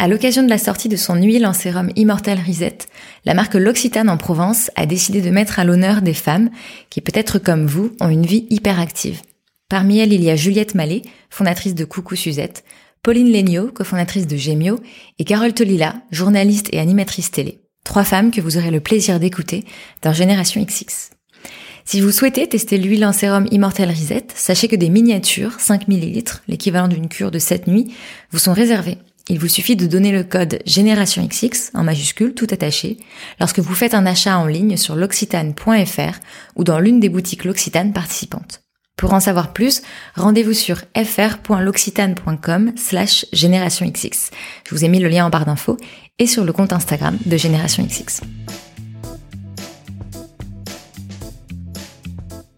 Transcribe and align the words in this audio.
À 0.00 0.06
l'occasion 0.06 0.44
de 0.44 0.48
la 0.48 0.58
sortie 0.58 0.88
de 0.88 0.94
son 0.94 1.16
huile 1.16 1.44
en 1.44 1.52
sérum 1.52 1.90
Immortel 1.96 2.38
Reset, 2.38 2.78
la 3.24 3.34
marque 3.34 3.54
L'Occitane 3.54 4.08
en 4.08 4.16
Provence 4.16 4.70
a 4.76 4.86
décidé 4.86 5.20
de 5.20 5.30
mettre 5.30 5.58
à 5.58 5.64
l'honneur 5.64 6.02
des 6.02 6.14
femmes 6.14 6.50
qui, 6.88 7.00
peut-être 7.00 7.40
comme 7.40 7.66
vous, 7.66 7.90
ont 7.98 8.08
une 8.08 8.24
vie 8.24 8.46
hyperactive. 8.48 9.20
Parmi 9.68 9.98
elles, 9.98 10.12
il 10.12 10.22
y 10.22 10.30
a 10.30 10.36
Juliette 10.36 10.76
Mallet, 10.76 11.02
fondatrice 11.30 11.74
de 11.74 11.84
Coucou 11.84 12.14
Suzette, 12.14 12.62
Pauline 13.02 13.32
Legnaud, 13.32 13.72
cofondatrice 13.72 14.28
de 14.28 14.36
Gemio, 14.36 14.78
et 15.18 15.24
Carole 15.24 15.52
Tolila, 15.52 15.96
journaliste 16.12 16.68
et 16.72 16.78
animatrice 16.78 17.32
télé. 17.32 17.62
Trois 17.82 18.04
femmes 18.04 18.30
que 18.30 18.40
vous 18.40 18.56
aurez 18.56 18.70
le 18.70 18.80
plaisir 18.80 19.18
d'écouter 19.18 19.64
dans 20.02 20.12
Génération 20.12 20.62
XX. 20.62 21.10
Si 21.84 22.00
vous 22.00 22.12
souhaitez 22.12 22.46
tester 22.46 22.78
l'huile 22.78 23.04
en 23.04 23.12
sérum 23.12 23.48
Immortel 23.50 23.90
Reset, 23.90 24.28
sachez 24.36 24.68
que 24.68 24.76
des 24.76 24.90
miniatures, 24.90 25.58
5 25.58 25.88
ml, 25.88 26.22
l'équivalent 26.46 26.86
d'une 26.86 27.08
cure 27.08 27.32
de 27.32 27.40
7 27.40 27.66
nuits, 27.66 27.92
vous 28.30 28.38
sont 28.38 28.52
réservées 28.52 28.98
il 29.28 29.38
vous 29.38 29.48
suffit 29.48 29.76
de 29.76 29.86
donner 29.86 30.12
le 30.12 30.24
code 30.24 30.58
Génération 30.64 31.26
XX 31.26 31.70
en 31.74 31.84
majuscule 31.84 32.34
tout 32.34 32.46
attaché 32.50 32.98
lorsque 33.40 33.58
vous 33.58 33.74
faites 33.74 33.94
un 33.94 34.06
achat 34.06 34.38
en 34.38 34.46
ligne 34.46 34.76
sur 34.76 34.96
l'occitane.fr 34.96 36.18
ou 36.56 36.64
dans 36.64 36.80
l'une 36.80 37.00
des 37.00 37.08
boutiques 37.08 37.44
L'Occitane 37.44 37.92
participantes. 37.92 38.62
Pour 38.96 39.14
en 39.14 39.20
savoir 39.20 39.52
plus, 39.52 39.82
rendez-vous 40.16 40.54
sur 40.54 40.78
fr.l'occitane.com 40.96 42.72
slash. 42.76 43.26
Je 43.32 44.74
vous 44.74 44.84
ai 44.84 44.88
mis 44.88 44.98
le 44.98 45.08
lien 45.08 45.26
en 45.26 45.30
barre 45.30 45.46
d'infos 45.46 45.76
et 46.18 46.26
sur 46.26 46.44
le 46.44 46.52
compte 46.52 46.72
Instagram 46.72 47.16
de 47.24 47.36
Génération 47.36 47.86
XX. 47.86 48.22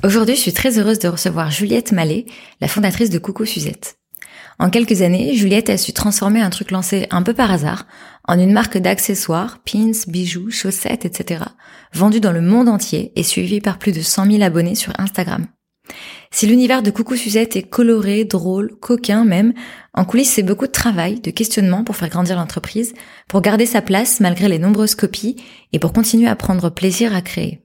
Aujourd'hui, 0.02 0.34
je 0.34 0.40
suis 0.40 0.54
très 0.54 0.78
heureuse 0.78 0.98
de 0.98 1.08
recevoir 1.08 1.50
Juliette 1.50 1.92
Mallet, 1.92 2.24
la 2.62 2.68
fondatrice 2.68 3.10
de 3.10 3.18
Coucou 3.18 3.44
Suzette. 3.44 3.99
En 4.60 4.68
quelques 4.68 5.00
années, 5.00 5.34
Juliette 5.34 5.70
a 5.70 5.78
su 5.78 5.94
transformer 5.94 6.42
un 6.42 6.50
truc 6.50 6.70
lancé 6.70 7.06
un 7.10 7.22
peu 7.22 7.32
par 7.32 7.50
hasard 7.50 7.86
en 8.28 8.38
une 8.38 8.52
marque 8.52 8.76
d'accessoires, 8.76 9.60
pins, 9.64 9.92
bijoux, 10.06 10.50
chaussettes, 10.50 11.06
etc., 11.06 11.44
vendue 11.94 12.20
dans 12.20 12.30
le 12.30 12.42
monde 12.42 12.68
entier 12.68 13.10
et 13.16 13.22
suivie 13.22 13.62
par 13.62 13.78
plus 13.78 13.92
de 13.92 14.02
100 14.02 14.32
000 14.32 14.42
abonnés 14.42 14.74
sur 14.74 14.92
Instagram. 14.98 15.46
Si 16.30 16.46
l'univers 16.46 16.82
de 16.82 16.90
Coucou 16.90 17.16
Suzette 17.16 17.56
est 17.56 17.70
coloré, 17.70 18.26
drôle, 18.26 18.76
coquin 18.80 19.24
même, 19.24 19.54
en 19.94 20.04
coulisses 20.04 20.34
c'est 20.34 20.42
beaucoup 20.42 20.66
de 20.66 20.72
travail, 20.72 21.20
de 21.20 21.30
questionnement 21.30 21.82
pour 21.82 21.96
faire 21.96 22.10
grandir 22.10 22.36
l'entreprise, 22.36 22.92
pour 23.28 23.40
garder 23.40 23.64
sa 23.64 23.80
place 23.80 24.20
malgré 24.20 24.46
les 24.48 24.58
nombreuses 24.58 24.94
copies 24.94 25.36
et 25.72 25.78
pour 25.78 25.94
continuer 25.94 26.28
à 26.28 26.36
prendre 26.36 26.68
plaisir 26.68 27.14
à 27.16 27.22
créer. 27.22 27.62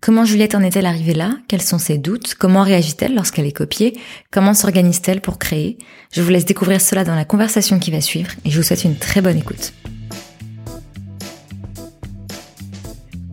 Comment 0.00 0.24
Juliette 0.24 0.54
en 0.54 0.62
est-elle 0.62 0.86
arrivée 0.86 1.14
là? 1.14 1.38
Quels 1.48 1.62
sont 1.62 1.78
ses 1.78 1.98
doutes? 1.98 2.34
Comment 2.34 2.62
réagit-elle 2.62 3.14
lorsqu'elle 3.14 3.46
est 3.46 3.52
copiée? 3.52 3.98
Comment 4.30 4.54
s'organise-t-elle 4.54 5.20
pour 5.20 5.38
créer? 5.38 5.78
Je 6.12 6.20
vous 6.20 6.30
laisse 6.30 6.44
découvrir 6.44 6.80
cela 6.80 7.04
dans 7.04 7.14
la 7.14 7.24
conversation 7.24 7.78
qui 7.78 7.90
va 7.90 8.00
suivre 8.00 8.30
et 8.44 8.50
je 8.50 8.56
vous 8.56 8.62
souhaite 8.62 8.84
une 8.84 8.96
très 8.96 9.22
bonne 9.22 9.38
écoute. 9.38 9.72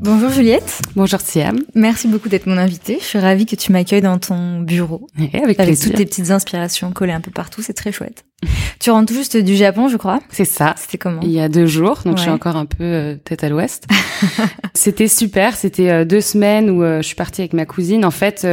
Bonjour 0.04 0.32
Juliette. 0.32 0.82
Bonjour 0.96 1.22
Siam. 1.22 1.60
Merci 1.76 2.08
beaucoup 2.08 2.28
d'être 2.28 2.48
mon 2.48 2.58
invitée. 2.58 2.98
Je 3.00 3.06
suis 3.06 3.20
ravie 3.20 3.46
que 3.46 3.56
tu 3.56 3.72
m'accueilles 3.72 4.02
dans 4.02 4.18
ton 4.18 4.60
bureau. 4.60 5.06
avec, 5.16 5.60
avec 5.60 5.80
toutes 5.80 5.94
tes 5.94 6.08
petites 6.08 6.32
inspirations 6.32 6.92
collées 6.92 7.12
un 7.12 7.22
peu 7.22 7.30
partout, 7.30 7.62
c'est 7.62 7.76
très 7.76 7.92
chouette. 7.92 8.26
Tu 8.80 8.90
rentres 8.90 9.12
tout 9.12 9.14
juste 9.14 9.38
du 9.38 9.56
Japon, 9.56 9.88
je 9.88 9.98
crois. 9.98 10.20
C'est 10.32 10.46
ça. 10.46 10.74
C'était 10.76 10.98
comment 10.98 11.20
Il 11.22 11.32
y 11.32 11.40
a 11.40 11.48
deux 11.48 11.68
jours, 11.68 12.00
donc 12.04 12.18
je 12.18 12.24
suis 12.24 12.32
encore 12.32 12.56
un 12.56 12.66
peu 12.66 12.84
euh, 12.84 13.16
tête 13.16 13.44
à 13.44 13.50
l'ouest. 13.50 13.86
c'était 14.74 15.08
super. 15.08 15.56
C'était 15.56 15.90
euh, 15.92 16.06
deux 16.06 16.22
semaines 16.22 16.72
où 16.72 16.82
euh, 16.82 17.04
je 17.04 17.08
suis 17.08 17.16
partie 17.16 17.42
avec 17.42 17.54
ma 17.54 17.66
cousine. 17.66 18.04
En 18.04 18.12
fait, 18.12 18.48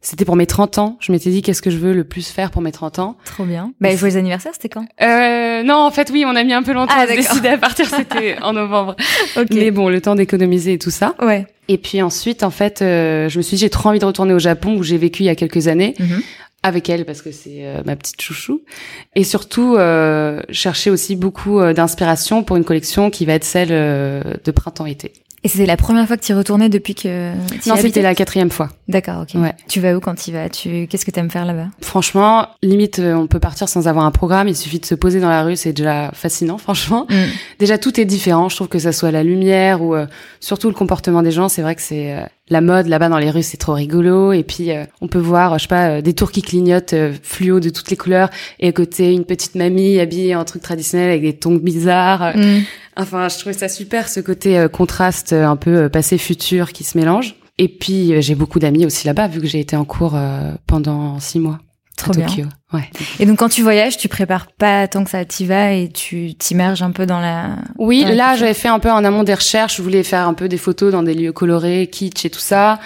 c'était 0.00 0.24
pour 0.24 0.36
mes 0.36 0.46
30 0.46 0.78
ans. 0.78 0.96
Je 1.00 1.12
m'étais 1.12 1.28
dit 1.28 1.42
qu'est-ce 1.42 1.60
que 1.60 1.70
je 1.70 1.76
veux 1.76 1.92
le 1.92 2.04
plus 2.04 2.28
faire 2.28 2.50
pour 2.50 2.62
mes 2.62 2.72
30 2.72 2.98
ans? 2.98 3.16
Trop 3.26 3.44
bien. 3.44 3.72
Bah, 3.80 3.94
joyeux 3.94 4.16
anniversaire, 4.16 4.52
c'était 4.54 4.70
quand? 4.70 4.86
Non, 5.00 5.76
en 5.76 5.90
fait, 5.90 6.10
oui, 6.10 6.24
on 6.26 6.34
a 6.34 6.44
mis 6.44 6.54
un 6.54 6.62
peu 6.62 6.72
longtemps 6.72 6.94
ah, 6.96 7.02
à 7.02 7.06
décider 7.06 7.48
à 7.48 7.58
partir. 7.58 7.86
C'était 7.86 8.36
en 8.40 8.54
novembre. 8.54 8.96
okay. 9.36 9.54
Mais 9.54 9.70
bon, 9.70 9.90
le 9.90 10.00
temps 10.00 10.14
d'économiser 10.14 10.74
et 10.74 10.78
tout 10.78 10.90
ça. 10.94 11.14
Ouais. 11.20 11.46
Et 11.68 11.78
puis 11.78 12.02
ensuite, 12.02 12.42
en 12.42 12.50
fait, 12.50 12.78
je 12.80 13.36
me 13.36 13.42
suis 13.42 13.56
dit 13.56 13.60
j'ai 13.62 13.70
trop 13.70 13.88
envie 13.88 13.98
de 13.98 14.04
retourner 14.04 14.34
au 14.34 14.38
Japon 14.38 14.76
où 14.76 14.82
j'ai 14.82 14.98
vécu 14.98 15.22
il 15.22 15.26
y 15.26 15.30
a 15.30 15.34
quelques 15.34 15.68
années. 15.68 15.94
Mhm 15.98 16.22
avec 16.64 16.88
elle 16.88 17.04
parce 17.04 17.22
que 17.22 17.30
c'est 17.30 17.66
euh, 17.66 17.82
ma 17.84 17.94
petite 17.94 18.20
chouchou 18.20 18.62
et 19.14 19.22
surtout 19.22 19.76
euh, 19.76 20.40
chercher 20.48 20.90
aussi 20.90 21.14
beaucoup 21.14 21.60
euh, 21.60 21.74
d'inspiration 21.74 22.42
pour 22.42 22.56
une 22.56 22.64
collection 22.64 23.10
qui 23.10 23.26
va 23.26 23.34
être 23.34 23.44
celle 23.44 23.68
de 23.68 24.50
printemps-été. 24.50 25.12
Et 25.44 25.48
c'était 25.48 25.66
la 25.66 25.76
première 25.76 26.06
fois 26.06 26.16
que 26.16 26.24
tu 26.24 26.32
y 26.32 26.34
retournais 26.34 26.70
depuis 26.70 26.94
que 26.94 27.32
Non, 27.68 27.76
c'était 27.76 28.00
la 28.00 28.14
quatrième 28.14 28.50
fois. 28.50 28.70
D'accord, 28.88 29.22
ok. 29.22 29.40
Ouais. 29.40 29.54
Tu 29.68 29.78
vas 29.78 29.94
où 29.94 30.00
quand 30.00 30.14
tu 30.14 30.32
vas? 30.32 30.48
Tu 30.48 30.86
qu'est-ce 30.88 31.04
que 31.04 31.10
tu 31.10 31.20
aimes 31.20 31.30
faire 31.30 31.44
là-bas? 31.44 31.66
Franchement, 31.82 32.48
limite 32.62 32.98
on 32.98 33.26
peut 33.26 33.40
partir 33.40 33.68
sans 33.68 33.86
avoir 33.86 34.06
un 34.06 34.10
programme, 34.10 34.48
il 34.48 34.56
suffit 34.56 34.78
de 34.78 34.86
se 34.86 34.94
poser 34.94 35.20
dans 35.20 35.28
la 35.28 35.42
rue, 35.42 35.56
c'est 35.56 35.72
déjà 35.72 36.10
fascinant 36.14 36.58
franchement. 36.64 37.06
Mm. 37.10 37.24
Déjà 37.58 37.78
tout 37.78 38.00
est 38.00 38.06
différent, 38.06 38.48
je 38.48 38.56
trouve 38.56 38.68
que 38.68 38.78
ça 38.78 38.92
soit 38.92 39.10
la 39.10 39.22
lumière 39.22 39.82
ou 39.82 39.94
surtout 40.40 40.68
le 40.68 40.74
comportement 40.74 41.22
des 41.22 41.30
gens, 41.30 41.48
c'est 41.48 41.62
vrai 41.62 41.74
que 41.74 41.82
c'est 41.82 42.16
la 42.48 42.60
mode 42.60 42.86
là-bas 42.86 43.08
dans 43.08 43.18
les 43.18 43.30
rues, 43.30 43.42
c'est 43.42 43.56
trop 43.56 43.72
rigolo. 43.72 44.32
Et 44.32 44.42
puis 44.42 44.70
euh, 44.70 44.84
on 45.00 45.08
peut 45.08 45.18
voir, 45.18 45.58
je 45.58 45.62
sais 45.62 45.68
pas, 45.68 45.88
euh, 45.88 46.00
des 46.02 46.12
tours 46.12 46.30
qui 46.30 46.42
clignotent 46.42 46.92
euh, 46.92 47.14
fluo 47.22 47.60
de 47.60 47.70
toutes 47.70 47.90
les 47.90 47.96
couleurs, 47.96 48.30
et 48.60 48.68
à 48.68 48.72
côté 48.72 49.12
une 49.12 49.24
petite 49.24 49.54
mamie 49.54 49.98
habillée 49.98 50.34
en 50.34 50.44
truc 50.44 50.62
traditionnel 50.62 51.10
avec 51.10 51.22
des 51.22 51.34
tongs 51.34 51.58
bizarres. 51.58 52.36
Mm. 52.36 52.60
Enfin, 52.96 53.28
je 53.28 53.38
trouvais 53.38 53.54
ça 53.54 53.68
super 53.68 54.08
ce 54.08 54.20
côté 54.20 54.66
contraste 54.72 55.32
un 55.32 55.56
peu 55.56 55.88
passé-futur 55.88 56.72
qui 56.72 56.84
se 56.84 56.96
mélange. 56.96 57.34
Et 57.58 57.68
puis 57.68 58.20
j'ai 58.22 58.34
beaucoup 58.34 58.58
d'amis 58.58 58.86
aussi 58.86 59.06
là-bas 59.06 59.26
vu 59.26 59.40
que 59.40 59.46
j'ai 59.46 59.60
été 59.60 59.74
en 59.74 59.84
cours 59.84 60.16
pendant 60.66 61.18
six 61.18 61.40
mois. 61.40 61.58
Trop 62.04 62.12
bien. 62.12 62.48
Ouais. 62.72 62.90
Et 63.18 63.26
donc 63.26 63.38
quand 63.38 63.48
tu 63.48 63.62
voyages, 63.62 63.96
tu 63.96 64.08
prépares 64.08 64.48
pas 64.52 64.86
tant 64.88 65.04
que 65.04 65.10
ça, 65.10 65.24
t'y 65.24 65.46
vas 65.46 65.72
et 65.72 65.88
tu 65.88 66.34
t'immerges 66.34 66.82
un 66.82 66.90
peu 66.90 67.06
dans 67.06 67.20
la. 67.20 67.56
Oui, 67.78 68.04
là 68.04 68.36
j'avais 68.36 68.54
fait 68.54 68.68
un 68.68 68.78
peu 68.78 68.90
en 68.90 69.04
amont 69.04 69.22
des 69.22 69.34
recherches. 69.34 69.76
Je 69.76 69.82
voulais 69.82 70.02
faire 70.02 70.26
un 70.28 70.34
peu 70.34 70.48
des 70.48 70.58
photos 70.58 70.92
dans 70.92 71.02
des 71.02 71.14
lieux 71.14 71.32
colorés, 71.32 71.86
kitsch 71.86 72.24
et 72.24 72.30
tout 72.30 72.40
ça. 72.40 72.80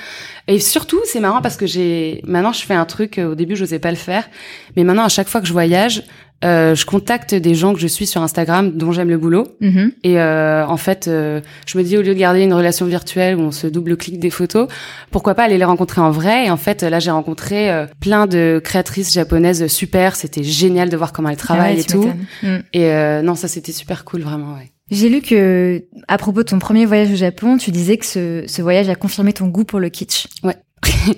Et 0.47 0.61
surtout, 0.61 1.01
c'est 1.05 1.21
marrant 1.21 1.43
parce 1.43 1.57
que 1.57 1.67
j'ai 1.67 2.23
maintenant 2.27 2.53
je 2.53 2.63
fais 2.65 2.75
un 2.75 2.85
truc. 2.85 3.19
Au 3.19 3.35
début, 3.35 3.57
je 3.57 3.63
n'osais 3.63 3.79
pas 3.79 3.91
le 3.91 3.97
faire, 3.97 4.29
mais 4.77 4.85
maintenant 4.85 5.05
à 5.05 5.09
chaque 5.09 5.29
fois 5.29 5.41
que 5.41 5.47
je 5.47 5.53
voyage, 5.53 6.05
euh, 6.45 6.75
je 6.75 6.87
contacte 6.87 7.35
des 7.35 7.55
gens 7.55 7.75
que 7.75 7.81
je 7.81 7.87
suis 7.87 8.07
sur 8.07 8.23
Instagram 8.23 8.71
dont 8.73 8.93
j'aime 8.93 9.09
le 9.09 9.19
boulot. 9.19 9.49
Mm-hmm. 9.61 9.93
Et 10.05 10.21
euh, 10.21 10.67
en 10.67 10.77
fait, 10.77 11.09
euh, 11.09 11.41
je 11.67 11.77
me 11.79 11.83
dis 11.83 11.97
au 11.97 12.03
lieu 12.03 12.15
de 12.15 12.19
garder 12.19 12.43
une 12.43 12.53
relation 12.53 12.87
virtuelle 12.87 13.37
où 13.37 13.41
on 13.41 13.51
se 13.51 13.67
double-clique 13.67 14.21
des 14.21 14.31
photos, 14.31 14.69
pourquoi 15.11 15.35
pas 15.35 15.45
aller 15.45 15.59
les 15.59 15.65
rencontrer 15.65 16.01
en 16.01 16.11
vrai? 16.11 16.47
Et 16.47 16.51
en 16.51 16.57
fait, 16.57 16.83
là, 16.83 17.01
j'ai 17.01 17.11
rencontré 17.11 17.71
euh, 17.71 17.87
plein 18.01 18.27
de 18.27 18.61
créatrices 18.63 19.13
japonaises 19.13 19.67
super. 19.67 20.15
C'était 20.15 20.45
génial 20.45 20.89
de 20.89 20.97
voir 20.97 21.13
comment 21.13 21.29
elles 21.29 21.37
travaillent 21.37 21.81
et 21.81 21.85
tout. 21.85 22.13
Mm. 22.43 22.57
Et 22.73 22.85
euh, 22.85 23.23
non, 23.23 23.35
ça 23.35 23.49
c'était 23.49 23.73
super 23.73 24.05
cool, 24.05 24.23
vraiment. 24.23 24.55
Ouais. 24.55 24.71
J'ai 24.91 25.09
lu 25.09 25.21
que, 25.21 25.85
à 26.07 26.19
propos 26.19 26.43
de 26.45 26.49
ton 26.49 26.59
premier 26.59 26.87
voyage 26.87 27.11
au 27.11 27.17
Japon, 27.17 27.59
tu 27.59 27.73
disais 27.73 27.99
que 27.99 28.07
ce, 28.07 28.45
ce 28.47 28.63
voyage 28.63 28.89
a 28.89 28.95
confirmé 28.95 29.33
ton 29.33 29.49
goût 29.49 29.65
pour 29.65 29.81
le 29.81 29.89
kitsch. 29.89 30.29
Ouais. 30.45 30.57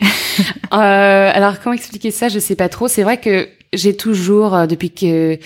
euh, 0.72 1.30
alors 1.34 1.60
comment 1.60 1.74
expliquer 1.74 2.10
ça? 2.10 2.28
Je 2.28 2.38
sais 2.38 2.56
pas 2.56 2.68
trop. 2.68 2.88
C'est 2.88 3.02
vrai 3.02 3.18
que 3.18 3.48
j'ai 3.72 3.96
toujours, 3.96 4.54
euh, 4.54 4.66
depuis 4.66 4.90
que 4.90 5.38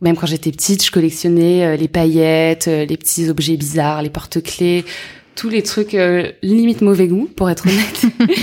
même 0.00 0.16
quand 0.16 0.26
j'étais 0.26 0.50
petite, 0.50 0.84
je 0.84 0.90
collectionnais 0.90 1.64
euh, 1.64 1.76
les 1.76 1.88
paillettes, 1.88 2.68
euh, 2.68 2.84
les 2.84 2.96
petits 2.96 3.28
objets 3.28 3.56
bizarres, 3.56 4.02
les 4.02 4.10
porte-clés, 4.10 4.84
tous 5.36 5.48
les 5.48 5.62
trucs 5.62 5.96
limite 6.42 6.82
mauvais 6.82 7.06
goût, 7.06 7.28
pour 7.34 7.48
être 7.48 7.66
honnête. 7.66 8.02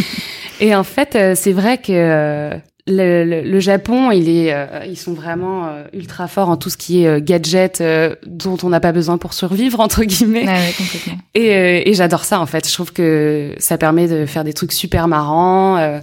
Et 0.60 0.74
en 0.74 0.84
fait, 0.84 1.16
c'est 1.36 1.52
vrai 1.52 1.78
que 1.78 2.58
le, 2.88 3.42
le, 3.44 3.60
Japon, 3.60 4.10
il 4.10 4.30
est, 4.30 4.52
ils 4.88 4.98
sont 4.98 5.14
vraiment 5.14 5.70
ultra 5.94 6.28
forts 6.28 6.50
en 6.50 6.58
tout 6.58 6.72
ce 6.72 6.78
qui 6.78 7.04
est 7.04 7.22
gadget 7.22 7.84
dont 8.26 8.58
on 8.64 8.70
n'a 8.70 8.80
pas 8.80 8.94
besoin 8.94 9.20
pour 9.20 9.34
survivre 9.34 9.80
entre 9.80 10.06
guillemets. 10.06 10.46
Ah 10.48 10.54
ouais, 10.54 10.74
complètement. 10.76 11.18
Et, 11.36 11.88
et 11.88 11.94
j'adore 11.94 12.24
ça 12.24 12.40
en 12.40 12.48
fait. 12.48 12.68
Je 12.68 12.74
trouve 12.74 12.92
que 12.92 13.54
ça 13.60 13.78
permet 13.78 14.08
de 14.08 14.26
faire 14.26 14.44
des 14.44 14.54
trucs 14.54 14.72
super 14.72 15.08
marrants. 15.08 16.02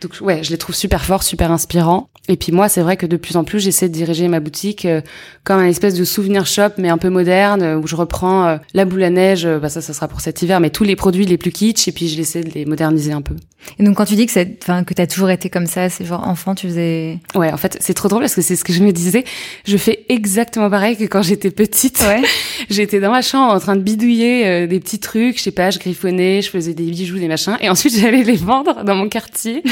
Donc 0.00 0.16
ouais, 0.20 0.42
je 0.42 0.50
les 0.50 0.58
trouve 0.58 0.74
super 0.74 1.04
forts, 1.04 1.22
super 1.22 1.50
inspirants. 1.50 2.08
Et 2.28 2.36
puis 2.36 2.52
moi, 2.52 2.68
c'est 2.68 2.80
vrai 2.80 2.96
que 2.96 3.04
de 3.04 3.16
plus 3.16 3.36
en 3.36 3.44
plus, 3.44 3.60
j'essaie 3.60 3.88
de 3.88 3.92
diriger 3.92 4.28
ma 4.28 4.40
boutique 4.40 4.86
euh, 4.86 5.02
comme 5.44 5.58
un 5.60 5.66
espèce 5.66 5.94
de 5.94 6.04
souvenir 6.04 6.46
shop, 6.46 6.70
mais 6.78 6.88
un 6.88 6.96
peu 6.96 7.10
moderne, 7.10 7.62
euh, 7.62 7.76
où 7.76 7.86
je 7.86 7.96
reprends 7.96 8.46
euh, 8.46 8.56
la 8.72 8.86
boule 8.86 9.02
à 9.02 9.10
neige, 9.10 9.46
bah 9.46 9.68
ça, 9.68 9.82
ça 9.82 9.92
sera 9.92 10.08
pour 10.08 10.20
cet 10.20 10.40
hiver, 10.40 10.58
mais 10.60 10.70
tous 10.70 10.84
les 10.84 10.96
produits 10.96 11.26
les 11.26 11.36
plus 11.36 11.52
kitsch, 11.52 11.86
et 11.86 11.92
puis 11.92 12.08
je 12.08 12.18
essaie 12.18 12.42
de 12.42 12.50
les 12.50 12.64
moderniser 12.64 13.12
un 13.12 13.20
peu. 13.20 13.34
Et 13.78 13.82
donc 13.82 13.96
quand 13.96 14.04
tu 14.04 14.14
dis 14.14 14.26
que 14.26 14.32
c'est, 14.32 14.58
enfin 14.62 14.84
que 14.84 14.94
t'as 14.94 15.06
toujours 15.06 15.30
été 15.30 15.50
comme 15.50 15.66
ça, 15.66 15.88
c'est 15.88 16.04
genre 16.04 16.26
enfant, 16.26 16.54
tu 16.54 16.68
faisais. 16.68 17.18
Ouais, 17.34 17.52
en 17.52 17.56
fait, 17.56 17.76
c'est 17.80 17.94
trop 17.94 18.08
drôle 18.08 18.22
parce 18.22 18.34
que 18.34 18.42
c'est 18.42 18.56
ce 18.56 18.64
que 18.64 18.72
je 18.72 18.82
me 18.82 18.92
disais. 18.92 19.24
Je 19.66 19.76
fais 19.76 20.04
exactement 20.08 20.70
pareil 20.70 20.96
que 20.96 21.04
quand 21.04 21.22
j'étais 21.22 21.50
petite. 21.50 22.00
Ouais. 22.00 22.22
j'étais 22.70 23.00
dans 23.00 23.10
ma 23.10 23.22
chambre 23.22 23.52
en 23.52 23.60
train 23.60 23.76
de 23.76 23.82
bidouiller 23.82 24.46
euh, 24.46 24.66
des 24.66 24.80
petits 24.80 24.98
trucs, 24.98 25.38
je 25.38 25.42
sais 25.42 25.50
pas, 25.50 25.70
je 25.70 25.78
griffonnais, 25.78 26.42
je 26.42 26.50
faisais 26.50 26.74
des 26.74 26.84
bijoux, 26.84 27.18
des 27.18 27.28
machins, 27.28 27.56
et 27.60 27.68
ensuite 27.68 27.98
j'allais 28.00 28.22
les 28.22 28.36
vendre 28.36 28.84
dans 28.84 28.94
mon 28.94 29.08
quartier. 29.08 29.62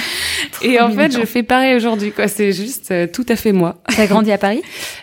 Et 0.63 0.81
en 0.81 0.91
fait, 0.91 1.13
je 1.13 1.25
fais 1.25 1.43
pareil 1.43 1.75
aujourd'hui, 1.75 2.13
quoi. 2.13 2.29
C'est 2.29 2.53
juste 2.53 2.91
euh, 2.91 3.07
tout 3.07 3.27
à 3.29 3.37
fait 3.37 3.53
moi. 3.53 3.83
T'as 3.97 4.07
grandi 4.07 4.31
à 4.33 4.39
Paris? 4.39 4.63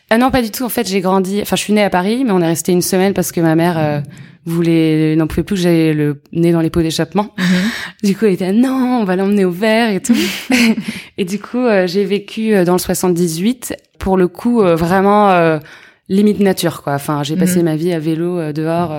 Ah 0.10 0.18
non, 0.18 0.31
pas 0.31 0.42
du 0.42 0.51
tout. 0.51 0.63
En 0.63 0.69
fait, 0.69 0.88
j'ai 0.88 1.01
grandi. 1.01 1.39
Enfin, 1.42 1.56
je 1.56 1.62
suis 1.62 1.74
née 1.74 1.83
à 1.83 1.89
Paris, 1.89 2.24
mais 2.25 2.31
on 2.31 2.42
est 2.42 2.48
resté 2.48 2.71
une 2.71 2.81
semaine 2.81 3.13
parce 3.13 3.31
que 3.31 3.42
ma 3.42 3.56
mère. 3.56 3.77
Euh, 3.77 4.00
voulait 4.45 5.16
n'en 5.18 5.27
pouvait 5.27 5.44
plus 5.44 5.56
que 5.57 5.62
j'aille 5.62 5.94
le 5.94 6.24
nez 6.31 6.51
dans 6.54 6.62
les 6.62 6.69
pots 6.71 6.81
d'échappement. 6.81 7.36
Mhm. 7.38 7.45
Du 8.04 8.16
coup, 8.16 8.25
elle 8.25 8.33
était 8.33 8.51
non, 8.54 9.00
on 9.01 9.04
va 9.04 9.16
l'emmener 9.16 9.45
au 9.45 9.51
vert 9.51 9.89
et 9.92 10.00
tout. 10.01 10.16
et 11.18 11.25
du 11.25 11.39
coup, 11.39 11.60
euh, 11.60 11.86
j'ai 11.86 12.04
vécu 12.06 12.56
euh, 12.56 12.63
dans 12.63 12.74
le 12.74 12.80
78 12.80 13.75
pour 14.00 14.18
le 14.18 14.27
coup 14.27 14.62
euh, 14.63 14.75
vraiment 14.75 15.30
euh, 15.31 15.60
limite 16.07 16.39
nature 16.39 16.81
quoi. 16.81 16.94
Enfin, 16.94 17.21
j'ai 17.21 17.36
passé 17.36 17.57
Mhm. 17.60 17.66
ma 17.66 17.75
vie 17.75 17.92
à 17.94 18.00
vélo 18.00 18.39
euh, 18.39 18.54
dehors 18.54 18.95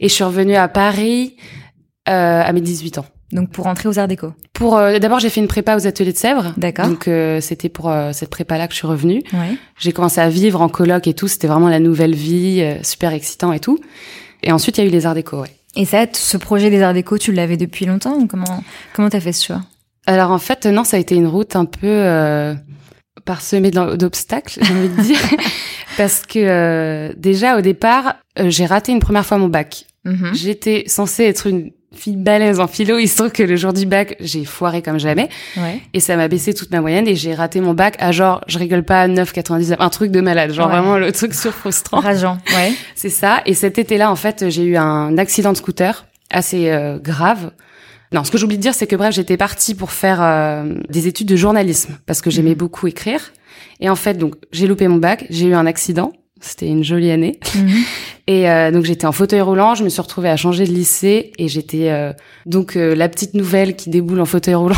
et 0.00 0.08
je 0.08 0.12
suis 0.14 0.24
revenue 0.24 0.56
à 0.56 0.66
Paris 0.66 1.36
euh, 2.08 2.42
à 2.42 2.50
mes 2.52 2.62
18 2.62 2.98
ans. 2.98 3.06
Donc 3.32 3.50
pour 3.50 3.64
rentrer 3.64 3.88
aux 3.88 3.98
Arts 3.98 4.08
Déco. 4.08 4.32
Pour 4.54 4.76
euh, 4.78 4.98
d'abord, 4.98 5.18
j'ai 5.18 5.28
fait 5.28 5.40
une 5.40 5.48
prépa 5.48 5.76
aux 5.76 5.86
ateliers 5.86 6.12
de 6.12 6.16
Sèvres. 6.16 6.54
D'accord. 6.56 6.86
Donc 6.86 7.08
euh, 7.08 7.40
c'était 7.40 7.68
pour 7.68 7.90
euh, 7.90 8.12
cette 8.12 8.30
prépa 8.30 8.56
là 8.56 8.66
que 8.66 8.72
je 8.72 8.78
suis 8.78 8.86
revenue. 8.86 9.22
Ouais. 9.32 9.56
J'ai 9.78 9.92
commencé 9.92 10.20
à 10.20 10.28
vivre 10.28 10.62
en 10.62 10.68
coloc 10.68 11.06
et 11.06 11.14
tout, 11.14 11.28
c'était 11.28 11.46
vraiment 11.46 11.68
la 11.68 11.80
nouvelle 11.80 12.14
vie, 12.14 12.60
euh, 12.62 12.82
super 12.82 13.12
excitant 13.12 13.52
et 13.52 13.60
tout. 13.60 13.78
Et 14.42 14.52
ensuite, 14.52 14.78
il 14.78 14.84
y 14.84 14.86
a 14.86 14.88
eu 14.88 14.92
les 14.92 15.04
arts 15.04 15.14
déco, 15.14 15.40
ouais. 15.40 15.50
Et 15.76 15.84
ça, 15.84 16.06
ce 16.12 16.36
projet 16.36 16.70
des 16.70 16.82
Arts 16.82 16.94
Déco, 16.94 17.18
tu 17.18 17.32
l'avais 17.32 17.56
depuis 17.56 17.86
longtemps 17.86 18.14
ou 18.14 18.26
comment 18.26 18.64
comment 18.94 19.08
t'as 19.08 19.20
fait 19.20 19.32
ce 19.32 19.46
choix? 19.46 19.62
Alors 20.06 20.30
en 20.30 20.38
fait, 20.38 20.66
non, 20.66 20.84
ça 20.84 20.96
a 20.96 21.00
été 21.00 21.14
une 21.14 21.26
route 21.26 21.54
un 21.54 21.66
peu 21.66 21.86
euh, 21.86 22.54
parsemée 23.24 23.70
d'obstacles, 23.70 24.58
j'ai 24.62 24.72
envie 24.72 24.88
de 24.88 25.02
dire. 25.02 25.20
Parce 25.96 26.24
que 26.26 26.38
euh, 26.38 27.12
déjà, 27.16 27.58
au 27.58 27.60
départ, 27.60 28.16
euh, 28.38 28.48
j'ai 28.50 28.66
raté 28.66 28.92
une 28.92 29.00
première 29.00 29.26
fois 29.26 29.38
mon 29.38 29.48
bac. 29.48 29.84
Mhm. 30.04 30.34
J'étais 30.34 30.84
censée 30.86 31.24
être 31.24 31.46
une 31.46 31.70
fille 31.94 32.16
balèze 32.16 32.60
en 32.60 32.66
philo, 32.66 32.98
il 32.98 33.08
se 33.08 33.16
trouve 33.16 33.32
que 33.32 33.42
le 33.42 33.56
jour 33.56 33.72
du 33.72 33.86
bac, 33.86 34.16
j'ai 34.20 34.44
foiré 34.44 34.82
comme 34.82 34.98
jamais. 34.98 35.28
Ouais. 35.56 35.80
Et 35.94 36.00
ça 36.00 36.16
m'a 36.16 36.28
baissé 36.28 36.52
toute 36.54 36.70
ma 36.70 36.80
moyenne 36.80 37.08
et 37.08 37.16
j'ai 37.16 37.34
raté 37.34 37.60
mon 37.60 37.74
bac 37.74 37.96
à 37.98 38.12
genre, 38.12 38.42
je 38.46 38.58
rigole 38.58 38.82
pas, 38.84 39.08
9,99, 39.08 39.76
un 39.78 39.88
truc 39.88 40.10
de 40.10 40.20
malade. 40.20 40.52
Genre 40.52 40.66
Ouais. 40.66 40.72
vraiment 40.72 40.98
le 40.98 41.10
truc 41.12 41.34
sur 41.34 41.52
frustrant. 41.52 42.00
Rageant. 42.00 42.38
Ouais. 42.54 42.72
C'est 42.94 43.08
ça. 43.08 43.40
Et 43.46 43.54
cet 43.54 43.78
été-là, 43.78 44.10
en 44.10 44.16
fait, 44.16 44.48
j'ai 44.50 44.64
eu 44.64 44.76
un 44.76 45.16
accident 45.18 45.52
de 45.52 45.56
scooter 45.56 46.04
assez 46.30 46.70
euh, 46.70 46.98
grave. 46.98 47.52
Non, 48.12 48.24
ce 48.24 48.30
que 48.30 48.38
j'oublie 48.38 48.56
de 48.56 48.62
dire, 48.62 48.74
c'est 48.74 48.86
que 48.86 48.96
bref, 48.96 49.14
j'étais 49.14 49.36
partie 49.36 49.74
pour 49.74 49.90
faire 49.92 50.18
euh, 50.22 50.74
des 50.88 51.08
études 51.08 51.28
de 51.28 51.36
journalisme 51.36 51.98
parce 52.06 52.20
que 52.22 52.30
j'aimais 52.30 52.54
beaucoup 52.54 52.86
écrire. 52.86 53.32
Et 53.80 53.88
en 53.90 53.96
fait, 53.96 54.14
donc, 54.14 54.34
j'ai 54.52 54.66
loupé 54.66 54.88
mon 54.88 54.96
bac, 54.96 55.26
j'ai 55.30 55.46
eu 55.46 55.54
un 55.54 55.66
accident. 55.66 56.12
C'était 56.40 56.66
une 56.68 56.84
jolie 56.84 57.10
année. 57.10 57.38
Mhm. 57.54 57.70
Et 58.26 58.50
euh, 58.50 58.70
donc, 58.70 58.84
j'étais 58.84 59.06
en 59.06 59.12
fauteuil 59.12 59.40
roulant. 59.40 59.74
Je 59.74 59.84
me 59.84 59.88
suis 59.88 60.00
retrouvée 60.02 60.28
à 60.28 60.36
changer 60.36 60.66
de 60.66 60.72
lycée 60.72 61.32
et 61.38 61.48
j'étais 61.48 61.88
euh, 61.90 62.12
donc 62.44 62.76
euh, 62.76 62.94
la 62.94 63.08
petite 63.08 63.32
nouvelle 63.34 63.74
qui 63.74 63.88
déboule 63.90 64.20
en 64.20 64.26
fauteuil 64.26 64.54
roulant. 64.54 64.76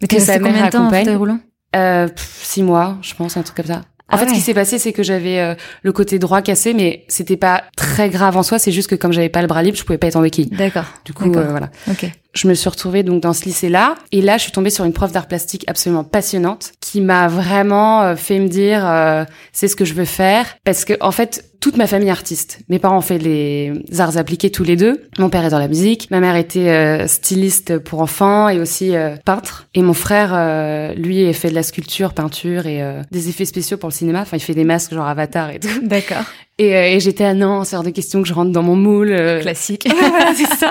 Mais 0.00 0.08
Que 0.08 0.20
sa 0.20 0.38
mère 0.38 0.52
combien 0.52 0.66
de 0.66 0.70
temps 0.70 0.78
en 0.78 0.82
accompagne. 0.82 1.00
fauteuil 1.04 1.16
roulant? 1.16 1.38
Euh, 1.74 2.06
pff, 2.08 2.40
six 2.44 2.62
mois, 2.62 2.98
je 3.02 3.14
pense, 3.14 3.36
un 3.36 3.42
truc 3.42 3.56
comme 3.56 3.66
ça. 3.66 3.82
En 4.08 4.14
Ah 4.14 4.18
fait, 4.18 4.28
ce 4.28 4.34
qui 4.34 4.40
s'est 4.40 4.54
passé, 4.54 4.78
c'est 4.78 4.92
que 4.92 5.02
j'avais 5.02 5.40
euh, 5.40 5.54
le 5.82 5.92
côté 5.92 6.20
droit 6.20 6.40
cassé, 6.40 6.74
mais 6.74 7.04
c'était 7.08 7.36
pas 7.36 7.64
très 7.76 8.08
grave 8.08 8.36
en 8.36 8.44
soi. 8.44 8.60
C'est 8.60 8.70
juste 8.70 8.88
que 8.88 8.94
comme 8.94 9.10
j'avais 9.12 9.28
pas 9.28 9.40
le 9.42 9.48
bras 9.48 9.64
libre, 9.64 9.76
je 9.76 9.82
pouvais 9.82 9.98
pas 9.98 10.06
être 10.06 10.14
en 10.14 10.22
béquille. 10.22 10.46
D'accord. 10.46 10.84
Du 11.04 11.12
coup, 11.12 11.24
euh, 11.34 11.48
voilà. 11.50 11.70
Ok. 11.90 12.08
Je 12.36 12.48
me 12.48 12.54
suis 12.54 12.68
retrouvée 12.68 13.02
donc 13.02 13.22
dans 13.22 13.32
ce 13.32 13.46
lycée-là, 13.46 13.94
et 14.12 14.20
là, 14.20 14.36
je 14.36 14.42
suis 14.42 14.52
tombée 14.52 14.68
sur 14.68 14.84
une 14.84 14.92
prof 14.92 15.10
d'art 15.10 15.26
plastique 15.26 15.64
absolument 15.68 16.04
passionnante, 16.04 16.72
qui 16.80 17.00
m'a 17.00 17.28
vraiment 17.28 18.02
euh, 18.02 18.14
fait 18.14 18.38
me 18.38 18.48
dire, 18.48 18.86
euh, 18.86 19.24
c'est 19.52 19.68
ce 19.68 19.76
que 19.76 19.86
je 19.86 19.94
veux 19.94 20.04
faire, 20.04 20.44
parce 20.62 20.84
que 20.84 20.92
en 21.00 21.12
fait, 21.12 21.44
toute 21.60 21.76
ma 21.76 21.86
famille 21.86 22.08
est 22.08 22.12
artiste. 22.12 22.60
Mes 22.68 22.78
parents 22.78 22.98
ont 22.98 23.02
fait 23.02 23.18
les 23.18 23.72
arts 23.98 24.16
appliqués 24.18 24.50
tous 24.50 24.64
les 24.64 24.76
deux. 24.76 25.02
Mon 25.18 25.30
père 25.30 25.44
est 25.44 25.50
dans 25.50 25.58
la 25.58 25.66
musique, 25.66 26.10
ma 26.10 26.20
mère 26.20 26.36
était 26.36 26.68
euh, 26.68 27.06
styliste 27.06 27.78
pour 27.78 28.00
enfants 28.00 28.48
et 28.48 28.60
aussi 28.60 28.94
euh, 28.94 29.16
peintre, 29.24 29.66
et 29.74 29.82
mon 29.82 29.92
frère, 29.92 30.30
euh, 30.32 30.94
lui, 30.94 31.32
fait 31.34 31.50
de 31.50 31.54
la 31.54 31.62
sculpture, 31.62 32.12
peinture 32.12 32.66
et 32.66 32.82
euh, 32.82 33.02
des 33.10 33.28
effets 33.28 33.44
spéciaux 33.44 33.78
pour 33.78 33.88
le 33.88 33.94
cinéma. 33.94 34.20
Enfin, 34.20 34.36
il 34.36 34.40
fait 34.40 34.54
des 34.54 34.64
masques 34.64 34.94
genre 34.94 35.06
Avatar 35.06 35.50
et 35.50 35.58
tout. 35.58 35.68
D'accord. 35.82 36.24
Et, 36.58 36.74
euh, 36.76 36.86
et 36.86 37.00
j'étais 37.00 37.24
à 37.24 37.34
non, 37.34 37.64
c'est 37.64 37.76
hors 37.76 37.82
de 37.82 37.90
question 37.90 38.22
que 38.22 38.28
je 38.28 38.34
rentre 38.34 38.52
dans 38.52 38.62
mon 38.62 38.76
moule. 38.76 39.14
Classique. 39.40 39.88
voilà, 39.98 40.34
c'est 40.34 40.56
ça. 40.56 40.70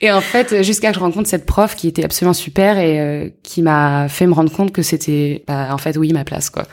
Et 0.00 0.10
en 0.10 0.20
fait, 0.20 0.62
jusqu'à 0.72 0.88
que 0.90 0.94
je 0.96 1.00
rencontre 1.00 1.28
cette 1.28 1.46
prof 1.46 1.74
qui 1.76 1.88
était 1.88 2.04
absolument 2.04 2.32
super 2.34 2.78
et 2.78 3.00
euh, 3.00 3.28
qui 3.42 3.62
m'a 3.62 4.08
fait 4.08 4.26
me 4.26 4.32
rendre 4.34 4.50
compte 4.52 4.72
que 4.72 4.82
c'était, 4.82 5.44
bah, 5.46 5.68
en 5.70 5.78
fait, 5.78 5.96
oui, 5.96 6.12
ma 6.12 6.24
place, 6.24 6.50
quoi. 6.50 6.64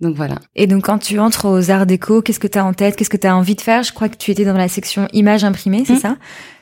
Donc 0.00 0.16
voilà. 0.16 0.34
Et 0.56 0.66
donc 0.66 0.84
quand 0.86 0.98
tu 0.98 1.18
entres 1.20 1.46
aux 1.48 1.70
Arts 1.70 1.86
Déco, 1.86 2.20
qu'est-ce 2.20 2.40
que 2.40 2.48
tu 2.48 2.58
as 2.58 2.64
en 2.64 2.72
tête? 2.72 2.96
Qu'est-ce 2.96 3.08
que 3.10 3.16
tu 3.16 3.28
as 3.28 3.36
envie 3.36 3.54
de 3.54 3.60
faire? 3.60 3.84
Je 3.84 3.92
crois 3.92 4.08
que 4.08 4.16
tu 4.16 4.32
étais 4.32 4.44
dans 4.44 4.56
la 4.56 4.66
section 4.68 5.06
images 5.12 5.44
imprimées, 5.44 5.84
c'est 5.86 5.92
Mhm. 5.94 5.98
ça? 6.00 6.16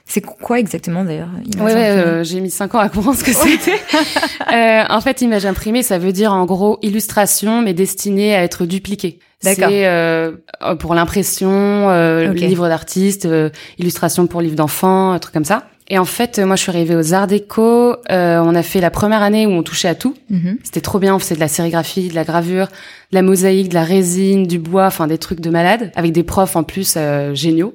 C'est 0.05 0.20
quoi 0.20 0.58
exactement 0.58 1.05
d'ailleurs 1.05 1.29
Ouais, 1.61 1.73
euh, 1.75 2.25
j'ai 2.25 2.40
mis 2.40 2.50
cinq 2.50 2.75
ans 2.75 2.81
à 2.81 2.88
comprendre 2.88 3.17
ce 3.17 3.25
que 3.25 3.32
c'était. 3.32 3.81
Euh, 4.52 4.82
en 4.90 5.00
fait, 5.00 5.23
image 5.23 5.46
imprimée, 5.46 5.82
ça 5.82 5.96
veut 5.99 6.12
dire 6.12 6.32
en 6.35 6.44
gros 6.44 6.78
illustration, 6.82 7.62
mais 7.62 7.73
destinée 7.73 8.35
à 8.35 8.43
être 8.43 8.67
dupliquée. 8.67 9.19
D'accord. 9.43 9.70
C'est 9.70 9.87
euh, 9.87 10.32
pour 10.78 10.94
l'impression, 10.94 11.50
euh, 11.50 12.32
Ok. 12.32 12.40
livre 12.40 12.69
d'artiste, 12.69 13.25
euh, 13.25 13.49
illustration 13.78 14.26
pour 14.26 14.43
livre 14.43 14.56
d'enfant, 14.56 15.12
un 15.12 15.19
truc 15.19 15.32
comme 15.32 15.44
ça. 15.46 15.69
Et 15.88 15.99
en 15.99 16.05
fait, 16.05 16.38
moi, 16.38 16.56
je 16.56 16.62
suis 16.62 16.70
arrivée 16.70 16.94
aux 16.96 17.12
Arts 17.12 17.26
Déco. 17.26 17.96
euh, 18.11 18.40
on 18.40 18.55
a 18.55 18.62
fait 18.62 18.81
la 18.81 18.90
première 18.90 19.23
année 19.23 19.46
où 19.46 19.50
on 19.50 19.62
touchait 19.62 19.88
à 19.88 19.94
tout. 19.94 20.14
Mhm. 20.31 20.58
C'était 20.62 20.81
trop 20.81 20.99
bien, 20.99 21.14
on 21.14 21.19
faisait 21.19 21.34
de 21.34 21.40
la 21.40 21.49
sérigraphie, 21.49 22.08
de 22.08 22.14
la 22.14 22.25
gravure, 22.25 22.67
de 22.67 23.17
la 23.17 23.23
mosaïque, 23.23 23.69
de 23.69 23.75
la 23.75 23.84
résine, 23.84 24.46
du 24.46 24.58
bois, 24.58 24.87
enfin 24.87 25.06
des 25.06 25.19
trucs 25.19 25.40
de 25.40 25.50
malade, 25.50 25.93
avec 25.94 26.12
des 26.12 26.23
profs 26.23 26.56
en 26.56 26.62
plus 26.62 26.94
euh, 26.96 27.34
géniaux. 27.34 27.75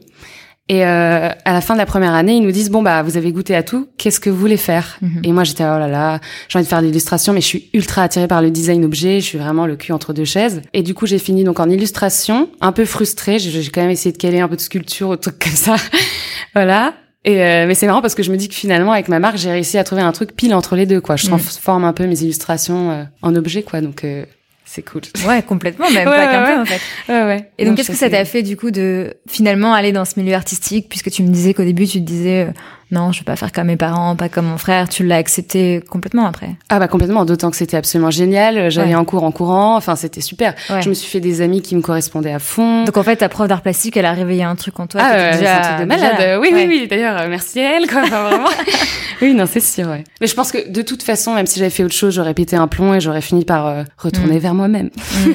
Et 0.69 0.85
euh, 0.85 1.29
à 1.45 1.53
la 1.53 1.61
fin 1.61 1.75
de 1.75 1.79
la 1.79 1.85
première 1.85 2.13
année, 2.13 2.35
ils 2.35 2.43
nous 2.43 2.51
disent 2.51 2.69
bon 2.69 2.81
bah 2.81 3.01
vous 3.01 3.15
avez 3.15 3.31
goûté 3.31 3.55
à 3.55 3.63
tout, 3.63 3.87
qu'est-ce 3.97 4.19
que 4.19 4.29
vous 4.29 4.37
voulez 4.37 4.57
faire? 4.57 4.97
Mhm. 5.01 5.21
Et 5.23 5.31
moi 5.31 5.45
j'étais 5.45 5.63
oh 5.63 5.79
là 5.79 5.87
là, 5.87 6.19
j'ai 6.49 6.59
envie 6.59 6.65
de 6.65 6.69
faire 6.69 6.81
de 6.81 6.87
l'illustration, 6.87 7.31
mais 7.31 7.39
je 7.39 7.45
suis 7.45 7.69
ultra 7.73 8.03
attirée 8.03 8.27
par 8.27 8.41
le 8.41 8.51
design 8.51 8.83
objet, 8.83 9.21
je 9.21 9.25
suis 9.25 9.37
vraiment 9.37 9.65
le 9.65 9.77
cul 9.77 9.93
entre 9.93 10.11
deux 10.11 10.25
chaises. 10.25 10.61
Et 10.73 10.83
du 10.83 10.93
coup 10.93 11.05
j'ai 11.05 11.19
fini 11.19 11.45
donc 11.45 11.61
en 11.61 11.69
illustration, 11.69 12.49
un 12.59 12.73
peu 12.73 12.83
frustrée, 12.83 13.39
j'ai 13.39 13.63
quand 13.69 13.79
même 13.79 13.91
essayé 13.91 14.11
de 14.11 14.17
caler 14.17 14.41
un 14.41 14.49
peu 14.49 14.57
de 14.57 14.61
sculpture 14.61 15.07
ou 15.07 15.15
trucs 15.15 15.39
comme 15.39 15.53
ça, 15.53 15.77
voilà. 16.53 16.93
Et 17.27 17.43
euh, 17.43 17.67
mais 17.67 17.75
c'est 17.75 17.87
marrant 17.87 18.01
parce 18.01 18.15
que 18.15 18.23
je 18.23 18.31
me 18.31 18.37
dis 18.37 18.47
que 18.47 18.55
finalement 18.55 18.93
avec 18.93 19.09
ma 19.09 19.19
marque 19.19 19.35
j'ai 19.37 19.51
réussi 19.51 19.77
à 19.77 19.83
trouver 19.83 20.01
un 20.01 20.13
truc 20.13 20.33
pile 20.35 20.53
entre 20.55 20.75
les 20.77 20.85
deux 20.85 21.01
quoi. 21.01 21.17
Je 21.17 21.23
Mhm. 21.25 21.31
transforme 21.37 21.83
un 21.83 21.91
peu 21.93 22.07
mes 22.07 22.21
illustrations 22.23 22.89
euh, 22.91 23.03
en 23.21 23.35
objets 23.35 23.63
quoi, 23.63 23.81
donc 23.81 24.05
euh, 24.05 24.23
c'est 24.63 24.81
cool. 24.81 25.01
Ouais, 25.27 25.41
complètement, 25.43 25.89
même 25.91 26.07
Ouais, 26.09 26.15
pas 26.15 26.27
qu'un 26.27 26.43
ouais, 26.45 26.55
peu 26.55 26.61
en 26.61 26.65
fait. 26.65 26.81
Ouais 27.09 27.23
ouais. 27.25 27.49
Et 27.57 27.65
donc, 27.65 27.75
qu'est-ce 27.75 27.91
que 27.91 27.97
ça 27.97 28.09
t'a 28.09 28.23
fait 28.23 28.43
du 28.43 28.55
coup 28.55 28.71
de 28.71 29.13
finalement 29.29 29.73
aller 29.73 29.91
dans 29.91 30.05
ce 30.05 30.17
milieu 30.19 30.35
artistique, 30.35 30.87
puisque 30.89 31.11
tu 31.11 31.21
me 31.23 31.27
disais 31.29 31.53
qu'au 31.53 31.63
début 31.63 31.85
tu 31.85 31.99
te 31.99 32.05
disais 32.05 32.47
euh, 32.47 32.51
non, 32.91 33.11
je 33.11 33.19
veux 33.19 33.25
pas 33.25 33.35
faire 33.35 33.51
comme 33.51 33.67
mes 33.67 33.75
parents, 33.75 34.15
pas 34.15 34.29
comme 34.29 34.45
mon 34.45 34.57
frère, 34.57 34.87
tu 34.87 35.05
l'as 35.05 35.17
accepté 35.17 35.81
complètement 35.89 36.25
après. 36.25 36.51
Ah 36.69 36.79
bah 36.79 36.87
complètement, 36.87 37.25
d'autant 37.25 37.51
que 37.51 37.57
c'était 37.57 37.77
absolument 37.77 38.11
génial. 38.11 38.71
J'allais 38.71 38.89
Ouais. 38.89 38.95
en 38.95 39.03
cours 39.05 39.23
en 39.23 39.31
courant, 39.31 39.75
enfin 39.75 39.95
c'était 39.95 40.21
super. 40.21 40.53
Ouais. 40.69 40.81
Je 40.81 40.89
me 40.89 40.93
suis 40.93 41.09
fait 41.09 41.19
des 41.19 41.41
amis 41.41 41.61
qui 41.61 41.75
me 41.75 41.81
correspondaient 41.81 42.31
à 42.33 42.39
fond. 42.39 42.85
Donc 42.85 42.95
en 42.97 43.03
fait, 43.03 43.17
ta 43.17 43.29
prof 43.29 43.47
d'art 43.47 43.61
plastique, 43.61 43.97
elle 43.97 44.05
a 44.05 44.13
réveillé 44.13 44.43
un 44.43 44.55
truc 44.55 44.79
en 44.79 44.87
toi. 44.87 45.01
ah 45.03 45.33
c'est 45.33 45.39
déjà, 45.39 45.57
un 45.57 45.61
truc 45.61 45.79
de 45.81 45.85
malade. 45.85 46.15
là. 46.19 46.39
oui 46.39 46.47
Ouais. 46.53 46.65
oui 46.65 46.79
oui. 46.81 46.87
D'ailleurs, 46.89 47.19
euh, 47.21 47.27
merci 47.29 47.59
à 47.59 47.77
elle 47.77 47.87
quoi. 47.89 48.01
Enfin, 48.03 48.23
vraiment. 48.29 48.49
oui 49.21 49.33
non 49.33 49.45
c'est 49.45 49.59
sûr. 49.59 49.87
Ouais. 49.87 50.03
Mais 50.21 50.27
je 50.27 50.33
pense 50.35 50.51
que 50.51 50.69
de 50.69 50.81
toute 50.81 51.03
façon, 51.03 51.33
même 51.33 51.45
si 51.47 51.59
j'avais 51.59 51.69
fait 51.71 51.83
autre 51.83 51.93
chose, 51.95 52.13
j'aurais 52.15 52.33
pété 52.33 52.55
un 52.55 52.67
plomb 52.67 52.93
et 52.93 52.99
j'aurais 53.01 53.21
fini 53.21 53.43
par 53.45 53.67
euh, 53.67 53.83
retourner 53.97 54.35
Mm. 54.37 54.39
vers 54.39 54.53
moi-même. 54.53 54.89
Mm. 55.25 55.31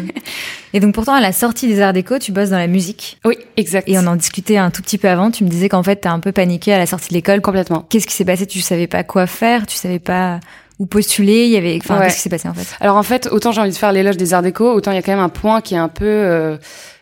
Et 0.74 0.80
donc 0.80 0.94
pourtant, 0.94 1.12
à 1.12 1.20
la 1.20 1.32
sortie 1.32 1.68
des 1.68 1.82
Arts 1.82 1.92
Déco, 1.92 2.18
tu 2.18 2.32
bosses 2.32 2.48
dans 2.48 2.56
la 2.56 2.66
musique. 2.66 3.18
Oui 3.26 3.36
exact. 3.58 3.86
Et 3.90 3.98
on 3.98 4.06
en 4.06 4.16
discutait 4.16 4.56
un 4.56 4.70
tout 4.70 4.80
petit 4.80 4.96
peu 4.96 5.08
avant. 5.08 5.30
Tu 5.30 5.44
me 5.44 5.48
disais 5.50 5.68
qu'en 5.68 5.82
fait, 5.82 5.96
t'as 5.96 6.12
un 6.12 6.18
peu 6.20 6.32
paniqué 6.32 6.72
à 6.72 6.78
la 6.78 6.86
sortie 6.86 7.10
de 7.10 7.14
l'école. 7.14 7.41
Complètement. 7.42 7.84
Qu'est-ce 7.88 8.06
qui 8.06 8.14
s'est 8.14 8.24
passé? 8.24 8.46
Tu 8.46 8.60
savais 8.60 8.86
pas 8.86 9.04
quoi 9.04 9.26
faire 9.26 9.66
Tu 9.66 9.76
savais 9.76 9.98
pas 9.98 10.40
où 10.78 10.86
postuler 10.86 11.44
Il 11.44 11.50
y 11.50 11.56
avait. 11.58 11.78
Enfin, 11.82 11.98
Ouais. 11.98 12.04
qu'est-ce 12.06 12.16
qui 12.16 12.22
s'est 12.22 12.30
passé 12.30 12.48
en 12.48 12.54
fait? 12.54 12.66
Alors 12.80 12.96
en 12.96 13.02
fait, 13.02 13.28
autant 13.30 13.52
j'ai 13.52 13.60
envie 13.60 13.70
de 13.70 13.76
faire 13.76 13.92
l'éloge 13.92 14.16
des 14.16 14.32
arts 14.34 14.42
déco, 14.42 14.72
autant 14.72 14.90
il 14.90 14.94
y 14.94 14.98
a 14.98 15.02
quand 15.02 15.12
même 15.12 15.20
un 15.20 15.28
point 15.28 15.60
qui 15.60 15.74
est 15.74 15.78
un 15.78 15.88
peu 15.88 16.06
euh, 16.06 16.56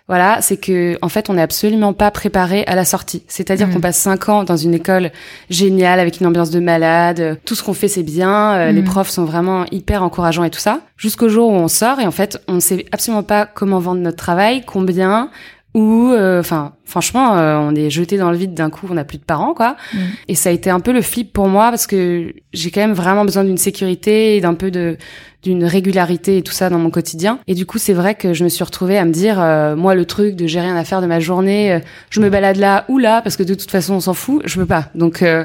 voilà, 0.08 0.42
c'est 0.42 0.56
que 0.56 0.98
en 1.02 1.08
fait, 1.08 1.30
on 1.30 1.34
n'est 1.34 1.42
absolument 1.42 1.92
pas 1.92 2.10
préparé 2.10 2.64
à 2.66 2.74
la 2.74 2.84
sortie. 2.84 3.22
C'est-à-dire 3.28 3.68
Mhm. 3.68 3.74
qu'on 3.74 3.80
passe 3.80 3.96
cinq 3.96 4.28
ans 4.28 4.42
dans 4.42 4.56
une 4.56 4.74
école 4.74 5.12
géniale 5.50 6.00
avec 6.00 6.18
une 6.20 6.26
ambiance 6.26 6.50
de 6.50 6.58
malade. 6.58 7.38
Tout 7.44 7.54
ce 7.54 7.62
qu'on 7.62 7.74
fait, 7.74 7.86
c'est 7.86 8.02
bien. 8.02 8.54
euh, 8.54 8.72
Les 8.72 8.80
Mhm. 8.82 8.88
profs 8.88 9.10
sont 9.10 9.24
vraiment 9.24 9.64
hyper 9.70 10.02
encourageants 10.02 10.42
et 10.42 10.50
tout 10.50 10.58
ça. 10.58 10.80
Jusqu'au 10.96 11.28
jour 11.28 11.48
où 11.50 11.54
on 11.54 11.68
sort 11.68 12.00
et 12.00 12.06
en 12.08 12.10
fait, 12.10 12.42
on 12.48 12.54
ne 12.54 12.60
sait 12.60 12.86
absolument 12.90 13.22
pas 13.22 13.46
comment 13.46 13.78
vendre 13.78 14.00
notre 14.00 14.16
travail, 14.16 14.64
combien. 14.66 15.30
Où, 15.74 16.10
euh, 16.10 16.40
enfin, 16.40 16.72
franchement, 16.84 17.36
euh, 17.36 17.56
on 17.58 17.74
est 17.74 17.90
jeté 17.90 18.18
dans 18.18 18.30
le 18.30 18.36
vide 18.36 18.54
d'un 18.54 18.70
coup, 18.70 18.86
on 18.90 18.94
n'a 18.94 19.04
plus 19.04 19.18
de 19.18 19.24
parents, 19.24 19.54
quoi. 19.54 19.76
Mm. 19.92 19.98
Et 20.28 20.34
ça 20.34 20.48
a 20.50 20.52
été 20.52 20.68
un 20.70 20.80
peu 20.80 20.92
le 20.92 21.02
flip 21.02 21.32
pour 21.32 21.48
moi 21.48 21.70
parce 21.70 21.86
que 21.86 22.34
j'ai 22.52 22.70
quand 22.70 22.80
même 22.80 22.92
vraiment 22.92 23.24
besoin 23.24 23.44
d'une 23.44 23.58
sécurité 23.58 24.36
et 24.36 24.40
d'un 24.40 24.54
peu 24.54 24.70
de 24.70 24.96
d'une 25.42 25.64
régularité 25.64 26.38
et 26.38 26.42
tout 26.42 26.52
ça 26.52 26.68
dans 26.68 26.78
mon 26.78 26.90
quotidien. 26.90 27.38
Et 27.46 27.54
du 27.54 27.64
coup, 27.64 27.78
c'est 27.78 27.92
vrai 27.92 28.14
que 28.14 28.34
je 28.34 28.44
me 28.44 28.48
suis 28.48 28.62
retrouvée 28.62 28.98
à 28.98 29.04
me 29.04 29.12
dire, 29.12 29.40
euh, 29.40 29.74
moi, 29.74 29.94
le 29.94 30.04
truc 30.04 30.36
de 30.36 30.46
j'ai 30.46 30.60
rien 30.60 30.76
à 30.76 30.84
faire 30.84 31.00
de 31.00 31.06
ma 31.06 31.20
journée, 31.20 31.72
euh, 31.72 31.80
je 32.10 32.20
me 32.20 32.28
balade 32.28 32.56
là 32.56 32.84
ou 32.88 32.98
là 32.98 33.22
parce 33.22 33.36
que 33.36 33.42
de 33.42 33.54
toute 33.54 33.70
façon, 33.70 33.94
on 33.94 34.00
s'en 34.00 34.14
fout, 34.14 34.42
je 34.44 34.56
peux 34.56 34.66
pas. 34.66 34.88
Donc, 34.94 35.22
euh, 35.22 35.44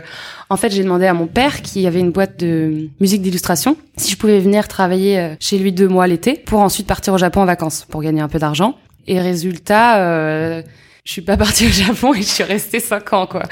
en 0.50 0.58
fait, 0.58 0.70
j'ai 0.70 0.84
demandé 0.84 1.06
à 1.06 1.14
mon 1.14 1.28
père 1.28 1.62
qui 1.62 1.88
avait 1.88 2.00
une 2.00 2.12
boîte 2.12 2.38
de 2.40 2.90
musique 3.00 3.22
d'illustration 3.22 3.78
si 3.98 4.12
je 4.12 4.18
pouvais 4.18 4.40
venir 4.40 4.68
travailler 4.68 5.36
chez 5.40 5.58
lui 5.58 5.72
deux 5.72 5.88
mois 5.88 6.06
l'été 6.08 6.34
pour 6.34 6.60
ensuite 6.60 6.86
partir 6.86 7.14
au 7.14 7.18
Japon 7.18 7.42
en 7.42 7.46
vacances 7.46 7.86
pour 7.90 8.02
gagner 8.02 8.22
un 8.22 8.28
peu 8.28 8.40
d'argent. 8.40 8.76
Et 9.08 9.20
résultat, 9.20 10.00
euh, 10.02 10.62
je 11.06 11.12
suis 11.12 11.22
pas 11.22 11.38
partie 11.38 11.68
au 11.68 11.70
Japon 11.70 12.14
et 12.14 12.22
je 12.22 12.28
suis 12.28 12.44
restée 12.44 12.80
cinq 12.80 13.14
ans 13.14 13.28
quoi. 13.28 13.44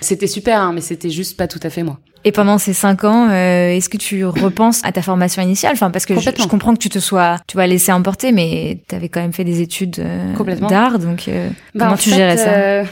C'était 0.00 0.26
super, 0.26 0.60
hein, 0.60 0.72
mais 0.74 0.80
c'était 0.80 1.10
juste 1.10 1.36
pas 1.36 1.48
tout 1.48 1.60
à 1.62 1.70
fait 1.70 1.82
moi. 1.82 1.98
Et 2.22 2.32
pendant 2.32 2.58
ces 2.58 2.74
cinq 2.74 3.04
ans, 3.04 3.30
euh, 3.30 3.70
est-ce 3.70 3.88
que 3.88 3.96
tu 3.96 4.26
repenses 4.26 4.82
à 4.84 4.92
ta 4.92 5.00
formation 5.00 5.40
initiale? 5.40 5.72
Enfin, 5.72 5.90
parce 5.90 6.04
que 6.04 6.18
je, 6.20 6.46
comprends 6.48 6.74
que 6.74 6.78
tu 6.78 6.90
te 6.90 6.98
sois, 6.98 7.38
tu 7.46 7.56
vas 7.56 7.66
laisser 7.66 7.92
emporter, 7.92 8.30
mais 8.30 8.82
tu 8.86 8.94
avais 8.94 9.08
quand 9.08 9.22
même 9.22 9.32
fait 9.32 9.44
des 9.44 9.62
études 9.62 10.00
euh, 10.00 10.34
d'art, 10.68 10.98
donc 10.98 11.28
euh, 11.28 11.48
Bah, 11.74 11.84
comment 11.86 11.92
en 11.92 11.96
tu 11.96 12.10
fait, 12.10 12.16
gérais 12.16 12.36
ça? 12.36 12.50
euh, 12.50 12.84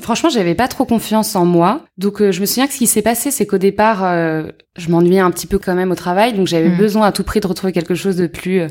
Franchement, 0.00 0.30
j'avais 0.30 0.54
pas 0.54 0.66
trop 0.68 0.84
confiance 0.84 1.36
en 1.36 1.44
moi. 1.44 1.84
Donc, 1.98 2.20
euh, 2.20 2.32
je 2.32 2.40
me 2.40 2.46
souviens 2.46 2.66
que 2.66 2.72
ce 2.72 2.78
qui 2.78 2.86
s'est 2.86 3.02
passé, 3.02 3.30
c'est 3.30 3.46
qu'au 3.46 3.58
départ, 3.58 4.02
euh, 4.04 4.44
je 4.76 4.88
m'ennuyais 4.88 5.20
un 5.20 5.30
petit 5.30 5.46
peu 5.46 5.58
quand 5.58 5.74
même 5.74 5.90
au 5.92 5.94
travail. 5.94 6.32
Donc, 6.32 6.46
j'avais 6.48 6.70
Mhm. 6.70 6.78
besoin 6.78 7.06
à 7.06 7.12
tout 7.12 7.22
prix 7.22 7.38
de 7.40 7.46
retrouver 7.46 7.72
quelque 7.72 7.94
chose 7.94 8.16
de 8.16 8.26
plus 8.26 8.60
euh, 8.62 8.66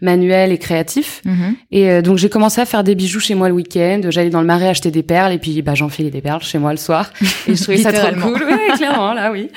manuel 0.00 0.50
et 0.50 0.58
créatif. 0.58 1.20
Mhm. 1.24 1.54
Et 1.70 1.90
euh, 1.90 2.02
donc, 2.02 2.18
j'ai 2.18 2.28
commencé 2.30 2.60
à 2.60 2.64
faire 2.64 2.82
des 2.82 2.94
bijoux 2.94 3.20
chez 3.20 3.34
moi 3.34 3.48
le 3.48 3.54
week-end. 3.54 4.00
J'allais 4.08 4.30
dans 4.30 4.40
le 4.40 4.46
marais 4.46 4.68
acheter 4.68 4.90
des 4.90 5.02
perles 5.04 5.32
et 5.32 5.38
puis 5.38 5.60
bah, 5.62 5.74
j'enfilais 5.74 6.10
des 6.10 6.22
perles 6.22 6.42
chez 6.42 6.58
moi 6.58 6.72
le 6.72 6.78
soir. 6.78 7.12
Et 7.46 7.54
je 7.54 7.62
trouvais 7.62 7.76
ça 7.78 7.92
trop 7.92 8.10
cool. 8.20 8.42
Ouais, 8.42 8.76
clairement, 8.76 9.12
là, 9.12 9.30
oui. 9.30 9.50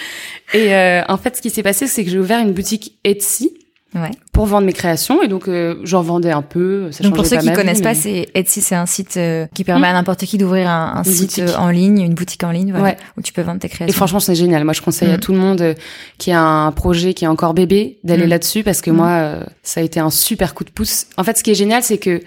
Et 0.54 0.76
euh, 0.76 1.02
en 1.08 1.18
fait, 1.18 1.38
ce 1.38 1.42
qui 1.42 1.50
s'est 1.50 1.64
passé, 1.64 1.88
c'est 1.88 2.04
que 2.04 2.12
j'ai 2.12 2.20
ouvert 2.20 2.40
une 2.40 2.52
boutique 2.52 2.98
Etsy 3.04 3.52
Ouais. 3.96 4.12
pour 4.34 4.46
vendre 4.46 4.66
mes 4.66 4.74
créations. 4.74 5.24
Et 5.24 5.28
donc, 5.30 5.48
euh, 5.48 5.76
j'en 5.84 6.02
vendais 6.02 6.32
un 6.32 6.42
peu. 6.42 6.92
Ça 6.92 7.04
Donc 7.04 7.16
pour 7.16 7.26
ceux 7.26 7.38
qui 7.38 7.48
vie, 7.48 7.54
connaissent 7.54 7.82
pas, 7.82 7.96
c'est 7.96 8.28
Etsy, 8.36 8.62
c'est 8.62 8.76
un 8.76 8.86
site 8.86 9.16
euh, 9.18 9.48
qui 9.54 9.64
permet 9.64 9.88
Mhm. 9.88 9.94
à 9.94 9.94
n'importe 9.94 10.26
qui 10.26 10.38
d'ouvrir 10.38 10.70
un, 10.70 11.02
site 11.06 11.22
boutique. 11.40 11.44
euh, 11.46 11.56
en 11.58 11.70
ligne, 11.70 12.02
une 12.02 12.14
boutique 12.14 12.44
en 12.44 12.52
ligne, 12.52 12.72
voilà, 12.72 12.84
Ouais. 12.86 12.98
où 13.18 13.22
tu 13.22 13.32
peux 13.32 13.42
vendre 13.42 13.60
tes 13.60 13.68
Et 13.68 13.70
créations. 13.70 13.96
franchement, 13.96 14.20
c'est 14.20 14.36
génial. 14.36 14.64
Moi, 14.66 14.74
je 14.74 14.82
conseille 14.82 15.12
à 15.12 15.18
Mm. 15.18 15.20
tout 15.22 15.32
le 15.32 15.38
monde 15.40 15.62
euh, 15.62 15.74
qui 16.18 16.32
a 16.32 16.42
un 16.42 16.72
projet 16.74 17.14
qui 17.14 17.24
est 17.26 17.30
encore 17.30 17.54
bébé 17.54 17.98
d'aller 18.04 18.26
Mm. 18.26 18.30
là-dessus 18.30 18.64
parce 18.64 18.82
que 18.82 18.92
moi, 18.92 19.36
ça 19.64 19.80
a 19.80 19.84
été 19.84 20.00
un 20.00 20.10
super 20.10 20.54
coup 20.54 20.64
de 20.66 20.70
pouce. 20.72 21.08
En 21.18 21.24
fait, 21.24 21.38
ce 21.38 21.44
qui 21.44 21.52
est 21.52 21.56
génial, 21.56 21.82
c'est 21.82 21.98
que 21.98 22.22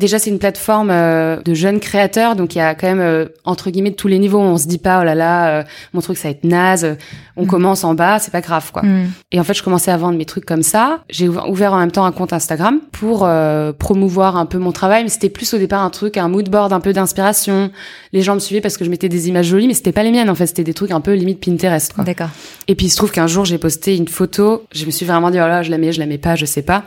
déjà, 0.00 0.18
c'est 0.18 0.30
une 0.30 0.40
plateforme 0.40 0.90
euh, 0.90 1.40
de 1.42 1.54
jeunes 1.54 1.78
créateurs, 1.78 2.34
donc 2.34 2.56
il 2.56 2.58
y 2.58 2.60
a 2.60 2.74
quand 2.74 2.88
même 2.88 3.00
euh, 3.00 3.26
entre 3.44 3.70
guillemets 3.70 3.90
de 3.90 3.94
tous 3.94 4.08
les 4.08 4.18
niveaux. 4.18 4.40
On 4.40 4.56
se 4.58 4.66
dit 4.66 4.78
pas, 4.78 5.00
oh 5.00 5.04
là 5.04 5.14
là, 5.14 5.48
euh, 5.60 5.62
mon 5.94 6.00
truc 6.00 6.16
ça 6.16 6.26
va 6.28 6.32
être 6.32 6.42
naze. 6.44 6.96
On 7.36 7.44
Mm. 7.44 7.46
commence 7.46 7.84
en 7.84 7.94
bas, 7.94 8.18
c'est 8.18 8.32
pas 8.32 8.40
grave, 8.42 8.70
quoi. 8.72 8.82
Mhm. 8.82 9.10
Et 9.32 9.40
en 9.40 9.44
fait, 9.44 9.54
je 9.54 9.62
commençais 9.62 9.90
à 9.92 9.96
vendre 9.96 10.18
mes 10.18 10.24
trucs 10.26 10.44
comme 10.44 10.62
ça. 10.62 10.98
J'ai 11.08 11.28
ouvert- 11.28 11.72
en 11.72 11.78
même 11.78 11.92
temps 11.92 12.04
un 12.04 12.12
compte 12.12 12.32
Instagram 12.32 12.80
pour 12.92 13.22
euh, 13.24 13.72
promouvoir 13.72 14.36
un 14.36 14.44
peu 14.46 14.58
mon 14.58 14.72
travail, 14.72 15.04
mais 15.04 15.08
c'était 15.08 15.30
plus 15.30 15.54
au 15.54 15.58
départ 15.58 15.82
un 15.82 15.90
truc, 15.90 16.16
un 16.16 16.28
mood 16.28 16.48
board, 16.50 16.72
un 16.72 16.80
peu 16.80 16.92
d'inspiration. 16.92 17.70
Les 18.12 18.22
gens 18.22 18.34
me 18.34 18.40
suivaient 18.40 18.60
parce 18.60 18.76
que 18.76 18.84
je 18.84 18.90
mettais 18.90 19.08
des 19.08 19.28
images 19.28 19.46
jolies, 19.46 19.68
mais 19.68 19.74
c'était 19.74 19.92
pas 19.92 20.02
les 20.02 20.10
miennes. 20.10 20.28
En 20.30 20.34
fait, 20.34 20.46
c'était 20.46 20.64
des 20.64 20.74
trucs 20.74 20.90
un 20.90 21.00
peu 21.00 21.14
limite 21.14 21.40
Pinterest. 21.44 21.92
Quoi. 21.92 22.04
D'accord. 22.04 22.28
Et 22.68 22.74
puis 22.74 22.86
il 22.86 22.90
se 22.90 22.96
trouve 22.96 23.10
qu'un 23.12 23.26
jour 23.26 23.44
j'ai 23.44 23.58
posté 23.58 23.96
une 23.96 24.08
photo. 24.08 24.64
Je 24.72 24.84
me 24.86 24.90
suis 24.90 25.06
vraiment 25.06 25.30
dit 25.30 25.38
oh 25.38 25.46
là, 25.46 25.62
je 25.62 25.70
la 25.70 25.78
mets, 25.78 25.92
je 25.92 26.00
la 26.00 26.06
mets 26.06 26.18
pas, 26.18 26.34
je 26.36 26.44
sais 26.46 26.62
pas. 26.62 26.84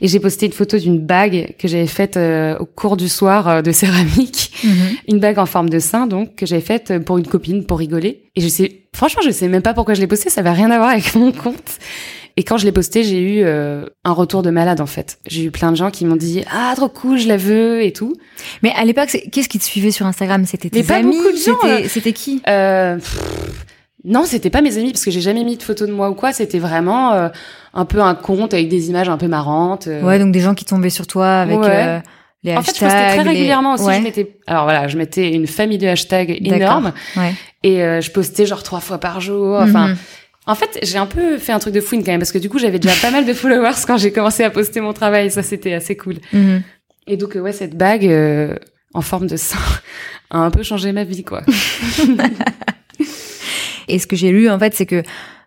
Et 0.00 0.08
j'ai 0.08 0.20
posté 0.20 0.46
une 0.46 0.52
photo 0.52 0.78
d'une 0.78 0.98
bague 0.98 1.54
que 1.58 1.68
j'avais 1.68 1.86
faite 1.86 2.16
euh, 2.16 2.56
au 2.58 2.64
cours 2.66 2.96
du 2.96 3.08
soir 3.08 3.48
euh, 3.48 3.62
de 3.62 3.72
céramique, 3.82 4.52
Mhm. 4.64 4.96
une 5.08 5.18
bague 5.20 5.38
en 5.38 5.46
forme 5.46 5.70
de 5.70 5.78
sein 5.78 6.06
donc 6.06 6.34
que 6.36 6.44
j'avais 6.46 6.60
faite 6.62 6.98
pour 7.04 7.18
une 7.18 7.26
copine 7.26 7.64
pour 7.64 7.78
rigoler. 7.78 8.24
Et 8.36 8.40
je 8.40 8.48
sais, 8.48 8.82
franchement, 8.94 9.22
je 9.24 9.30
sais 9.30 9.48
même 9.48 9.62
pas 9.62 9.74
pourquoi 9.74 9.94
je 9.94 10.00
l'ai 10.00 10.06
postée. 10.06 10.30
Ça 10.30 10.40
avait 10.40 10.50
rien 10.52 10.70
à 10.70 10.78
voir 10.78 10.90
avec 10.90 11.14
mon 11.14 11.32
compte. 11.32 11.78
Et 12.36 12.42
quand 12.44 12.56
je 12.58 12.64
l'ai 12.64 12.72
posté, 12.72 13.02
j'ai 13.04 13.20
eu 13.20 13.42
euh, 13.44 13.84
un 14.04 14.12
retour 14.12 14.42
de 14.42 14.50
malade 14.50 14.80
en 14.80 14.86
fait. 14.86 15.18
J'ai 15.26 15.44
eu 15.44 15.50
plein 15.50 15.72
de 15.72 15.76
gens 15.76 15.90
qui 15.90 16.04
m'ont 16.06 16.16
dit 16.16 16.42
ah 16.50 16.72
trop 16.76 16.88
cool, 16.88 17.18
je 17.18 17.28
la 17.28 17.36
veux 17.36 17.82
et 17.82 17.92
tout. 17.92 18.14
Mais 18.62 18.72
à 18.76 18.84
l'époque, 18.84 19.08
qu'est-ce 19.32 19.48
qui 19.48 19.58
te 19.58 19.64
suivait 19.64 19.90
sur 19.90 20.06
Instagram? 20.06 20.46
C'était 20.46 20.70
tes 20.70 20.78
Mais 20.80 20.84
pas 20.86 20.96
amis 20.96 21.16
beaucoup 21.16 21.32
de 21.32 21.36
gens, 21.36 21.88
C'était 21.88 22.10
euh. 22.10 22.12
qui? 22.12 22.40
Euh, 22.48 22.96
pff, 22.96 23.18
non, 24.04 24.24
c'était 24.24 24.50
pas 24.50 24.62
mes 24.62 24.78
amis 24.78 24.92
parce 24.92 25.04
que 25.04 25.10
j'ai 25.10 25.20
jamais 25.20 25.44
mis 25.44 25.56
de 25.56 25.62
photos 25.62 25.88
de 25.88 25.92
moi 25.92 26.08
ou 26.10 26.14
quoi. 26.14 26.32
C'était 26.32 26.58
vraiment 26.58 27.12
euh, 27.12 27.28
un 27.74 27.84
peu 27.84 28.00
un 28.00 28.14
compte 28.14 28.54
avec 28.54 28.68
des 28.68 28.88
images 28.90 29.08
un 29.08 29.18
peu 29.18 29.28
marrantes. 29.28 29.86
euh. 29.88 30.02
Ouais, 30.02 30.18
donc 30.18 30.32
des 30.32 30.40
gens 30.40 30.54
qui 30.54 30.64
tombaient 30.64 30.88
sur 30.90 31.06
toi 31.06 31.40
avec 31.40 31.58
Ouais. 31.60 31.68
euh, 31.70 31.98
les 32.42 32.56
en 32.56 32.62
fait, 32.62 32.70
hashtags. 32.70 32.88
je 32.88 32.94
postais 32.94 33.14
très 33.14 33.24
les- 33.24 33.30
régulièrement 33.30 33.74
aussi. 33.74 33.84
Ouais. 33.84 33.98
Je 33.98 34.02
mettais, 34.02 34.36
alors 34.46 34.64
voilà, 34.64 34.88
je 34.88 34.96
mettais 34.96 35.30
une 35.32 35.46
famille 35.46 35.76
de 35.78 35.86
hashtags 35.86 36.30
énorme 36.44 36.92
Ouais. 37.16 37.34
et 37.62 37.82
euh, 37.82 38.00
je 38.00 38.10
postais 38.10 38.46
genre 38.46 38.62
trois 38.62 38.80
fois 38.80 38.98
par 38.98 39.20
jour. 39.20 39.58
Enfin, 39.60 39.88
Mhm. 39.88 39.96
en 40.46 40.54
fait, 40.54 40.78
j'ai 40.82 40.96
un 40.96 41.04
peu 41.06 41.36
fait 41.36 41.52
un 41.52 41.58
truc 41.58 41.74
de 41.74 41.80
fouine 41.82 42.02
quand 42.02 42.12
même 42.12 42.20
parce 42.20 42.32
que 42.32 42.38
du 42.38 42.48
coup, 42.48 42.58
j'avais 42.58 42.78
déjà 42.78 42.94
pas 43.02 43.10
mal 43.10 43.26
de 43.26 43.34
followers 43.34 43.74
quand 43.86 43.98
j'ai 43.98 44.12
commencé 44.12 44.42
à 44.44 44.48
poster 44.50 44.80
mon 44.80 44.94
travail. 44.94 45.30
Ça, 45.30 45.42
c'était 45.42 45.74
assez 45.74 45.96
cool. 45.96 46.16
Mhm. 46.32 46.62
Et 47.06 47.16
donc, 47.18 47.36
euh, 47.36 47.40
ouais, 47.40 47.52
cette 47.52 47.76
bague 47.76 48.06
euh, 48.06 48.54
en 48.94 49.02
forme 49.02 49.26
de 49.26 49.36
sein 49.36 49.58
a 50.30 50.38
un 50.38 50.50
peu 50.50 50.62
changé 50.62 50.92
ma 50.92 51.04
vie, 51.04 51.22
quoi. 51.24 51.42
Et 53.92 53.98
ce 53.98 54.06
que 54.06 54.16
j'ai 54.16 54.30
lu, 54.30 54.48
en 54.50 54.58
fait, 54.58 54.74
c'est 54.74 54.86
que 54.86 55.02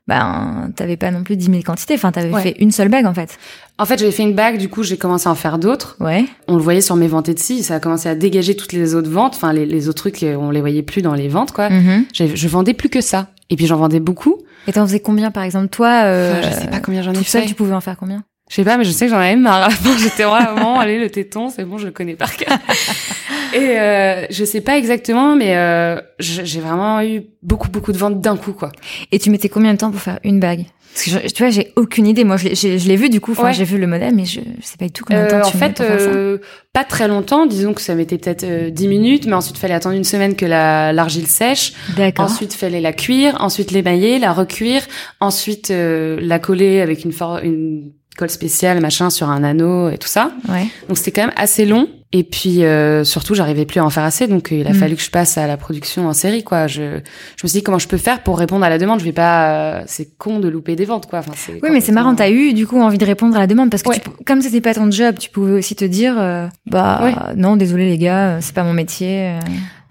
ben 0.08 0.72
t'avais 0.76 0.98
pas 0.98 1.12
non 1.12 1.24
plus 1.24 1.38
10 1.38 1.46
000 1.46 1.62
quantités. 1.64 1.94
Enfin, 1.94 2.12
t'avais 2.12 2.30
Ouais. 2.30 2.42
fait 2.42 2.56
une 2.60 2.72
seule 2.72 2.90
bague, 2.90 3.06
en 3.06 3.14
fait. 3.14 3.38
En 3.78 3.86
fait, 3.86 3.98
j'avais 3.98 4.12
fait 4.12 4.24
une 4.24 4.34
bague. 4.36 4.58
Du 4.58 4.68
coup, 4.70 4.84
j'ai 4.84 4.98
commencé 4.98 5.28
à 5.30 5.32
en 5.32 5.36
faire 5.36 5.58
d'autres. 5.60 5.96
Ouais. 6.02 6.26
on 6.48 6.56
le 6.58 6.62
voyait 6.62 6.82
sur 6.82 6.96
mes 6.98 7.08
ventes 7.08 7.30
Etsy, 7.30 7.64
ça 7.64 7.76
a 7.76 7.80
commencé 7.80 8.10
à 8.10 8.16
dégager 8.16 8.56
toutes 8.56 8.74
les 8.74 8.96
autres 8.96 9.10
ventes, 9.10 9.36
enfin 9.36 9.54
les, 9.54 9.66
les 9.66 9.88
autres 9.88 10.00
trucs, 10.10 10.22
euh, 10.24 10.36
on 10.36 10.52
les 10.52 10.60
voyait 10.60 10.84
plus 10.84 11.02
dans 11.02 11.14
les 11.14 11.30
ventes 11.30 11.52
quoi. 11.54 11.70
Mhm. 11.70 12.06
Je 12.14 12.48
vendais 12.50 12.74
plus 12.74 12.90
que 12.90 13.00
ça. 13.02 13.28
Et 13.50 13.56
puis 13.56 13.66
j'en 13.66 13.78
vendais 13.78 14.00
beaucoup. 14.02 14.40
Et 14.68 14.74
t'en 14.74 14.86
faisais 14.86 15.00
combien, 15.00 15.32
par 15.32 15.44
exemple, 15.44 15.68
toi 15.70 16.04
euh, 16.06 16.40
Enfin, 16.40 16.50
je 16.50 16.56
sais 16.62 16.68
pas 16.68 16.80
combien 16.80 17.02
j'en 17.02 17.14
ai 17.14 17.24
fait. 17.24 17.46
tu 17.46 17.56
pouvais 17.56 17.74
en 17.74 17.82
faire 17.82 17.98
combien? 17.98 18.24
Je 18.54 18.58
sais 18.58 18.64
pas, 18.66 18.78
mais 18.78 18.84
je 18.84 18.92
sais 18.92 19.06
que 19.06 19.12
j'en 19.12 19.18
avais 19.18 19.36
marre. 19.36 19.64
À 19.64 19.70
la 19.70 19.76
fin, 19.76 19.98
j'étais 19.98 20.26
vraiment, 20.26 20.80
allez, 20.80 21.00
le 21.00 21.10
téton, 21.10 21.50
c'est 21.50 21.66
bon, 21.66 21.80
je 21.80 21.88
le 21.88 21.92
connais 21.92 22.14
par 22.14 22.38
cœur. 22.38 22.56
Et 23.56 23.80
euh, 23.80 24.28
je 24.30 24.46
sais 24.46 24.62
pas 24.62 24.78
exactement, 24.78 25.36
mais 25.36 25.56
euh, 25.58 26.00
j'ai 26.20 26.60
vraiment 26.62 27.02
eu 27.02 27.24
beaucoup, 27.42 27.70
beaucoup 27.70 27.92
de 27.92 27.98
ventes 27.98 28.22
d'un 28.22 28.38
coup, 28.38 28.54
quoi. 28.54 28.72
Et 29.12 29.18
tu 29.18 29.32
mettais 29.32 29.50
combien 29.50 29.74
de 29.74 29.80
temps 29.80 29.90
pour 29.90 30.02
faire 30.02 30.20
une 30.24 30.40
bague? 30.40 30.66
Parce 30.94 31.06
que 31.06 31.10
je- 31.28 31.34
tu 31.34 31.42
vois, 31.42 31.50
j'ai 31.50 31.72
aucune 31.76 32.06
idée. 32.06 32.24
Moi, 32.24 32.38
je 32.38 32.48
l'ai- 32.88 32.96
vu 32.96 33.10
du 33.10 33.20
coup. 33.20 33.32
Enfin, 33.32 33.46
Ouais. 33.46 33.54
j'ai 33.54 33.64
vu 33.64 33.80
le 33.80 33.88
modèle, 33.88 34.14
mais 34.14 34.26
je, 34.26 34.40
je 34.62 34.64
sais 34.66 34.78
pas 34.78 34.86
du 34.86 34.92
tout 34.92 35.04
combien 35.04 35.24
de 35.26 35.30
temps 35.32 35.38
Euh, 35.38 35.42
en 35.42 35.50
tu 35.50 35.58
fait, 35.58 35.70
pour 35.76 35.86
faire 35.88 36.00
ça. 36.00 36.06
euh, 36.10 36.38
pas 36.74 36.84
très 36.84 37.08
longtemps. 37.08 37.48
Disons 37.48 37.74
que 37.74 37.82
ça 37.82 37.96
mettait 37.96 38.20
peut-être 38.20 38.44
euh, 38.44 38.70
10 38.70 38.88
minutes, 38.88 39.26
mais 39.26 39.34
ensuite 39.34 39.58
fallait 39.58 39.74
attendre 39.74 39.96
une 39.96 40.04
semaine 40.04 40.36
que 40.36 40.46
la 40.46 40.94
l'argile 40.94 41.26
sèche. 41.26 41.74
D'accord. 41.98 42.26
Ensuite, 42.26 42.54
fallait 42.54 42.82
la 42.82 42.94
cuire, 42.94 43.38
ensuite 43.40 43.72
l'émailler, 43.72 44.20
la 44.20 44.34
recuire, 44.34 44.84
ensuite 45.20 45.72
euh, 45.72 46.20
la 46.22 46.38
coller 46.38 46.80
avec 46.82 47.04
une, 47.04 47.12
for- 47.12 47.40
une 47.44 47.92
colle 48.16 48.30
spéciale, 48.30 48.80
machin, 48.80 49.10
sur 49.10 49.30
un 49.30 49.44
anneau 49.44 49.90
et 49.90 49.98
tout 49.98 50.08
ça. 50.08 50.32
Ouais. 50.50 50.68
Donc 50.88 50.98
c'était 50.98 51.12
quand 51.12 51.22
même 51.28 51.34
assez 51.36 51.66
long. 51.66 51.88
Et 52.16 52.24
puis 52.24 52.64
euh, 52.64 53.04
surtout, 53.04 53.34
j'arrivais 53.34 53.66
plus 53.66 53.80
à 53.80 53.86
en 53.86 53.90
faire 53.90 54.04
assez, 54.04 54.28
donc 54.28 54.52
euh, 54.52 54.56
il 54.58 54.68
a 54.68 54.72
Mm. 54.72 54.76
fallu 54.76 54.96
que 54.96 55.02
je 55.02 55.10
passe 55.10 55.36
à 55.40 55.48
la 55.48 55.58
production 55.58 56.08
en 56.08 56.14
série, 56.14 56.44
quoi. 56.44 56.68
Je, 56.68 56.82
je 56.82 57.44
me 57.44 57.48
suis 57.48 57.58
dit 57.60 57.64
comment 57.64 57.80
je 57.80 57.88
peux 57.88 57.98
faire 57.98 58.22
pour 58.22 58.38
répondre 58.38 58.64
à 58.64 58.70
la 58.70 58.78
demande? 58.78 59.00
Je 59.00 59.06
vais 59.06 59.12
pas, 59.14 59.80
euh, 59.80 59.84
c'est 59.88 60.16
con 60.20 60.40
de 60.40 60.48
louper 60.48 60.76
des 60.76 60.86
ventes, 60.86 61.08
quoi. 61.10 61.20
Enfin, 61.20 61.32
c'est 61.36 61.54
Oui, 61.64 61.70
mais 61.72 61.82
c'est 61.82 61.92
marrant. 61.92 62.14
T'as 62.14 62.30
eu 62.30 62.54
du 62.54 62.68
coup 62.68 62.80
envie 62.80 63.00
de 63.00 63.06
répondre 63.06 63.36
à 63.36 63.40
la 63.40 63.48
demande 63.48 63.72
parce 63.72 63.82
que 63.82 63.90
Ouais. 63.90 64.00
tu 64.00 64.24
comme 64.26 64.42
c'était 64.44 64.62
pas 64.62 64.76
ton 64.76 64.92
job, 64.92 65.16
tu 65.20 65.32
pouvais 65.32 65.54
aussi 65.54 65.76
te 65.76 65.86
dire, 65.86 66.14
euh, 66.20 66.46
bah 66.68 67.02
Ouais. 67.04 67.16
non, 67.36 67.56
désolé 67.56 67.86
les 67.90 67.98
gars, 67.98 68.28
euh, 68.28 68.38
c'est 68.42 68.54
pas 68.54 68.64
mon 68.64 68.74
métier. 68.74 69.30
euh. 69.30 69.40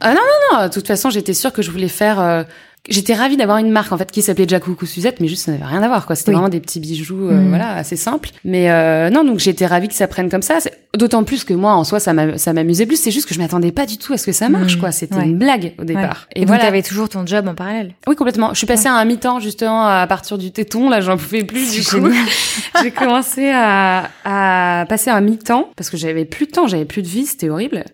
Non, 0.04 0.64
de 0.66 0.72
toute 0.72 0.86
façon, 0.86 1.10
j'étais 1.10 1.34
sûre 1.34 1.52
que 1.52 1.62
je 1.62 1.70
voulais 1.72 1.88
faire. 1.88 2.44
J'étais 2.88 3.14
ravie 3.14 3.36
d'avoir 3.36 3.58
une 3.58 3.70
marque 3.70 3.92
en 3.92 3.96
fait 3.98 4.10
qui 4.10 4.22
s'appelait 4.22 4.46
Jacoucou 4.48 4.86
Suzette, 4.86 5.20
mais 5.20 5.28
juste 5.28 5.44
ça 5.44 5.52
n'avait 5.52 5.64
rien 5.64 5.82
à 5.84 5.86
voir 5.86 6.04
quoi. 6.04 6.16
C'était 6.16 6.30
Oui. 6.30 6.34
vraiment 6.34 6.48
des 6.48 6.58
petits 6.58 6.80
bijoux, 6.80 7.28
euh, 7.28 7.34
Mm. 7.40 7.48
voilà, 7.50 7.74
assez 7.76 7.94
simples. 7.94 8.30
Mais 8.44 8.72
euh, 8.72 9.08
non, 9.08 9.22
donc 9.22 9.38
j'étais 9.38 9.66
ravie 9.66 9.86
que 9.86 9.94
ça 9.94 10.08
prenne 10.08 10.28
comme 10.28 10.42
ça. 10.42 10.58
D'autant 10.96 11.22
plus 11.22 11.44
que 11.44 11.54
moi 11.54 11.74
en 11.74 11.84
soi 11.84 12.00
ça 12.00 12.12
m'a- 12.12 12.38
ça 12.38 12.52
m'amusait 12.52 12.84
plus. 12.86 13.00
C'est 13.00 13.12
juste 13.12 13.28
que 13.28 13.34
je 13.34 13.38
m'attendais 13.38 13.70
pas 13.70 13.86
du 13.86 13.98
tout 13.98 14.12
à 14.12 14.18
ce 14.18 14.26
que 14.26 14.32
ça 14.32 14.48
marche 14.48 14.76
Mm. 14.76 14.80
quoi. 14.80 14.90
C'était 14.90 15.14
Ouais. 15.14 15.22
une 15.24 15.38
blague 15.38 15.74
au 15.78 15.82
Ouais. 15.82 15.86
départ. 15.86 16.26
Et, 16.34 16.44
donc 16.44 16.58
t'avais 16.58 16.82
toujours 16.82 17.08
ton 17.08 17.24
job 17.24 17.46
en 17.46 17.54
parallèle. 17.54 17.94
Oui, 18.08 18.16
complètement. 18.16 18.50
Je 18.52 18.58
suis 18.58 18.66
passée 18.66 18.88
à 18.88 18.94
un 18.94 19.04
mi-temps 19.04 19.38
justement 19.38 19.86
à 19.86 20.04
partir 20.08 20.36
du 20.36 20.50
téton. 20.50 20.90
Là, 20.90 21.00
j'en 21.00 21.16
pouvais 21.16 21.44
plus 21.44 21.70
du 21.70 21.84
coup. 21.84 22.08
J'ai 22.82 22.90
commencé 22.90 23.48
à, 23.48 24.10
à 24.24 24.86
passer 24.88 25.08
à 25.10 25.14
un 25.14 25.20
mi-temps 25.20 25.70
parce 25.76 25.88
que 25.88 25.96
j'avais 25.96 26.24
plus 26.24 26.46
de 26.46 26.50
temps, 26.50 26.66
j'avais 26.66 26.84
plus 26.84 27.02
de 27.02 27.08
vie, 27.08 27.26
c'était 27.26 27.48
horrible. 27.48 27.84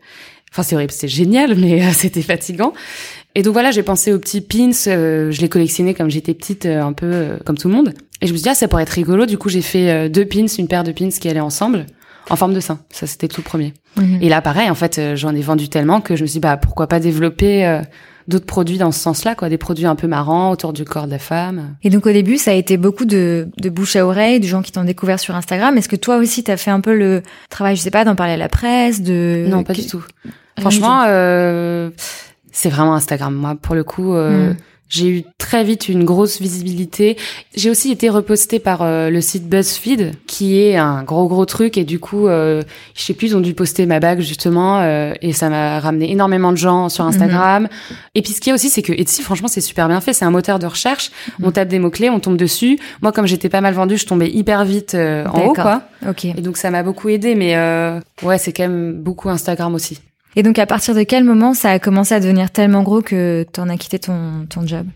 Enfin, 0.50 0.62
c'est 0.62 0.74
horrible, 0.76 0.92
c'était 0.92 1.08
génial, 1.08 1.54
mais 1.56 1.82
euh, 1.84 1.90
c'était 1.92 2.22
fatigant. 2.22 2.72
Et 3.34 3.42
donc 3.42 3.52
voilà, 3.52 3.70
j'ai 3.70 3.82
pensé 3.82 4.12
aux 4.12 4.18
petits 4.18 4.40
pins. 4.40 4.70
euh, 4.88 5.30
je 5.30 5.40
les 5.40 5.48
collectionnais 5.48 5.94
comme 5.94 6.10
j'étais 6.10 6.34
petite, 6.34 6.66
euh, 6.66 6.82
un 6.82 6.92
peu 6.92 7.06
euh, 7.06 7.36
comme 7.44 7.56
tout 7.56 7.68
le 7.68 7.74
monde. 7.74 7.92
Et 8.20 8.26
je 8.26 8.32
me 8.32 8.36
suis 8.36 8.44
dit, 8.44 8.48
ah, 8.48 8.54
ça 8.54 8.66
pourrait 8.68 8.82
être 8.82 8.90
rigolo. 8.90 9.26
Du 9.26 9.38
coup, 9.38 9.48
j'ai 9.48 9.62
fait 9.62 9.90
euh, 9.90 10.08
deux 10.08 10.24
pins, 10.24 10.46
une 10.58 10.66
paire 10.66 10.82
de 10.84 10.92
pins 10.92 11.08
qui 11.10 11.28
allaient 11.28 11.38
ensemble, 11.38 11.86
en 12.30 12.36
forme 12.36 12.52
de 12.54 12.60
sein. 12.60 12.80
Ça, 12.90 13.06
c'était 13.06 13.28
tout 13.28 13.40
le 13.40 13.44
premier. 13.44 13.74
Mhm. 13.96 14.18
Et 14.22 14.28
là, 14.28 14.40
pareil, 14.42 14.70
en 14.70 14.74
fait, 14.74 14.98
euh, 14.98 15.14
j'en 15.14 15.34
ai 15.34 15.40
vendu 15.40 15.68
tellement 15.68 16.00
que 16.00 16.16
je 16.16 16.22
me 16.22 16.26
suis 16.26 16.34
dit, 16.34 16.40
bah, 16.40 16.56
pourquoi 16.56 16.88
pas 16.88 16.98
développer 16.98 17.64
euh, 17.64 17.80
d'autres 18.26 18.46
produits 18.46 18.76
dans 18.76 18.92
ce 18.92 18.98
sens-là, 19.00 19.34
quoi, 19.34 19.48
des 19.48 19.56
produits 19.56 19.86
un 19.86 19.94
peu 19.94 20.06
marrants 20.06 20.50
autour 20.50 20.72
du 20.72 20.84
corps 20.84 21.06
de 21.06 21.12
la 21.12 21.18
femme. 21.18 21.76
Et 21.82 21.90
donc 21.90 22.06
au 22.06 22.12
début, 22.12 22.36
ça 22.36 22.50
a 22.50 22.54
été 22.54 22.76
beaucoup 22.76 23.06
de, 23.06 23.48
de 23.56 23.70
bouche 23.70 23.96
à 23.96 24.04
oreille, 24.04 24.38
de 24.40 24.46
gens 24.46 24.60
qui 24.62 24.72
t'ont 24.72 24.84
découvert 24.84 25.18
sur 25.18 25.34
Instagram. 25.34 25.78
Est-ce 25.78 25.88
que 25.88 25.96
toi 25.96 26.16
aussi, 26.18 26.44
t'as 26.44 26.58
fait 26.58 26.70
un 26.70 26.80
peu 26.80 26.94
le 26.94 27.22
travail, 27.48 27.76
je 27.76 27.80
sais 27.80 27.90
pas, 27.90 28.04
d'en 28.04 28.16
parler 28.16 28.34
à 28.34 28.36
la 28.36 28.50
presse, 28.50 29.00
de 29.00 29.46
non, 29.48 29.62
pas 29.64 29.72
du 29.72 29.86
tout. 29.86 30.04
Franchement, 30.60 31.04
euh, 31.06 31.88
c'est 32.58 32.70
vraiment 32.70 32.94
Instagram. 32.94 33.32
Moi, 33.34 33.54
pour 33.54 33.76
le 33.76 33.84
coup, 33.84 34.14
euh, 34.14 34.50
hmm. 34.50 34.56
J'ai 34.88 35.08
eu 35.08 35.22
très 35.36 35.64
vite 35.64 35.90
une 35.90 36.04
grosse 36.04 36.40
visibilité. 36.40 37.18
J'ai 37.54 37.68
aussi 37.68 37.92
été 37.92 38.08
repostée 38.08 38.58
par 38.58 38.80
euh, 38.80 39.10
le 39.10 39.20
site 39.20 39.46
BuzzFeed, 39.46 40.12
qui 40.26 40.58
est 40.60 40.76
un 40.76 41.02
gros 41.02 41.28
gros 41.28 41.44
truc. 41.44 41.76
Et 41.76 41.84
du 41.84 41.98
coup, 41.98 42.26
euh, 42.26 42.62
je 42.94 43.02
sais 43.02 43.12
plus, 43.12 43.28
ils 43.28 43.36
ont 43.36 43.40
dû 43.40 43.52
poster 43.52 43.84
ma 43.84 44.00
bague 44.00 44.20
justement, 44.20 44.80
euh, 44.80 45.12
et 45.20 45.34
ça 45.34 45.50
m'a 45.50 45.78
ramené 45.78 46.10
énormément 46.10 46.52
de 46.52 46.56
gens 46.56 46.88
sur 46.88 47.04
Instagram. 47.04 47.64
Mhm. 47.64 47.96
Et 48.14 48.22
puis 48.22 48.32
ce 48.32 48.40
qu'il 48.40 48.48
y 48.48 48.52
a 48.52 48.54
aussi, 48.54 48.70
c'est 48.70 48.80
que 48.80 48.94
Etsy, 48.94 49.22
franchement, 49.22 49.48
c'est 49.48 49.60
super 49.60 49.88
bien 49.88 50.00
fait. 50.00 50.14
C'est 50.14 50.24
un 50.24 50.30
moteur 50.30 50.58
de 50.58 50.66
recherche. 50.66 51.10
Mhm. 51.38 51.46
On 51.46 51.50
tape 51.50 51.68
des 51.68 51.78
mots 51.78 51.90
clés, 51.90 52.08
on 52.08 52.18
tombe 52.18 52.38
dessus. 52.38 52.78
Moi, 53.02 53.12
comme 53.12 53.26
j'étais 53.26 53.50
pas 53.50 53.60
mal 53.60 53.74
vendue, 53.74 53.98
je 53.98 54.06
tombais 54.06 54.30
hyper 54.30 54.64
vite 54.64 54.94
en 54.94 55.48
haut, 55.48 55.52
quoi. 55.52 55.82
Ok. 56.08 56.24
Et 56.24 56.40
donc 56.40 56.56
ça 56.56 56.70
m'a 56.70 56.82
beaucoup 56.82 57.10
aidé. 57.10 57.34
Mais 57.34 57.56
ouais, 58.22 58.38
c'est 58.38 58.52
quand 58.54 58.62
même 58.62 58.94
beaucoup 58.94 59.28
Instagram 59.28 59.74
aussi. 59.74 60.00
Et 60.38 60.44
donc, 60.44 60.60
à 60.60 60.66
partir 60.66 60.94
de 60.94 61.02
quel 61.02 61.24
moment 61.24 61.52
ça 61.52 61.70
a 61.72 61.78
commencé 61.80 62.14
à 62.14 62.20
devenir 62.20 62.52
tellement 62.52 62.84
gros 62.84 63.02
que 63.02 63.44
tu 63.52 63.58
en 63.58 63.68
as 63.68 63.76
quitté 63.76 63.98
ton, 63.98 64.46
ton 64.48 64.64
job? 64.64 64.86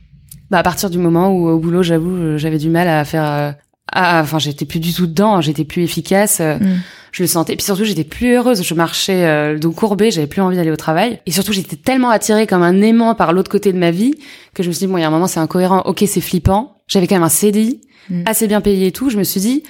Bah, 0.52 0.58
à 0.58 0.62
partir 0.62 0.88
du 0.88 0.98
moment 0.98 1.32
où, 1.32 1.48
au 1.48 1.58
boulot, 1.58 1.82
j'avoue, 1.82 2.38
j'avais 2.38 2.58
du 2.58 2.70
mal 2.70 2.86
à 2.86 3.04
faire. 3.04 3.24
Euh, 3.24 3.50
enfin, 3.92 4.38
j'étais 4.38 4.66
plus 4.66 4.78
du 4.78 4.94
tout 4.94 5.08
dedans, 5.08 5.40
j'étais 5.40 5.64
plus 5.64 5.82
efficace. 5.82 6.38
Euh, 6.38 6.60
mm. 6.60 6.80
Je 7.10 7.24
le 7.24 7.26
sentais. 7.26 7.54
Et 7.54 7.56
puis 7.56 7.64
surtout, 7.64 7.84
j'étais 7.84 8.04
plus 8.04 8.36
heureuse. 8.36 8.62
Je 8.62 8.74
marchais 8.74 9.24
euh, 9.24 9.54
le 9.54 9.58
dos 9.58 9.72
courbé, 9.72 10.12
j'avais 10.12 10.28
plus 10.28 10.40
envie 10.40 10.56
d'aller 10.56 10.70
au 10.70 10.76
travail. 10.76 11.18
Et 11.26 11.32
surtout, 11.32 11.52
j'étais 11.52 11.74
tellement 11.74 12.10
attirée 12.10 12.46
comme 12.46 12.62
un 12.62 12.80
aimant 12.80 13.16
par 13.16 13.32
l'autre 13.32 13.50
côté 13.50 13.72
de 13.72 13.78
ma 13.78 13.90
vie 13.90 14.14
que 14.54 14.62
je 14.62 14.68
me 14.68 14.72
suis 14.72 14.86
dit, 14.86 14.92
bon, 14.92 14.96
il 14.96 15.00
y 15.00 15.04
a 15.04 15.08
un 15.08 15.10
moment, 15.10 15.26
c'est 15.26 15.40
incohérent. 15.40 15.82
Ok, 15.86 16.04
c'est 16.06 16.20
flippant. 16.20 16.76
J'avais 16.86 17.08
quand 17.08 17.16
même 17.16 17.24
un 17.24 17.28
CDI, 17.28 17.80
mm. 18.10 18.22
assez 18.26 18.46
bien 18.46 18.60
payé 18.60 18.86
et 18.86 18.92
tout. 18.92 19.10
Je 19.10 19.18
me 19.18 19.24
suis 19.24 19.40
dit, 19.40 19.64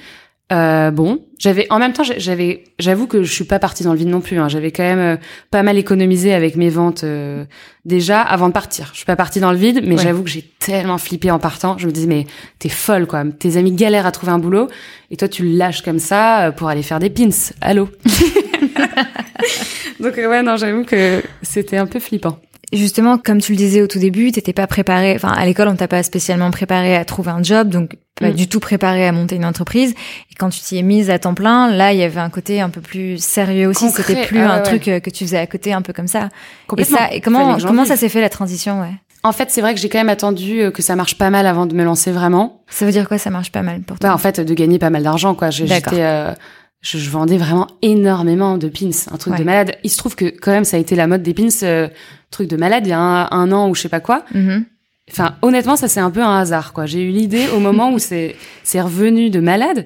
euh, 0.51 0.91
bon, 0.91 1.25
j'avais 1.39 1.65
en 1.71 1.79
même 1.79 1.93
temps, 1.93 2.03
j'avais, 2.03 2.65
j'avoue 2.77 3.07
que 3.07 3.23
je 3.23 3.31
suis 3.31 3.45
pas 3.45 3.59
partie 3.59 3.83
dans 3.83 3.93
le 3.93 3.97
vide 3.97 4.09
non 4.09 4.21
plus. 4.21 4.37
Hein. 4.37 4.49
J'avais 4.49 4.71
quand 4.71 4.83
même 4.83 4.99
euh, 4.99 5.17
pas 5.51 5.63
mal 5.63 5.77
économisé 5.77 6.33
avec 6.33 6.55
mes 6.57 6.69
ventes 6.69 7.03
euh, 7.03 7.45
déjà 7.85 8.21
avant 8.21 8.49
de 8.49 8.53
partir. 8.53 8.89
Je 8.91 8.97
suis 8.97 9.05
pas 9.05 9.15
partie 9.15 9.39
dans 9.39 9.51
le 9.51 9.57
vide, 9.57 9.81
mais 9.85 9.97
j'avoue 9.97 10.21
que 10.21 10.29
j'ai 10.29 10.43
tellement 10.59 10.97
flippé 10.97 11.31
en 11.31 11.39
partant. 11.39 11.77
Je 11.77 11.87
me 11.87 11.91
disais 11.91 12.07
mais 12.07 12.27
t'es 12.59 12.69
folle 12.69 13.07
quoi. 13.07 13.23
Tes 13.39 13.57
amis 13.57 13.71
galèrent 13.71 14.05
à 14.05 14.11
trouver 14.11 14.31
un 14.31 14.39
boulot 14.39 14.67
et 15.09 15.17
toi 15.17 15.27
tu 15.27 15.43
le 15.43 15.57
lâches 15.57 15.81
comme 15.81 15.99
ça 15.99 16.53
pour 16.55 16.67
aller 16.67 16.83
faire 16.83 16.99
des 16.99 17.09
pins. 17.09 17.29
Allô? 17.61 17.89
Donc 19.99 20.17
ouais 20.17 20.43
non, 20.43 20.57
j'avoue 20.57 20.83
que 20.83 21.23
c'était 21.41 21.77
un 21.77 21.87
peu 21.87 21.99
flippant 21.99 22.39
justement, 22.77 23.17
comme 23.17 23.39
tu 23.39 23.51
le 23.53 23.57
disais 23.57 23.81
au 23.81 23.87
tout 23.87 23.99
début, 23.99 24.31
t'étais 24.31 24.53
pas 24.53 24.67
préparé. 24.67 25.13
Enfin, 25.15 25.29
à 25.29 25.45
l'école, 25.45 25.67
on 25.67 25.75
t'a 25.75 25.87
pas 25.87 26.03
spécialement 26.03 26.51
préparé 26.51 26.95
à 26.95 27.05
trouver 27.05 27.31
un 27.31 27.43
job, 27.43 27.69
donc 27.69 27.97
pas 28.19 28.29
mm. 28.29 28.33
du 28.33 28.47
tout 28.47 28.59
préparé 28.59 29.07
à 29.07 29.11
monter 29.11 29.35
une 29.35 29.45
entreprise. 29.45 29.91
Et 30.31 30.35
quand 30.35 30.49
tu 30.49 30.59
t'y 30.59 30.77
es 30.77 30.81
mise 30.81 31.09
à 31.09 31.19
temps 31.19 31.33
plein, 31.33 31.69
là, 31.69 31.93
il 31.93 31.99
y 31.99 32.03
avait 32.03 32.19
un 32.19 32.29
côté 32.29 32.61
un 32.61 32.69
peu 32.69 32.81
plus 32.81 33.23
sérieux 33.23 33.67
aussi. 33.67 33.89
C'était 33.89 34.25
plus 34.25 34.39
ah 34.39 34.53
un 34.53 34.59
truc 34.61 34.87
euh, 34.87 34.99
que 34.99 35.09
tu 35.09 35.25
faisais 35.25 35.39
à 35.39 35.47
côté, 35.47 35.73
un 35.73 35.81
peu 35.81 35.93
comme 35.93 36.07
ça. 36.07 36.29
Et 36.77 36.83
ça, 36.83 37.11
et 37.11 37.21
comment 37.21 37.57
comment 37.57 37.85
ça 37.85 37.95
s'est 37.95 38.09
fait 38.09 38.21
la 38.21 38.29
transition, 38.29 38.81
ouais? 38.81 38.93
En 39.25 39.31
fait, 39.31 39.49
c'est 39.51 39.61
vrai 39.61 39.73
que 39.73 39.79
j'ai 39.79 39.87
quand 39.87 39.99
même 39.99 40.09
attendu 40.09 40.59
euh, 40.59 40.71
que 40.71 40.81
ça 40.81 40.97
marche 40.97 41.17
pas 41.17 41.29
mal 41.29 41.47
avant 41.47 41.65
de 41.65 41.73
me 41.73 41.83
lancer 41.85 42.11
vraiment. 42.11 42.61
Ça 42.67 42.85
veut 42.85 42.91
dire 42.91 43.07
quoi, 43.07 43.17
ça 43.17 43.29
marche 43.29 43.53
pas 43.53 43.61
mal 43.61 43.81
pour 43.81 43.97
toi? 43.97 44.09
Bah, 44.09 44.15
En 44.15 44.17
fait, 44.17 44.41
de 44.41 44.53
gagner 44.53 44.79
pas 44.79 44.89
mal 44.89 45.01
d'argent, 45.01 45.33
quoi. 45.33 45.49
J'étais, 45.49 46.01
euh, 46.01 46.33
je, 46.81 46.97
je, 46.97 47.09
vendais 47.09 47.37
vraiment 47.37 47.67
énormément 47.81 48.57
de 48.57 48.67
pins, 48.67 48.89
un 49.09 49.17
truc 49.17 49.37
de 49.37 49.43
malade. 49.45 49.77
Il 49.83 49.89
se 49.89 49.97
trouve 49.97 50.15
que 50.15 50.25
quand 50.25 50.51
même, 50.51 50.65
ça 50.65 50.75
a 50.75 50.79
été 50.81 50.95
la 50.95 51.07
mode 51.07 51.23
des 51.23 51.33
pins, 51.33 51.47
euh, 51.63 51.87
truc 52.33 52.49
de 52.49 52.57
malade, 52.57 52.85
il 52.85 52.89
y 52.89 52.93
a 52.93 52.99
un, 52.99 53.51
an 53.51 53.69
ou 53.69 53.75
je 53.75 53.81
sais 53.81 53.89
pas 53.89 53.99
quoi. 53.99 54.25
Mm-hmm. 54.33 54.63
Enfin, 55.11 55.35
honnêtement, 55.41 55.75
ça 55.75 55.87
c'est 55.87 55.99
un 55.99 56.11
peu 56.11 56.21
un 56.21 56.39
hasard, 56.39 56.73
quoi. 56.73 56.85
J'ai 56.85 57.01
eu 57.01 57.09
l'idée 57.09 57.47
au 57.55 57.59
moment 57.59 57.91
où 57.91 57.99
c'est 57.99 58.35
c'est 58.63 58.81
revenu 58.81 59.29
de 59.29 59.39
malade, 59.39 59.85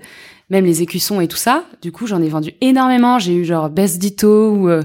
même 0.49 0.65
les 0.65 0.81
écussons 0.81 1.21
et 1.21 1.27
tout 1.27 1.37
ça. 1.37 1.65
Du 1.81 1.91
coup, 1.91 2.07
j'en 2.07 2.21
ai 2.21 2.29
vendu 2.29 2.53
énormément. 2.61 3.19
J'ai 3.19 3.33
eu 3.33 3.45
genre 3.45 3.69
Best 3.69 3.99
Ditto 3.99 4.51
ou 4.51 4.69
euh, 4.69 4.83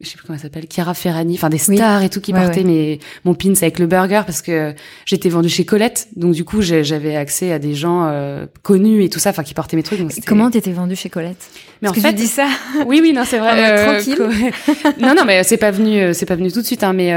je 0.00 0.08
sais 0.08 0.16
plus 0.16 0.26
comment 0.26 0.36
elle 0.36 0.42
s'appelle, 0.42 0.66
Chiara 0.68 0.94
Ferrani, 0.94 1.34
enfin 1.34 1.48
des 1.48 1.58
stars 1.58 2.02
et 2.02 2.10
tout 2.10 2.20
qui 2.20 2.32
portaient 2.32 2.64
mes 2.64 2.98
mon 3.24 3.34
pins 3.34 3.52
avec 3.60 3.78
le 3.78 3.86
burger 3.86 4.22
parce 4.26 4.42
que 4.42 4.74
j'étais 5.06 5.28
vendue 5.28 5.48
chez 5.48 5.64
Colette, 5.64 6.08
donc 6.16 6.34
du 6.34 6.44
coup 6.44 6.62
j'avais 6.62 7.16
accès 7.16 7.52
à 7.52 7.58
des 7.58 7.74
gens 7.74 8.06
euh, 8.06 8.46
connus 8.62 9.04
et 9.04 9.08
tout 9.08 9.18
ça, 9.18 9.30
enfin 9.30 9.42
qui 9.42 9.54
portaient 9.54 9.76
mes 9.76 9.82
trucs. 9.82 10.00
Donc 10.00 10.12
comment 10.26 10.50
t'étais 10.50 10.72
vendue 10.72 10.96
chez 10.96 11.10
Colette? 11.10 11.48
Mais 11.82 11.88
en 11.88 11.92
fait, 11.92 12.08
tu 12.10 12.14
dis 12.14 12.26
ça 12.26 12.46
Oui, 12.86 13.00
oui, 13.02 13.12
non, 13.12 13.22
c'est 13.26 13.38
vrai. 13.38 13.52
Euh, 13.64 14.00
tranquille. 14.00 14.18
non, 15.00 15.14
non, 15.16 15.24
mais 15.24 15.42
c'est 15.42 15.56
pas 15.56 15.70
venu, 15.70 15.98
euh, 15.98 16.12
c'est 16.12 16.26
pas 16.26 16.34
venu 16.34 16.50
tout 16.50 16.60
de 16.60 16.66
suite, 16.66 16.82
hein, 16.82 16.92
mais 16.92 17.14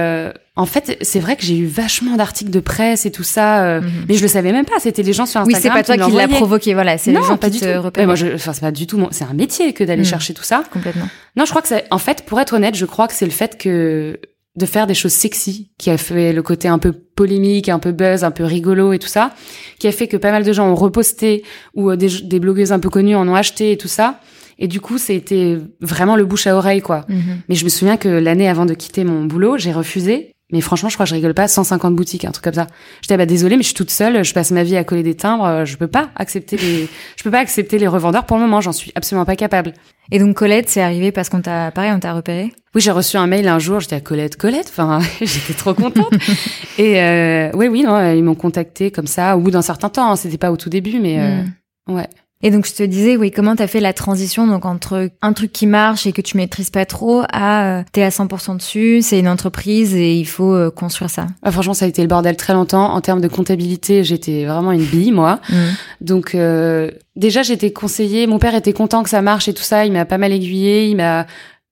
en 0.56 0.66
fait, 0.66 0.98
c'est 1.02 1.20
vrai 1.20 1.36
que 1.36 1.44
j'ai 1.44 1.58
eu 1.58 1.66
vachement 1.66 2.16
d'articles 2.16 2.52
de 2.52 2.60
presse 2.60 3.06
et 3.06 3.12
tout 3.12 3.24
ça, 3.24 3.80
mhm. 3.80 3.92
mais 4.08 4.16
je 4.16 4.22
le 4.22 4.28
savais 4.28 4.52
même 4.52 4.66
pas. 4.66 4.80
C'était 4.80 5.04
les 5.04 5.14
gens 5.14 5.26
sur 5.26 5.42
Instagram. 5.42 5.62
Oui, 5.62 5.62
c'est 5.62 5.70
pas 5.70 5.84
toi 5.84 6.06
qui, 6.06 6.16
l'a 6.16 6.28
provoqué, 6.28 6.74
voilà. 6.74 6.98
C'est 6.98 7.12
les 7.12 7.18
gens 7.18 7.38
pas 7.38 7.50
qui 7.50 7.60
du 7.60 7.66
te 7.66 7.90
tout. 7.90 8.06
moi, 8.06 8.16
je, 8.16 8.28
enfin, 8.36 8.54
c'est 8.54 8.62
pas 8.62 8.72
du 8.72 8.88
tout. 8.88 9.06
c'est 9.12 9.26
un 9.26 9.34
métier 9.34 9.74
que 9.74 9.84
d'aller 9.84 10.04
mhm. 10.04 10.08
chercher 10.08 10.34
tout 10.34 10.44
ça. 10.44 10.64
Complètement. 10.72 11.08
Non, 11.36 11.46
je 11.46 11.50
crois 11.52 11.62
que 11.62 11.68
c'est. 11.68 11.86
En 11.92 12.00
fait, 12.00 12.24
pour 12.26 12.40
être 12.40 12.54
honnête, 12.54 12.67
je 12.76 12.86
crois 12.86 13.08
que 13.08 13.14
c'est 13.14 13.26
le 13.26 13.32
fait 13.32 13.58
que 13.58 14.20
de 14.56 14.66
faire 14.66 14.88
des 14.88 14.96
choses 14.96 15.14
sexy 15.14 15.72
qui 15.78 15.92
a 15.92 15.98
fait 15.98 16.34
le 16.34 16.42
côté 16.42 16.68
un 16.68 16.80
peu 16.80 16.92
polémique, 16.92 17.70
un 17.70 17.78
peu 17.78 17.92
buzz, 17.92 18.24
un 18.24 18.32
peu 18.32 18.44
rigolo 18.44 18.92
et 18.92 19.00
tout 19.00 19.08
ça, 19.08 19.36
qui 19.78 19.88
a 19.88 19.92
fait 19.92 20.08
que 20.08 20.18
pas 20.18 20.32
mal 20.32 20.44
de 20.44 20.52
gens 20.52 20.68
ont 20.68 20.76
reposté 20.76 21.44
ou 21.76 21.92
euh, 21.92 21.96
des, 21.96 22.22
des 22.24 22.40
blogueuses 22.40 22.72
un 22.72 22.80
peu 22.80 22.90
connues 22.90 23.16
en 23.16 23.28
ont 23.28 23.36
acheté 23.36 23.72
et 23.72 23.78
tout 23.78 23.88
ça. 23.88 24.20
Et 24.60 24.68
du 24.68 24.82
coup, 24.82 24.98
c'était 24.98 25.58
vraiment 25.82 26.16
le 26.16 26.26
bouche 26.26 26.48
à 26.48 26.56
oreille, 26.56 26.82
quoi. 26.82 27.06
Mhm. 27.08 27.42
Mais 27.48 27.56
je 27.56 27.64
me 27.64 27.70
souviens 27.70 27.98
que 27.98 28.10
l'année 28.10 28.50
avant 28.50 28.66
de 28.66 28.74
quitter 28.74 29.04
mon 29.04 29.26
boulot, 29.26 29.58
j'ai 29.58 29.72
refusé 29.72 30.34
mais 30.52 30.62
franchement, 30.62 30.88
je 30.88 30.96
crois 30.96 31.06
que 31.06 31.10
je 31.10 31.16
rigole 31.16 31.34
pas, 31.34 31.48
150 31.48 31.94
boutiques, 31.94 32.24
un 32.24 32.32
truc 32.32 32.46
comme 32.46 32.54
ça. 32.54 32.68
J'étais 33.02 33.18
bah 33.18 33.26
désolée, 33.26 33.58
mais 33.58 33.64
je 33.64 33.68
suis 33.68 33.76
toute 33.76 33.92
seule, 33.92 34.24
je 34.24 34.34
passe 34.34 34.52
ma 34.52 34.64
vie 34.64 34.78
à 34.78 34.86
coller 34.86 35.04
des 35.04 35.16
timbres, 35.16 35.46
euh, 35.46 35.66
je 35.66 35.76
peux 35.76 35.88
pas 35.88 36.10
accepter 36.16 36.56
les, 36.56 36.88
je 37.18 37.24
peux 37.24 37.32
pas 37.32 37.40
accepter 37.40 37.78
les 37.78 37.88
revendeurs 37.88 38.26
pour 38.26 38.38
le 38.38 38.44
moment, 38.44 38.62
j'en 38.62 38.72
suis 38.72 38.94
absolument 38.96 39.26
pas 39.26 39.36
capable. 39.36 39.74
Et 40.10 40.20
donc 40.20 40.38
Colette, 40.38 40.70
c'est 40.70 40.82
arrivé 40.82 41.12
parce 41.12 41.28
qu'on 41.28 41.42
t'a, 41.42 41.72
pareil, 41.72 41.92
on 41.94 42.00
t'a 42.00 42.14
repéré? 42.14 42.54
Oui, 42.74 42.82
j'ai 42.82 42.92
reçu 42.92 43.18
un 43.18 43.28
mail 43.28 43.48
un 43.50 43.60
jour, 43.60 43.82
j'étais 43.82 43.98
à 43.98 44.00
Colette, 44.00 44.38
Colette, 44.38 44.68
enfin, 44.70 45.00
j'étais 45.20 45.54
trop 45.54 45.74
contente. 45.74 46.14
Et 46.78 47.02
euh, 47.02 47.52
oui, 47.54 47.68
oui, 47.68 47.84
non, 47.84 48.14
ils 48.14 48.24
m'ont 48.24 48.36
contacté 48.36 48.90
comme 48.90 49.08
ça, 49.08 49.36
au 49.36 49.42
bout 49.42 49.52
d'un 49.52 49.62
certain 49.62 49.90
temps, 49.90 50.12
hein, 50.12 50.16
c'était 50.16 50.38
pas 50.38 50.52
au 50.52 50.58
tout 50.58 50.70
début, 50.70 51.00
mais 51.02 51.20
euh, 51.20 51.44
hmm. 51.88 51.96
ouais. 51.96 52.08
Et 52.44 52.52
donc 52.52 52.68
je 52.68 52.74
te 52.74 52.84
disais, 52.84 53.18
oui, 53.18 53.32
comment 53.32 53.56
t'as 53.56 53.68
fait 53.68 53.80
la 53.80 53.94
transition 53.94 54.46
donc 54.46 54.66
entre 54.66 55.10
un 55.22 55.34
truc 55.34 55.52
qui 55.52 55.66
marche 55.66 56.06
et 56.06 56.12
que 56.12 56.22
tu 56.22 56.38
maîtrises 56.38 56.70
pas 56.70 56.86
trop 56.86 57.24
à 57.32 57.80
euh, 57.80 57.84
t'es 57.92 58.04
à 58.04 58.10
100% 58.10 58.58
dessus, 58.58 59.00
c'est 59.02 59.20
une 59.20 59.28
entreprise 59.28 59.96
et 59.96 60.14
il 60.14 60.28
faut 60.28 60.54
euh, 60.54 60.70
construire 60.70 61.10
ça. 61.10 61.28
Ah, 61.42 61.52
franchement, 61.52 61.74
ça 61.74 61.86
a 61.86 61.88
été 61.88 62.04
le 62.04 62.08
bordel 62.08 62.38
très 62.38 62.54
longtemps. 62.54 62.94
En 62.94 63.02
termes 63.02 63.22
de 63.22 63.28
comptabilité, 63.28 64.04
j'étais 64.04 64.46
vraiment 64.46 64.72
une 64.72 64.86
bille 64.86 65.12
moi. 65.12 65.40
Mmh. 65.50 65.56
Donc 66.02 66.36
euh, 66.36 66.92
déjà 67.16 67.42
j'étais 67.42 67.72
conseillée, 67.72 68.28
mon 68.28 68.38
père 68.38 68.54
était 68.54 68.74
content 68.74 69.02
que 69.02 69.10
ça 69.10 69.24
marche 69.24 69.48
et 69.48 69.54
tout 69.54 69.64
ça, 69.64 69.86
il 69.86 69.92
m'a 69.92 70.06
pas 70.06 70.20
mal 70.20 70.32
aiguillé, 70.32 70.88
il 70.88 70.98
m'a 70.98 71.26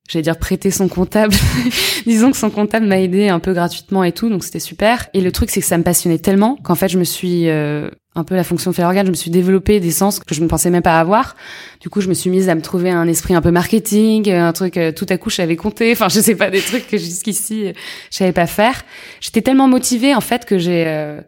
j'allais 0.08 0.22
dire 0.22 0.38
prêter 0.38 0.70
son 0.70 0.88
comptable. 0.88 1.34
Disons 2.06 2.30
que 2.30 2.36
son 2.36 2.50
comptable 2.50 2.86
m'a 2.86 3.00
aidé 3.00 3.28
un 3.28 3.38
peu 3.38 3.52
gratuitement 3.52 4.04
et 4.04 4.12
tout, 4.12 4.28
donc 4.28 4.44
c'était 4.44 4.60
super. 4.60 5.08
Et 5.14 5.20
le 5.20 5.32
truc, 5.32 5.50
c'est 5.50 5.60
que 5.60 5.66
ça 5.66 5.78
me 5.78 5.82
passionnait 5.82 6.18
tellement 6.18 6.56
qu'en 6.62 6.74
fait, 6.74 6.88
je 6.88 6.98
me 6.98 7.04
suis 7.04 7.48
euh, 7.48 7.90
un 8.16 8.24
peu 8.24 8.34
la 8.34 8.44
fonction 8.44 8.70
de 8.70 8.82
organe, 8.82 9.06
je 9.06 9.10
me 9.10 9.16
suis 9.16 9.30
développé 9.30 9.78
des 9.78 9.90
sens 9.90 10.18
que 10.18 10.34
je 10.34 10.42
ne 10.42 10.48
pensais 10.48 10.70
même 10.70 10.82
pas 10.82 10.98
avoir. 10.98 11.36
Du 11.80 11.90
coup, 11.90 12.00
je 12.00 12.08
me 12.08 12.14
suis 12.14 12.30
mise 12.30 12.48
à 12.48 12.54
me 12.54 12.62
trouver 12.62 12.90
un 12.90 13.06
esprit 13.06 13.34
un 13.34 13.42
peu 13.42 13.50
marketing, 13.50 14.30
un 14.30 14.52
truc 14.52 14.76
euh, 14.76 14.90
tout 14.90 15.06
à 15.08 15.18
coup 15.18 15.30
je 15.30 15.36
savais 15.36 15.56
compter. 15.56 15.92
Enfin, 15.92 16.08
je 16.10 16.20
sais 16.20 16.34
pas 16.34 16.50
des 16.50 16.60
trucs 16.60 16.88
que 16.88 16.96
jusqu'ici 16.96 17.72
je 18.10 18.16
savais 18.16 18.32
pas 18.32 18.46
faire. 18.46 18.82
J'étais 19.20 19.42
tellement 19.42 19.68
motivée 19.68 20.14
en 20.14 20.20
fait 20.20 20.44
que 20.44 20.58
j'ai 20.58 20.84
euh, 20.86 21.20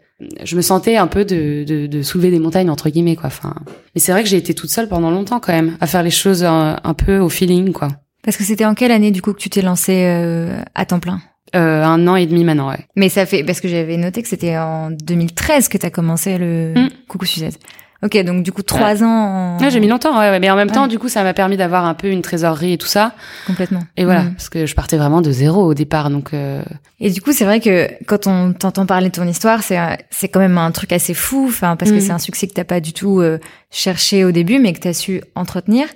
je 0.43 0.57
me 0.57 0.63
sentais 0.63 0.97
un 0.97 1.07
peu 1.07 1.25
de, 1.25 1.65
de, 1.65 1.87
de, 1.87 2.03
soulever 2.03 2.31
des 2.31 2.41
montagnes 2.41 2.71
entre 2.71 2.91
guillemets 2.91 3.17
quoi. 3.17 3.27
Enfin, 3.27 3.55
mais 3.95 4.01
c'est 4.01 4.13
vrai 4.13 4.23
que 4.23 4.29
j'ai 4.29 4.37
été 4.37 4.55
toute 4.55 4.71
seule 4.71 4.89
pendant 4.89 5.11
longtemps 5.11 5.39
quand 5.39 5.53
même 5.53 5.77
à 5.81 5.87
faire 5.87 6.03
les 6.03 6.11
choses 6.11 6.45
un, 6.45 6.79
un 6.83 6.95
peu 6.95 7.19
au 7.19 7.29
feeling 7.29 7.73
quoi. 7.73 7.89
Parce 8.25 8.37
que 8.37 8.45
c'était 8.45 8.65
en 8.65 8.75
quelle 8.75 8.91
année 8.91 9.11
du 9.11 9.23
coup 9.23 9.33
que 9.33 9.39
tu 9.39 9.49
t'es 9.49 9.63
lancé 9.63 10.05
euh, 10.07 10.61
à 10.75 10.87
temps 10.87 11.01
plein? 11.01 11.21
Euh, 11.55 11.85
un 11.85 12.07
an 12.07 12.17
et 12.17 12.27
demi 12.27 12.45
maintenant, 12.45 12.71
ouais. 12.71 12.87
Mais 12.97 13.09
ça 13.09 13.27
fait 13.27 13.45
parce 13.45 13.61
que 13.61 13.69
j'avais 13.69 13.97
noté 13.97 14.23
que 14.23 14.29
c'était 14.29 14.57
en 14.57 14.91
2013 14.91 15.69
que 15.69 15.79
tu 15.79 15.87
as 15.87 15.91
commencé 15.91 16.39
le 16.39 16.75
mm. 16.75 16.89
Coucou 17.09 17.27
Suzette. 17.27 17.59
Ok, 18.01 18.17
donc 18.23 18.45
du 18.45 18.53
coup 18.53 18.63
trois 18.63 19.03
ans. 19.03 19.57
En... 19.57 19.59
Ouais, 19.59 19.71
j'ai 19.71 19.81
mis 19.81 19.89
longtemps, 19.89 20.17
ouais, 20.21 20.31
ouais, 20.31 20.39
mais 20.39 20.49
en 20.51 20.57
même 20.57 20.71
temps, 20.71 20.87
du 20.87 21.01
coup, 21.01 21.09
ça 21.09 21.25
m'a 21.25 21.35
permis 21.35 21.57
d'avoir 21.57 21.85
un 21.85 21.95
peu 21.95 22.09
une 22.09 22.23
trésorerie 22.23 22.75
et 22.75 22.79
tout 22.79 22.87
ça. 22.87 23.13
Complètement. 23.47 23.83
Et 23.97 24.05
voilà, 24.05 24.23
mm. 24.23 24.35
parce 24.35 24.49
que 24.49 24.67
je 24.67 24.75
partais 24.77 24.97
vraiment 24.97 25.21
de 25.21 25.33
zéro 25.33 25.65
au 25.65 25.75
départ, 25.75 26.09
donc. 26.09 26.33
Euh... 26.33 26.63
Et 27.01 27.11
du 27.11 27.21
coup, 27.21 27.33
c'est 27.33 27.45
vrai 27.45 27.59
que 27.59 27.89
quand 28.05 28.29
on 28.29 28.53
t'entend 28.53 28.87
parler 28.87 29.09
de 29.09 29.15
ton 29.15 29.27
histoire, 29.27 29.65
c'est 29.65 29.79
c'est 30.11 30.29
quand 30.29 30.39
même 30.39 30.59
un 30.59 30.71
truc 30.71 30.93
assez 30.93 31.13
fou, 31.13 31.47
enfin 31.49 31.75
parce 31.75 31.91
que 31.91 31.97
mm. 31.97 32.01
c'est 32.01 32.13
un 32.13 32.19
succès 32.19 32.47
que 32.47 32.53
t'as 32.53 32.65
pas 32.65 32.79
du 32.79 32.93
tout 32.93 33.21
euh, 33.21 33.39
cherché 33.71 34.25
au 34.25 34.31
début, 34.31 34.61
mais 34.61 34.73
que 34.75 34.81
t'as 34.81 34.93
su 34.93 35.21
entretenir. 35.35 35.89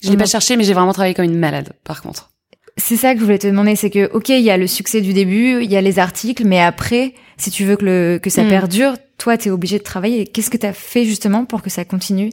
Je 0.00 0.10
l'ai 0.10 0.16
pas 0.16 0.26
cherché, 0.26 0.56
mais 0.56 0.64
j'ai 0.64 0.74
vraiment 0.74 0.92
travaillé 0.92 1.14
comme 1.14 1.24
une 1.24 1.38
malade, 1.38 1.72
par 1.84 2.02
contre. 2.02 2.31
C'est 2.76 2.96
ça 2.96 3.12
que 3.14 3.20
je 3.20 3.24
voulais 3.24 3.38
te 3.38 3.46
demander, 3.46 3.76
c'est 3.76 3.90
que, 3.90 4.10
ok, 4.12 4.30
il 4.30 4.40
y 4.40 4.50
a 4.50 4.56
le 4.56 4.66
succès 4.66 5.00
du 5.00 5.12
début, 5.12 5.62
il 5.62 5.70
y 5.70 5.76
a 5.76 5.80
les 5.80 5.98
articles, 5.98 6.44
mais 6.46 6.60
après, 6.60 7.14
si 7.36 7.50
tu 7.50 7.64
veux 7.64 7.76
que, 7.76 7.84
le, 7.84 8.18
que 8.22 8.30
ça 8.30 8.44
hmm. 8.44 8.48
perdure, 8.48 8.94
toi, 9.18 9.36
tu 9.36 9.48
es 9.48 9.50
obligé 9.50 9.78
de 9.78 9.82
travailler. 9.84 10.26
Qu'est-ce 10.26 10.50
que 10.50 10.56
tu 10.56 10.66
as 10.66 10.72
fait 10.72 11.04
justement 11.04 11.44
pour 11.44 11.62
que 11.62 11.70
ça 11.70 11.84
continue 11.84 12.30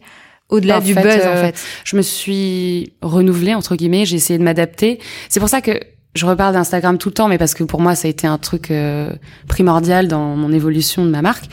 au-delà 0.47 0.79
du 0.79 0.95
buzz, 0.95 1.05
en 1.05 1.35
euh, 1.35 1.41
fait? 1.41 1.61
Je 1.83 1.95
me 1.97 2.01
suis 2.01 2.93
renouvelée, 3.01 3.53
entre 3.53 3.75
guillemets, 3.75 4.05
j'ai 4.05 4.15
essayé 4.15 4.39
de 4.39 4.43
m'adapter. 4.43 4.99
C'est 5.27 5.39
pour 5.39 5.49
ça 5.49 5.61
que 5.61 5.79
Je 6.19 6.25
reparle 6.25 6.53
d'Instagram 6.53 6.97
tout 6.97 7.07
le 7.07 7.13
temps, 7.13 7.29
mais 7.29 7.37
parce 7.37 7.53
que 7.53 7.63
pour 7.63 7.79
moi, 7.79 7.95
ça 7.95 8.09
a 8.09 8.11
été 8.11 8.27
un 8.27 8.37
truc 8.37 8.71
euh, 8.71 9.09
primordial 9.47 10.09
dans 10.09 10.35
mon 10.35 10.51
évolution 10.51 11.05
de 11.05 11.09
ma 11.09 11.21
marque. 11.21 11.45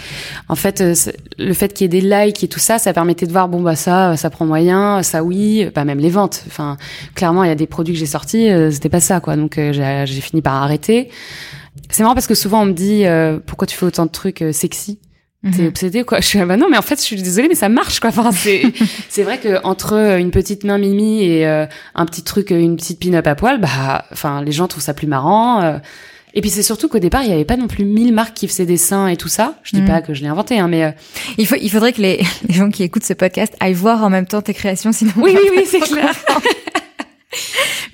En 0.49 0.57
fait, 0.57 0.81
euh, 0.81 0.93
le 1.39 1.55
fait 1.55 1.73
qu'il 1.73 1.85
y 1.85 1.87
ait 1.87 2.01
des 2.01 2.05
likes 2.05 2.43
et 2.43 2.49
tout 2.49 2.59
ça, 2.59 2.81
ça 2.81 2.93
permettait 2.93 3.27
de 3.27 3.31
voir, 3.31 3.49
bon 3.49 3.63
bah 3.63 3.77
ça, 3.77 4.17
ça 4.17 4.29
prend 4.29 4.45
moyen, 4.45 5.05
ça 5.05 5.23
oui, 5.23 5.71
pas 5.73 5.85
même 5.85 6.01
les 6.01 6.11
ventes. 6.11 6.43
Enfin, 6.49 6.79
clairement, 7.15 7.45
il 7.45 7.49
y 7.49 7.53
a 7.53 7.55
des 7.55 7.69
produits 7.69 7.95
que 7.95 8.01
j'ai 8.01 8.07
sortis, 8.07 8.51
euh, 8.51 8.73
c'était 8.73 8.89
pas 8.89 8.99
ça, 8.99 9.21
quoi. 9.21 9.37
Donc 9.37 9.55
j'ai 9.55 10.07
fini 10.21 10.43
par 10.43 10.55
arrêter. 10.55 11.11
C'est 11.89 12.03
marrant 12.03 12.17
parce 12.17 12.27
que 12.27 12.35
souvent 12.35 12.63
on 12.63 12.67
me 12.67 12.73
dit, 12.73 13.05
pourquoi 13.47 13.69
tu 13.69 13.77
fais 13.77 13.87
autant 13.87 14.07
de 14.07 14.11
trucs 14.11 14.43
sexy? 14.51 14.99
T'es 15.55 15.63
mhm. 15.63 15.69
obsédé 15.69 16.05
quoi 16.05 16.21
Je 16.21 16.27
suis 16.27 16.41
ah 16.41 16.47
bah 16.47 16.57
non 16.57 16.69
mais 16.71 16.77
en 16.77 16.83
fait 16.83 16.97
je 16.97 17.05
suis 17.05 17.17
désolée 17.17 17.49
mais 17.49 17.55
ça 17.55 17.69
marche 17.69 18.01
quoi. 18.01 18.11
Enfin 18.11 18.33
c'est 18.33 18.63
c'est 19.09 19.23
vrai 19.23 19.39
que 19.39 19.63
entre 19.65 19.95
euh, 19.95 20.19
une 20.19 20.31
petite 20.31 20.65
main 20.65 20.79
mimi 20.79 21.23
et 21.23 21.47
euh, 21.47 21.67
un 21.95 22.07
petit 22.07 22.23
truc 22.23 22.53
euh, 22.53 22.59
une 22.59 22.77
petite 22.77 23.01
pin-up 23.01 23.27
à 23.27 23.35
poil 23.35 23.61
bah 23.61 24.05
enfin 24.13 24.43
les 24.43 24.53
gens 24.53 24.69
trouvent 24.69 24.83
ça 24.83 24.95
plus 24.95 25.07
marrant. 25.07 25.81
Et 26.35 26.43
puis 26.43 26.51
c'est 26.51 26.63
surtout 26.63 26.89
qu'au 26.89 26.99
départ 26.99 27.23
il 27.23 27.31
y 27.31 27.33
avait 27.33 27.47
pas 27.47 27.57
non 27.57 27.67
plus 27.67 27.85
mille 27.85 28.13
marques 28.13 28.35
qui 28.35 28.47
faisaient 28.47 28.67
des 28.67 28.77
seins 28.77 29.09
et 29.09 29.17
tout 29.17 29.29
ça. 29.29 29.59
Je 29.63 29.77
dis 29.77 29.83
mhm. 29.83 29.89
pas 29.89 30.03
que 30.03 30.15
je 30.15 30.23
l'ai 30.23 30.29
inventé 30.29 30.59
hein 30.59 30.69
mais 30.69 30.95
il 31.39 31.47
faut 31.47 31.57
il 31.61 31.71
faudrait 31.71 31.93
que 31.93 32.03
les, 32.03 32.21
les 32.49 32.55
gens 32.55 32.71
qui 32.71 32.83
écoutent 32.83 33.05
ce 33.05 33.15
podcast 33.15 33.55
aillent 33.61 33.75
voir 33.75 34.05
en 34.05 34.11
même 34.11 34.27
temps 34.27 34.43
tes 34.43 34.55
créations 34.55 34.93
sinon 34.93 35.13
oui 35.17 35.35
oui 35.35 35.51
oui 35.57 35.65
c'est 35.67 35.81
clair. 35.81 36.15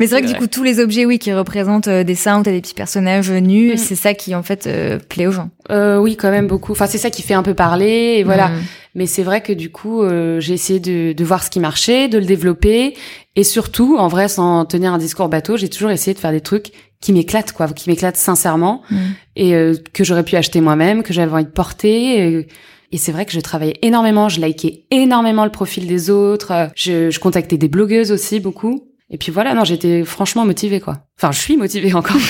Mais 0.03 0.09
c'est 0.09 0.21
vrai 0.21 0.23
que 0.23 0.33
du 0.33 0.35
coup, 0.35 0.49
tous 0.49 0.65
les 0.65 0.81
objets, 0.81 1.05
oui, 1.05 1.21
qui 1.21 1.33
représentent 1.33 1.87
euh, 1.87 2.03
des 2.03 2.17
seins 2.17 2.41
ou 2.41 2.43
t'as 2.43 2.51
des 2.51 2.61
petits 2.61 2.75
personnages 2.75 3.31
nus, 3.31 3.75
mm. 3.75 3.77
c'est 3.77 3.95
ça 3.95 4.15
qui 4.15 4.35
en 4.35 4.43
fait 4.43 4.67
euh, 4.67 4.99
plaît 4.99 5.29
aux 5.29 5.31
gens. 5.31 5.51
Euh, 5.71 5.97
oui, 5.99 6.17
quand 6.17 6.31
même 6.33 6.49
beaucoup. 6.49 6.73
Enfin, 6.73 6.89
c'est 6.89 6.99
ça 6.99 7.09
qui 7.09 7.23
fait 7.23 7.35
un 7.35 7.45
peu 7.45 7.55
parler, 7.55 8.17
et 8.19 8.25
voilà. 8.25 8.49
Mm. 8.49 8.63
Mais 8.97 9.07
c'est 9.07 9.23
vrai 9.23 9.43
que 9.43 9.53
du 9.53 9.71
coup, 9.71 10.03
euh, 10.03 10.41
j'ai 10.41 10.55
essayé 10.55 10.81
de, 10.81 11.13
de, 11.13 11.25
voir 11.25 11.45
ce 11.45 11.51
qui 11.51 11.61
marchait, 11.61 12.09
de 12.09 12.19
le 12.19 12.25
développer, 12.25 12.97
et 13.37 13.45
surtout, 13.45 13.97
en 13.97 14.09
vrai, 14.09 14.27
sans 14.27 14.65
tenir 14.65 14.93
un 14.93 14.99
discours 14.99 15.29
bateau, 15.29 15.57
j'ai 15.57 15.69
toujours 15.69 15.93
essayé 15.93 16.15
de 16.15 16.19
faire 16.19 16.33
des 16.33 16.41
trucs 16.41 16.73
qui 17.01 17.13
m'éclatent, 17.13 17.53
quoi, 17.53 17.69
qui 17.69 17.89
m'éclatent 17.89 18.17
sincèrement, 18.17 18.83
mm. 18.91 18.97
et 19.37 19.73
que 19.93 20.03
j'aurais 20.03 20.25
pu 20.25 20.35
acheter 20.35 20.61
moi-même, 20.61 21.05
que 21.05 21.13
j'avais 21.13 21.33
envie 21.33 21.45
de 21.45 21.51
porter. 21.51 22.47
Et 22.91 22.99
c'est 22.99 23.13
vrai 23.13 23.25
que 23.25 23.33
je 23.33 23.41
travaillais 23.41 23.79
énormément, 23.83 24.29
je 24.29 24.41
likais 24.41 24.85
énormément 24.91 25.45
le 25.45 25.53
profil 25.53 25.87
des 25.87 26.11
autres, 26.11 26.71
je, 26.75 27.11
je 27.11 27.21
contactais 27.21 27.57
des 27.57 27.69
blogueuses 27.69 28.11
aussi 28.11 28.41
beaucoup. 28.41 28.92
Et 29.13 29.19
puis 29.19 29.31
voilà, 29.31 29.55
non, 29.55 29.65
j'étais 29.65 30.05
franchement 30.05 30.45
motivée, 30.45 30.81
quoi. 30.81 31.05
Enfin, 31.19 31.31
je 31.33 31.39
suis 31.39 31.57
motivée 31.57 31.95
encore. 31.95 32.17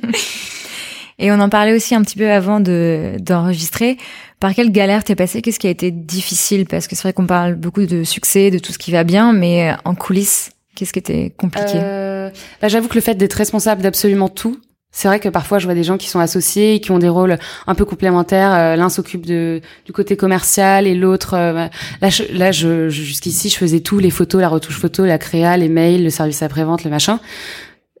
Et 1.18 1.30
on 1.30 1.40
en 1.40 1.48
parlait 1.48 1.74
aussi 1.74 1.94
un 1.94 2.02
petit 2.02 2.16
peu 2.16 2.30
avant 2.30 2.60
de 2.60 3.12
d'enregistrer. 3.20 3.96
Par 4.38 4.54
quelle 4.54 4.70
galère 4.70 5.02
t'es 5.04 5.14
passé 5.14 5.40
Qu'est-ce 5.40 5.58
qui 5.58 5.66
a 5.66 5.70
été 5.70 5.90
difficile? 5.90 6.66
Parce 6.66 6.88
que 6.88 6.96
c'est 6.96 7.02
vrai 7.02 7.12
qu'on 7.14 7.26
parle 7.26 7.54
beaucoup 7.54 7.86
de 7.86 8.04
succès, 8.04 8.50
de 8.50 8.58
tout 8.58 8.72
ce 8.72 8.78
qui 8.78 8.90
va 8.90 9.02
bien, 9.02 9.32
mais 9.32 9.74
en 9.84 9.94
coulisses, 9.94 10.50
qu'est-ce 10.74 10.92
qui 10.92 10.98
était 10.98 11.32
compliqué? 11.36 11.72
Euh, 11.76 12.28
bah, 12.60 12.68
J'avoue 12.68 12.88
que 12.88 12.94
le 12.94 13.00
fait 13.00 13.14
d'être 13.14 13.34
responsable 13.34 13.80
d'absolument 13.80 14.28
tout, 14.28 14.60
c'est 14.96 15.08
vrai 15.08 15.20
que 15.20 15.28
parfois 15.28 15.58
je 15.58 15.66
vois 15.66 15.74
des 15.74 15.84
gens 15.84 15.98
qui 15.98 16.08
sont 16.08 16.20
associés 16.20 16.76
et 16.76 16.80
qui 16.80 16.90
ont 16.90 16.98
des 16.98 17.10
rôles 17.10 17.38
un 17.66 17.74
peu 17.74 17.84
complémentaires. 17.84 18.54
Euh, 18.54 18.76
l'un 18.76 18.88
s'occupe 18.88 19.26
de 19.26 19.60
du 19.84 19.92
côté 19.92 20.16
commercial 20.16 20.86
et 20.86 20.94
l'autre 20.94 21.34
euh, 21.34 21.52
bah, 21.52 21.70
là 22.00 22.08
je, 22.08 22.22
là 22.32 22.50
je, 22.50 22.88
jusqu'ici 22.88 23.50
je 23.50 23.58
faisais 23.58 23.80
tout 23.80 23.98
les 23.98 24.08
photos, 24.08 24.40
la 24.40 24.48
retouche 24.48 24.78
photo, 24.78 25.04
la 25.04 25.18
créa, 25.18 25.58
les 25.58 25.68
mails, 25.68 26.02
le 26.02 26.08
service 26.08 26.42
après 26.42 26.64
vente, 26.64 26.82
le 26.82 26.88
machin. 26.88 27.20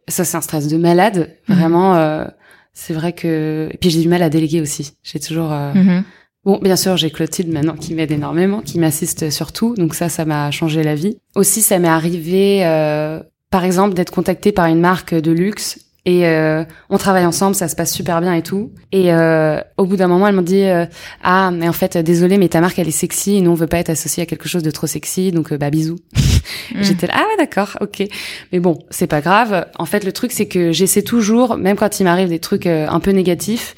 Ça 0.08 0.24
c'est 0.24 0.38
un 0.38 0.40
stress 0.40 0.68
de 0.68 0.78
malade, 0.78 1.36
mhm. 1.48 1.56
vraiment. 1.56 1.96
Euh, 1.96 2.24
c'est 2.72 2.94
vrai 2.94 3.12
que 3.12 3.68
et 3.70 3.76
puis 3.76 3.90
j'ai 3.90 4.00
du 4.00 4.08
mal 4.08 4.22
à 4.22 4.30
déléguer 4.30 4.62
aussi. 4.62 4.94
J'ai 5.02 5.20
toujours 5.20 5.50
mhm. 5.50 6.02
Bon, 6.46 6.58
bien 6.62 6.76
sûr, 6.76 6.96
j'ai 6.96 7.10
Clotilde 7.10 7.52
maintenant 7.52 7.74
qui 7.74 7.92
m'aide 7.92 8.12
énormément, 8.12 8.62
qui 8.62 8.78
m'assiste 8.78 9.28
sur 9.30 9.52
tout, 9.52 9.74
donc 9.74 9.94
ça, 9.94 10.08
ça 10.08 10.24
m'a 10.24 10.50
changé 10.52 10.82
la 10.84 10.94
vie. 10.94 11.18
Aussi, 11.34 11.60
ça 11.60 11.80
m'est 11.80 11.88
arrivé, 11.88 12.60
par 13.50 13.64
exemple, 13.64 13.94
d'être 13.94 14.12
contactée 14.12 14.52
par 14.52 14.66
une 14.66 14.78
marque 14.78 15.12
de 15.12 15.32
luxe 15.32 15.85
et 16.06 16.24
euh, 16.28 16.64
on 16.88 16.98
travaille 16.98 17.26
ensemble, 17.26 17.56
ça 17.56 17.66
se 17.66 17.74
passe 17.74 17.92
super 17.92 18.20
bien 18.20 18.32
et 18.32 18.42
tout. 18.42 18.70
Et 18.92 19.12
euh, 19.12 19.60
au 19.76 19.86
bout 19.86 19.96
d'un 19.96 20.06
moment, 20.06 20.28
elle 20.28 20.36
m'a 20.36 20.42
dit 20.42 20.62
euh, 20.62 20.86
ah 21.24 21.50
mais 21.50 21.68
en 21.68 21.72
fait 21.72 21.98
désolé 21.98 22.38
mais 22.38 22.48
ta 22.48 22.60
marque 22.60 22.78
elle 22.78 22.86
est 22.86 22.92
sexy 22.92 23.36
et 23.36 23.40
nous 23.40 23.50
on 23.50 23.54
veut 23.54 23.66
pas 23.66 23.78
être 23.78 23.90
associé 23.90 24.22
à 24.22 24.26
quelque 24.26 24.48
chose 24.48 24.62
de 24.62 24.70
trop 24.70 24.86
sexy 24.86 25.32
donc 25.32 25.52
bah 25.52 25.68
bisous. 25.68 25.98
Mm. 26.72 26.78
J'étais 26.82 27.08
là 27.08 27.14
ah 27.16 27.24
ouais 27.28 27.36
d'accord 27.36 27.76
ok 27.80 28.04
mais 28.52 28.60
bon 28.60 28.78
c'est 28.88 29.08
pas 29.08 29.20
grave. 29.20 29.66
En 29.80 29.84
fait 29.84 30.04
le 30.04 30.12
truc 30.12 30.30
c'est 30.30 30.46
que 30.46 30.70
j'essaie 30.70 31.02
toujours 31.02 31.56
même 31.56 31.76
quand 31.76 31.98
il 31.98 32.04
m'arrive 32.04 32.28
des 32.28 32.38
trucs 32.38 32.66
un 32.66 33.00
peu 33.00 33.10
négatifs 33.10 33.74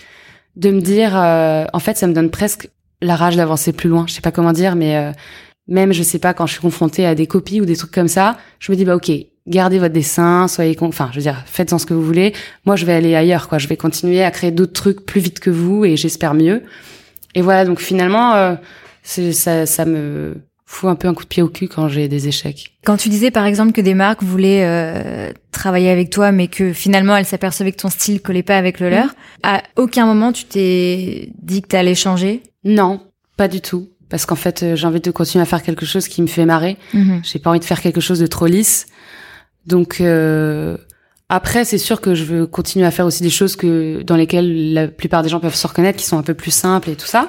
de 0.55 0.71
me 0.71 0.83
dire 0.83 1.15
en 1.15 1.81
fait 1.81 1.97
ça 1.97 2.07
me 2.07 2.13
donne 2.13 2.31
presque 2.31 2.69
la 3.01 3.17
rage 3.17 3.37
d'avancer 3.37 3.73
plus 3.73 3.89
loin. 3.89 4.05
Je 4.07 4.13
sais 4.13 4.21
pas 4.21 4.33
comment 4.33 4.53
dire 4.53 4.77
mais 4.77 5.15
même 5.67 5.93
je 5.93 6.03
sais 6.03 6.19
pas 6.19 6.35
quand 6.35 6.47
je 6.47 6.53
suis 6.53 6.61
confrontée 6.61 7.07
à 7.07 7.15
des 7.15 7.27
copies 7.27 7.63
ou 7.63 7.65
des 7.65 7.77
trucs 7.77 7.93
comme 7.93 8.09
ça, 8.09 8.37
je 8.59 8.71
me 8.71 8.77
dis 8.77 8.85
bah 8.85 8.97
ok 8.97 9.11
gardez 9.49 9.79
votre 9.79 9.95
dessin, 9.95 10.47
soyez 10.49 10.75
con... 10.75 10.89
enfin, 10.89 11.09
je 11.13 11.17
veux 11.17 11.23
dire, 11.23 11.43
faites-en 11.47 11.79
ce 11.79 11.87
que 11.87 11.95
vous 11.95 12.05
voulez. 12.05 12.35
Moi, 12.67 12.77
je 12.77 12.85
vais 12.85 12.93
aller 12.93 13.15
ailleurs, 13.15 13.49
quoi. 13.49 13.59
Je 13.59 13.69
vais 13.69 13.77
continuer 13.77 14.23
à 14.23 14.31
créer 14.31 14.51
d'autres 14.51 14.73
trucs 14.73 15.05
plus 15.05 15.21
vite 15.21 15.41
que 15.41 15.51
vous 15.51 15.85
et 15.85 15.97
j'espère 15.97 16.35
mieux. 16.35 16.63
Et 17.35 17.43
voilà, 17.43 17.65
donc 17.65 17.81
finalement, 17.81 18.35
euh, 18.35 18.55
ça, 19.03 19.67
ça 19.67 19.85
me 19.85 20.35
fout 20.69 20.91
un 20.91 20.97
peu 20.97 21.09
un 21.09 21.15
coup 21.15 21.23
de 21.23 21.29
pied 21.29 21.43
au 21.43 21.49
cul 21.49 21.67
quand 21.67 21.89
j'ai 21.89 22.09
des 22.09 22.29
échecs. 22.29 22.73
Quand 22.85 22.99
tu 22.99 23.09
disais 23.09 23.31
par 23.31 23.47
exemple 23.47 23.73
que 23.73 23.81
des 23.81 23.95
marques 23.95 24.23
voulaient 24.23 24.65
euh, 24.65 25.33
travailler 25.51 25.91
avec 25.91 26.11
toi, 26.11 26.31
mais 26.31 26.49
que 26.49 26.75
finalement 26.75 27.17
elles 27.17 27.25
s'apercevaient 27.25 27.73
que 27.73 27.81
ton 27.81 27.89
style 27.89 28.21
collait 28.21 28.43
pas 28.43 28.59
avec 28.59 28.79
le 28.79 28.91
leur, 28.91 29.07
mm. 29.07 29.11
à 29.45 29.63
aucun 29.77 30.05
moment 30.05 30.31
tu 30.31 30.45
t'es 30.45 31.31
dit 31.41 31.63
que 31.63 31.69
t'allais 31.69 31.95
changer? 31.95 32.43
Non, 32.65 33.01
pas 33.39 33.49
du 33.49 33.63
tout. 33.63 33.89
Parce 34.11 34.27
qu'en 34.27 34.37
fait, 34.37 34.63
euh, 34.63 34.77
j'ai 34.77 34.87
envie 34.87 35.01
de 35.01 35.11
continuer 35.11 35.43
à 35.43 35.47
faire 35.47 35.63
quelque 35.63 35.87
chose 35.87 36.07
qui 36.07 36.23
me 36.23 36.27
fait 36.27 36.45
marrer. 36.45 36.77
Mm-hmm. 36.95 37.21
J'ai 37.31 37.39
pas 37.39 37.51
envie 37.51 37.61
de 37.61 37.65
faire 37.65 37.81
quelque 37.81 38.01
chose 38.01 38.19
de 38.19 38.27
trop 38.27 38.47
lisse. 38.47 38.87
Donc 39.67 40.01
euh, 40.01 40.77
après, 41.29 41.65
c'est 41.65 41.79
sûr 41.79 42.01
que 42.01 42.15
je 42.15 42.25
veux 42.25 42.47
continuer 42.47 42.87
à 42.87 42.91
faire 42.91 43.05
aussi 43.05 43.23
des 43.23 43.31
choses 43.31 43.55
que 43.55 44.03
dans 44.03 44.17
lesquelles 44.17 44.73
la 44.73 44.89
plupart 44.89 45.23
des 45.23 45.29
gens 45.29 45.41
peuvent 45.41 45.55
se 45.55 45.67
reconnaître, 45.67 45.99
qui 45.99 46.07
sont 46.07 46.19
un 46.19 46.23
peu 46.23 46.35
plus 46.35 46.51
simples 46.51 46.91
et 46.91 46.97
tout 46.97 47.07
ça. 47.07 47.29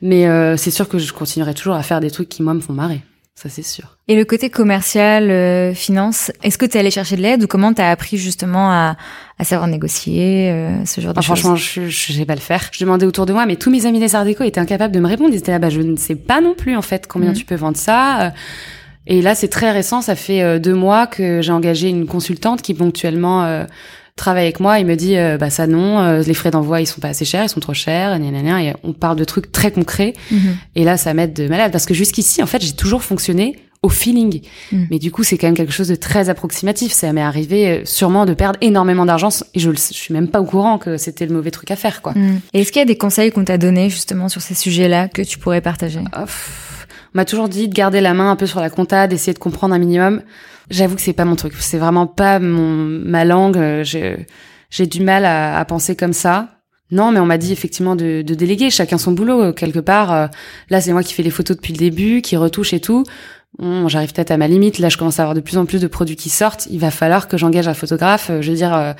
Mais 0.00 0.26
euh, 0.26 0.56
c'est 0.56 0.70
sûr 0.70 0.88
que 0.88 0.98
je 0.98 1.12
continuerai 1.12 1.54
toujours 1.54 1.74
à 1.74 1.82
faire 1.82 2.00
des 2.00 2.10
trucs 2.10 2.28
qui 2.28 2.42
moi 2.42 2.54
me 2.54 2.60
font 2.60 2.72
marrer. 2.72 3.02
Ça 3.34 3.50
c'est 3.50 3.62
sûr. 3.62 3.98
Et 4.08 4.16
le 4.16 4.24
côté 4.24 4.48
commercial, 4.48 5.30
euh, 5.30 5.74
finance, 5.74 6.32
est-ce 6.42 6.56
que 6.56 6.64
tu 6.64 6.78
es 6.78 6.80
allé 6.80 6.90
chercher 6.90 7.16
de 7.16 7.20
l'aide 7.20 7.44
ou 7.44 7.46
comment 7.46 7.74
tu 7.74 7.82
as 7.82 7.90
appris 7.90 8.16
justement 8.16 8.70
à, 8.70 8.96
à 9.38 9.44
savoir 9.44 9.68
négocier 9.68 10.50
euh, 10.50 10.86
ce 10.86 11.02
genre 11.02 11.12
de 11.12 11.20
choses? 11.20 11.26
Franchement, 11.26 11.56
je, 11.56 11.86
je 11.88 12.12
sais 12.14 12.24
pas 12.24 12.34
le 12.34 12.40
faire. 12.40 12.70
Je 12.72 12.82
demandais 12.82 13.04
autour 13.04 13.26
de 13.26 13.34
moi, 13.34 13.44
mais 13.44 13.56
tous 13.56 13.70
mes 13.70 13.84
amis 13.84 14.00
des 14.00 14.14
arts 14.14 14.24
déco 14.24 14.42
étaient 14.44 14.60
incapables 14.60 14.94
de 14.94 15.00
me 15.00 15.08
répondre. 15.08 15.34
Ils 15.34 15.38
étaient 15.38 15.52
là, 15.52 15.58
bah 15.58 15.68
je 15.68 15.82
ne 15.82 15.96
sais 15.96 16.14
pas 16.14 16.40
non 16.40 16.54
plus 16.54 16.76
en 16.76 16.82
fait 16.82 17.06
combien 17.06 17.32
mmh. 17.32 17.34
tu 17.34 17.44
peux 17.44 17.56
vendre 17.56 17.76
ça. 17.76 18.32
Et 19.06 19.22
là, 19.22 19.34
c'est 19.34 19.48
très 19.48 19.70
récent. 19.70 20.00
Ça 20.02 20.16
fait 20.16 20.42
euh, 20.42 20.58
deux 20.58 20.74
mois 20.74 21.06
que 21.06 21.40
j'ai 21.42 21.52
engagé 21.52 21.88
une 21.88 22.06
consultante 22.06 22.62
qui 22.62 22.74
ponctuellement 22.74 23.44
euh, 23.44 23.64
travaille 24.16 24.44
avec 24.44 24.60
moi. 24.60 24.78
Il 24.78 24.86
me 24.86 24.96
dit, 24.96 25.16
euh, 25.16 25.38
bah 25.38 25.50
ça 25.50 25.66
non, 25.66 26.20
les 26.20 26.34
frais 26.34 26.50
d'envoi 26.50 26.80
ils 26.80 26.86
sont 26.86 27.00
pas 27.00 27.08
assez 27.08 27.24
chers, 27.24 27.44
ils 27.44 27.48
sont 27.48 27.60
trop 27.60 27.74
chers. 27.74 28.14
Et 28.14 28.72
on 28.82 28.92
parle 28.92 29.16
de 29.16 29.24
trucs 29.24 29.52
très 29.52 29.70
concrets. 29.70 30.14
Mhm. 30.30 30.56
Et 30.74 30.84
là, 30.84 30.96
ça 30.96 31.14
m'aide 31.14 31.32
de 31.32 31.48
malade 31.48 31.72
parce 31.72 31.86
que 31.86 31.94
jusqu'ici, 31.94 32.42
en 32.42 32.46
fait, 32.46 32.62
j'ai 32.62 32.72
toujours 32.72 33.02
fonctionné 33.02 33.56
au 33.82 33.88
feeling. 33.88 34.40
Mhm. 34.72 34.88
Mais 34.90 34.98
du 34.98 35.12
coup, 35.12 35.22
c'est 35.22 35.38
quand 35.38 35.46
même 35.46 35.56
quelque 35.56 35.72
chose 35.72 35.88
de 35.88 35.94
très 35.94 36.28
approximatif. 36.28 36.92
Ça 36.92 37.12
m'est 37.12 37.20
arrivé 37.20 37.82
sûrement 37.84 38.26
de 38.26 38.34
perdre 38.34 38.58
énormément 38.62 39.04
d'argent 39.06 39.28
et 39.54 39.60
je, 39.60 39.70
je 39.70 39.76
suis 39.92 40.14
même 40.14 40.28
pas 40.28 40.40
au 40.40 40.44
courant 40.46 40.78
que 40.78 40.96
c'était 40.96 41.26
le 41.26 41.34
mauvais 41.34 41.52
truc 41.52 41.70
à 41.70 41.76
faire, 41.76 42.02
quoi. 42.02 42.12
Mhm. 42.16 42.40
Et 42.54 42.62
est-ce 42.62 42.72
qu'il 42.72 42.80
y 42.80 42.82
a 42.82 42.86
des 42.86 42.98
conseils 42.98 43.30
qu'on 43.30 43.44
t'a 43.44 43.58
donnés 43.58 43.90
justement 43.90 44.28
sur 44.28 44.40
ces 44.40 44.54
sujets-là 44.54 45.08
que 45.08 45.22
tu 45.22 45.38
pourrais 45.38 45.60
partager? 45.60 46.00
On 47.14 47.18
m'a 47.18 47.24
toujours 47.24 47.48
dit 47.48 47.68
de 47.68 47.74
garder 47.74 48.00
la 48.00 48.14
main 48.14 48.30
un 48.30 48.36
peu 48.36 48.46
sur 48.46 48.60
la 48.60 48.70
compta, 48.70 49.06
d'essayer 49.06 49.34
de 49.34 49.38
comprendre 49.38 49.74
un 49.74 49.78
minimum. 49.78 50.22
J'avoue 50.70 50.96
que 50.96 51.00
c'est 51.00 51.12
pas 51.12 51.24
mon 51.24 51.36
truc. 51.36 51.54
C'est 51.58 51.78
vraiment 51.78 52.06
pas 52.06 52.38
mon 52.38 52.84
ma 52.84 53.24
langue. 53.24 53.58
J'ai 53.82 54.86
du 54.86 55.00
mal 55.00 55.24
à, 55.24 55.64
penser 55.64 55.96
comme 55.96 56.12
ça. 56.12 56.50
Non, 56.90 57.10
mais 57.10 57.18
on 57.18 57.26
m'a 57.26 57.38
dit 57.38 57.52
effectivement 57.52 57.96
de, 57.96 58.22
déléguer 58.22 58.70
chacun 58.70 58.98
son 58.98 59.12
boulot 59.12 59.52
quelque 59.52 59.80
part. 59.80 60.12
Euh, 60.12 60.26
là, 60.70 60.80
c'est 60.80 60.92
moi 60.92 61.02
qui 61.02 61.14
fais 61.14 61.22
les 61.22 61.30
photos 61.30 61.56
depuis 61.56 61.72
le 61.72 61.78
début, 61.78 62.22
qui 62.22 62.36
retouche 62.36 62.72
et 62.72 62.80
tout. 62.80 63.04
Bon, 63.58 63.88
j'arrive 63.88 64.12
peut-être 64.12 64.30
à 64.30 64.36
ma 64.36 64.48
limite. 64.48 64.78
Là, 64.78 64.88
je 64.88 64.96
commence 64.96 65.18
à 65.18 65.22
avoir 65.22 65.34
de 65.34 65.40
plus 65.40 65.56
en 65.56 65.66
plus 65.66 65.80
de 65.80 65.86
produits 65.86 66.16
qui 66.16 66.28
sortent. 66.28 66.66
Il 66.70 66.78
va 66.78 66.90
falloir 66.90 67.26
que 67.26 67.36
j'engage 67.36 67.68
un 67.68 67.74
photographe. 67.74 68.30
Je 68.40 68.50
veux 68.50 68.56
dire, 68.56 68.74
euh, 68.74 68.92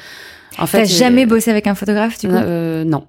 en 0.59 0.67
fait. 0.67 0.79
T'as 0.79 0.85
jamais 0.85 1.27
bossé 1.27 1.51
avec 1.51 1.67
un 1.67 1.75
photographe, 1.75 2.19
du 2.19 2.29
coup? 2.29 2.35
euh, 2.35 2.85
Non. 2.85 3.07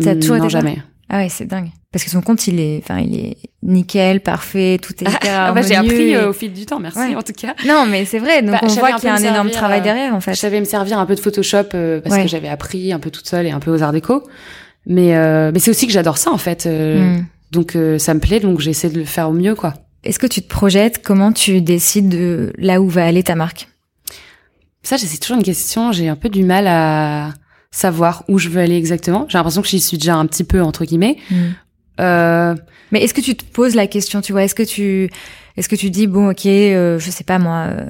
T'as 0.00 0.14
toujours 0.14 0.36
non, 0.36 0.44
été 0.44 0.50
jamais. 0.50 0.78
Ah 1.12 1.18
ouais, 1.18 1.28
c'est 1.28 1.44
dingue. 1.44 1.70
Parce 1.92 2.04
que 2.04 2.10
son 2.10 2.22
compte, 2.22 2.46
il 2.46 2.60
est, 2.60 2.80
enfin, 2.84 3.00
il 3.00 3.18
est 3.18 3.36
nickel, 3.64 4.20
parfait, 4.20 4.78
tout 4.80 4.92
est 5.02 5.08
hyper 5.08 5.40
ah 5.40 5.52
bah, 5.52 5.60
J'ai 5.60 5.74
appris 5.74 6.14
euh, 6.14 6.30
au 6.30 6.32
fil 6.32 6.52
du 6.52 6.64
temps, 6.64 6.78
merci 6.78 7.16
en 7.16 7.22
tout 7.22 7.32
cas. 7.32 7.54
Non, 7.66 7.84
mais 7.84 8.04
c'est 8.04 8.20
vrai. 8.20 8.42
Donc 8.42 8.52
bah, 8.52 8.60
on 8.62 8.68
voit 8.68 8.92
qu'il 8.92 9.08
y 9.08 9.08
a 9.08 9.14
un 9.14 9.22
énorme 9.22 9.50
travail 9.50 9.80
euh, 9.80 9.84
derrière, 9.84 10.14
en 10.14 10.20
fait. 10.20 10.34
Je 10.34 10.38
savais 10.38 10.60
me 10.60 10.64
servir 10.64 11.00
un 11.00 11.06
peu 11.06 11.16
de 11.16 11.20
Photoshop 11.20 11.64
euh, 11.74 12.00
parce 12.00 12.16
que 12.16 12.28
j'avais 12.28 12.48
appris 12.48 12.92
un 12.92 13.00
peu 13.00 13.10
toute 13.10 13.26
seule 13.28 13.46
et 13.46 13.50
un 13.50 13.58
peu 13.58 13.72
aux 13.72 13.82
arts 13.82 13.92
déco. 13.92 14.22
Mais 14.86 15.12
mais 15.52 15.58
c'est 15.58 15.70
aussi 15.70 15.86
que 15.86 15.92
j'adore 15.92 16.16
ça 16.16 16.30
en 16.30 16.38
fait. 16.38 16.66
Hmm. 16.66 17.24
Donc 17.50 17.76
ça 17.98 18.14
me 18.14 18.20
plaît, 18.20 18.38
donc 18.38 18.60
j'essaie 18.60 18.88
de 18.88 18.98
le 18.98 19.04
faire 19.04 19.28
au 19.28 19.32
mieux, 19.32 19.56
quoi. 19.56 19.74
Est-ce 20.04 20.18
que 20.18 20.28
tu 20.28 20.40
te 20.40 20.48
projettes? 20.48 21.02
Comment 21.02 21.32
tu 21.32 21.60
décides 21.60 22.08
de 22.08 22.52
là 22.56 22.80
où 22.80 22.88
va 22.88 23.04
aller 23.04 23.22
ta 23.22 23.34
marque? 23.34 23.68
Ça, 24.82 24.96
c'est 24.96 25.18
toujours 25.18 25.36
une 25.36 25.42
question. 25.42 25.92
J'ai 25.92 26.08
un 26.08 26.16
peu 26.16 26.28
du 26.30 26.44
mal 26.44 26.66
à 26.66 27.34
savoir 27.70 28.24
où 28.28 28.38
je 28.38 28.48
veux 28.48 28.60
aller 28.60 28.76
exactement. 28.76 29.26
J'ai 29.28 29.38
l'impression 29.38 29.62
que 29.62 29.68
j'y 29.68 29.80
suis 29.80 29.98
déjà 29.98 30.16
un 30.16 30.26
petit 30.26 30.44
peu 30.44 30.60
entre 30.62 30.84
guillemets. 30.84 31.16
Hmm. 31.30 31.36
Euh... 32.00 32.54
Mais 32.92 33.02
est-ce 33.02 33.14
que 33.14 33.20
tu 33.20 33.36
te 33.36 33.44
poses 33.44 33.74
la 33.76 33.86
question, 33.86 34.20
tu 34.20 34.32
vois? 34.32 34.42
Est-ce 34.44 34.54
que 34.56 34.64
tu, 34.64 35.10
est-ce 35.56 35.68
que 35.68 35.76
tu 35.76 35.90
dis 35.90 36.06
bon, 36.08 36.30
ok, 36.30 36.46
euh, 36.46 36.98
je 36.98 37.10
sais 37.10 37.22
pas 37.22 37.38
moi, 37.38 37.66
euh, 37.68 37.84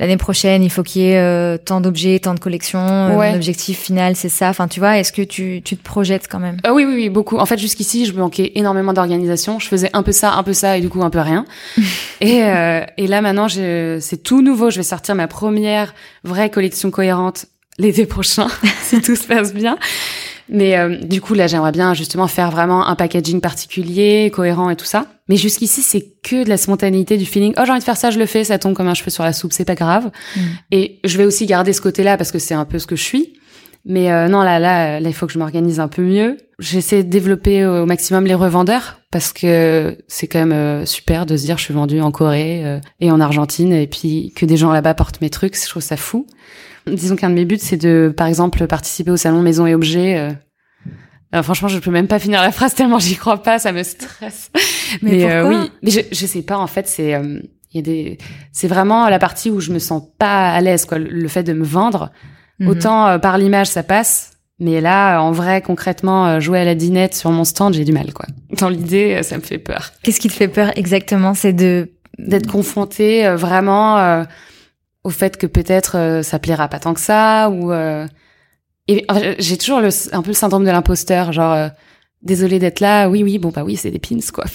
l'année 0.00 0.16
prochaine, 0.16 0.64
il 0.64 0.70
faut 0.70 0.82
qu'il 0.82 1.02
y 1.02 1.10
ait 1.10 1.18
euh, 1.18 1.56
tant 1.58 1.80
d'objets, 1.80 2.18
tant 2.18 2.34
de 2.34 2.40
collections, 2.40 2.80
euh, 2.80 3.16
Ouais. 3.16 3.30
mon 3.30 3.36
objectif 3.36 3.78
final, 3.78 4.16
c'est 4.16 4.28
ça? 4.28 4.48
Enfin, 4.48 4.66
tu 4.66 4.80
vois, 4.80 4.98
est-ce 4.98 5.12
que 5.12 5.22
tu, 5.22 5.62
tu 5.64 5.76
te 5.76 5.82
projettes 5.84 6.26
quand 6.28 6.40
même? 6.40 6.56
Euh, 6.66 6.72
oui, 6.72 6.84
oui, 6.84 6.94
oui, 6.96 7.08
beaucoup. 7.08 7.36
En 7.38 7.46
fait, 7.46 7.58
jusqu'ici, 7.58 8.04
je 8.06 8.12
manquais 8.14 8.50
énormément 8.56 8.92
d'organisation. 8.92 9.60
Je 9.60 9.68
faisais 9.68 9.90
un 9.92 10.02
peu 10.02 10.10
ça, 10.12 10.32
un 10.32 10.42
peu 10.42 10.54
ça, 10.54 10.76
et 10.76 10.80
du 10.80 10.88
coup, 10.88 11.04
un 11.04 11.10
peu 11.10 11.20
rien. 11.20 11.44
et, 12.20 12.42
euh, 12.42 12.80
et 12.96 13.06
là, 13.06 13.20
maintenant, 13.20 13.48
c'est 13.48 14.22
tout 14.24 14.42
nouveau. 14.42 14.70
Je 14.70 14.78
vais 14.78 14.82
sortir 14.82 15.14
ma 15.14 15.28
première 15.28 15.94
vraie 16.24 16.50
collection 16.50 16.90
cohérente 16.90 17.46
l'été 17.78 18.06
prochain, 18.06 18.48
si 18.82 19.00
tout 19.00 19.16
se 19.16 19.26
passe 19.26 19.52
bien. 19.54 19.78
Mais 20.48 20.76
euh, 20.76 20.98
du 20.98 21.20
coup, 21.20 21.34
là, 21.34 21.46
j'aimerais 21.46 21.72
bien 21.72 21.94
justement 21.94 22.26
faire 22.26 22.50
vraiment 22.50 22.86
un 22.86 22.94
packaging 22.94 23.40
particulier, 23.40 24.30
cohérent 24.32 24.70
et 24.70 24.76
tout 24.76 24.84
ça. 24.84 25.06
Mais 25.28 25.36
jusqu'ici, 25.36 25.82
c'est 25.82 26.04
que 26.22 26.44
de 26.44 26.48
la 26.48 26.56
spontanéité, 26.56 27.16
du 27.16 27.24
feeling. 27.24 27.54
Oh, 27.56 27.62
j'ai 27.64 27.70
envie 27.70 27.80
de 27.80 27.84
faire 27.84 27.96
ça, 27.96 28.10
je 28.10 28.18
le 28.18 28.26
fais, 28.26 28.44
ça 28.44 28.58
tombe 28.58 28.74
comme 28.74 28.88
un 28.88 28.94
cheveu 28.94 29.10
sur 29.10 29.24
la 29.24 29.32
soupe, 29.32 29.52
c'est 29.52 29.64
pas 29.64 29.76
grave. 29.76 30.10
Mm. 30.36 30.40
Et 30.72 31.00
je 31.04 31.16
vais 31.16 31.24
aussi 31.24 31.46
garder 31.46 31.72
ce 31.72 31.80
côté-là 31.80 32.16
parce 32.16 32.32
que 32.32 32.38
c'est 32.38 32.54
un 32.54 32.64
peu 32.64 32.78
ce 32.78 32.86
que 32.86 32.96
je 32.96 33.02
suis. 33.02 33.34
Mais 33.84 34.12
euh, 34.12 34.28
non, 34.28 34.42
là, 34.42 34.58
là, 34.58 35.00
là, 35.00 35.08
il 35.08 35.14
faut 35.14 35.26
que 35.26 35.32
je 35.32 35.38
m'organise 35.38 35.80
un 35.80 35.88
peu 35.88 36.02
mieux. 36.02 36.36
J'essaie 36.58 37.02
de 37.02 37.08
développer 37.08 37.66
au 37.66 37.86
maximum 37.86 38.26
les 38.26 38.34
revendeurs 38.34 39.00
parce 39.10 39.32
que 39.32 39.96
c'est 40.06 40.28
quand 40.28 40.38
même 40.38 40.52
euh, 40.52 40.86
super 40.86 41.26
de 41.26 41.36
se 41.36 41.44
dire 41.44 41.58
je 41.58 41.64
suis 41.64 41.74
vendue 41.74 42.00
en 42.00 42.12
Corée 42.12 42.64
euh, 42.64 42.78
et 43.00 43.10
en 43.10 43.20
Argentine 43.20 43.72
et 43.72 43.88
puis 43.88 44.32
que 44.36 44.46
des 44.46 44.56
gens 44.56 44.70
là-bas 44.70 44.94
portent 44.94 45.20
mes 45.20 45.30
trucs, 45.30 45.56
je 45.56 45.68
trouve 45.68 45.82
ça 45.82 45.96
fou. 45.96 46.26
Disons 46.86 47.16
qu'un 47.16 47.30
de 47.30 47.34
mes 47.34 47.44
buts, 47.44 47.58
c'est 47.60 47.76
de, 47.76 48.12
par 48.16 48.26
exemple, 48.26 48.66
participer 48.66 49.10
au 49.10 49.16
salon 49.16 49.42
Maison 49.42 49.66
et 49.66 49.74
Objets. 49.74 50.18
euh. 50.18 50.30
Alors, 51.30 51.44
franchement, 51.44 51.68
je 51.68 51.78
peux 51.78 51.90
même 51.90 52.08
pas 52.08 52.18
finir 52.18 52.42
la 52.42 52.52
phrase 52.52 52.74
tellement 52.74 52.98
j'y 52.98 53.16
crois 53.16 53.42
pas, 53.42 53.58
ça 53.58 53.72
me 53.72 53.82
stresse. 53.82 54.50
Mais 55.00 55.24
euh, 55.30 55.42
pourquoi 55.42 55.60
oui, 55.62 55.70
mais 55.82 55.90
je, 55.90 56.00
je 56.12 56.26
sais 56.26 56.42
pas. 56.42 56.58
En 56.58 56.66
fait, 56.66 56.86
c'est 56.88 57.14
euh, 57.14 57.40
il 57.72 57.76
y 57.76 57.78
a 57.78 57.82
des, 57.82 58.18
c'est 58.52 58.68
vraiment 58.68 59.08
la 59.08 59.18
partie 59.18 59.48
où 59.50 59.58
je 59.60 59.72
me 59.72 59.78
sens 59.78 60.02
pas 60.18 60.50
à 60.50 60.60
l'aise, 60.60 60.84
quoi. 60.84 60.98
Le, 60.98 61.28
fait 61.28 61.42
de 61.42 61.52
me 61.52 61.64
vendre, 61.64 62.10
Mhm. 62.58 62.68
autant 62.68 63.06
euh, 63.08 63.18
par 63.18 63.38
l'image 63.38 63.68
ça 63.68 63.82
passe, 63.82 64.32
mais 64.58 64.82
là, 64.82 65.20
en 65.22 65.32
vrai, 65.32 65.62
concrètement, 65.62 66.26
euh, 66.26 66.40
jouer 66.40 66.58
à 66.60 66.64
la 66.64 66.74
dinette 66.74 67.14
sur 67.14 67.30
mon 67.30 67.44
stand, 67.44 67.72
j'ai 67.72 67.84
du 67.84 67.92
mal, 67.92 68.12
quoi. 68.12 68.26
Dans 68.58 68.68
l'idée, 68.68 69.14
euh, 69.14 69.22
ça 69.22 69.36
me 69.38 69.42
fait 69.42 69.58
peur 69.58 69.92
Qu'est-ce 70.02 70.20
qui 70.20 70.28
te 70.28 70.34
fait 70.34 70.48
peur 70.48 70.70
exactement? 70.76 71.32
C'est 71.34 71.54
de 71.54 71.92
d'être 72.18 72.46
confrontée 72.46 73.26
euh, 73.26 73.36
vraiment 73.36 73.96
euh, 73.98 74.24
au 75.04 75.10
fait 75.10 75.36
que 75.36 75.46
peut-être 75.46 75.96
euh, 75.96 76.22
ça 76.22 76.38
plaira 76.38 76.68
pas 76.68 76.78
tant 76.78 76.94
que 76.94 77.00
ça 77.00 77.50
ou 77.50 77.72
euh, 77.72 78.06
et 78.88 79.06
j'ai 79.38 79.56
toujours 79.56 79.80
le, 79.80 79.88
un 80.12 80.22
peu 80.22 80.30
le 80.30 80.34
syndrome 80.34 80.64
de 80.64 80.70
l'imposteur 80.70 81.32
genre 81.32 81.52
euh, 81.52 81.68
désolé 82.22 82.58
d'être 82.58 82.80
là 82.80 83.08
oui 83.08 83.22
oui 83.22 83.38
bon 83.38 83.50
bah 83.50 83.64
oui 83.64 83.76
c'est 83.76 83.90
des 83.90 83.98
pins 83.98 84.18
quoi 84.32 84.44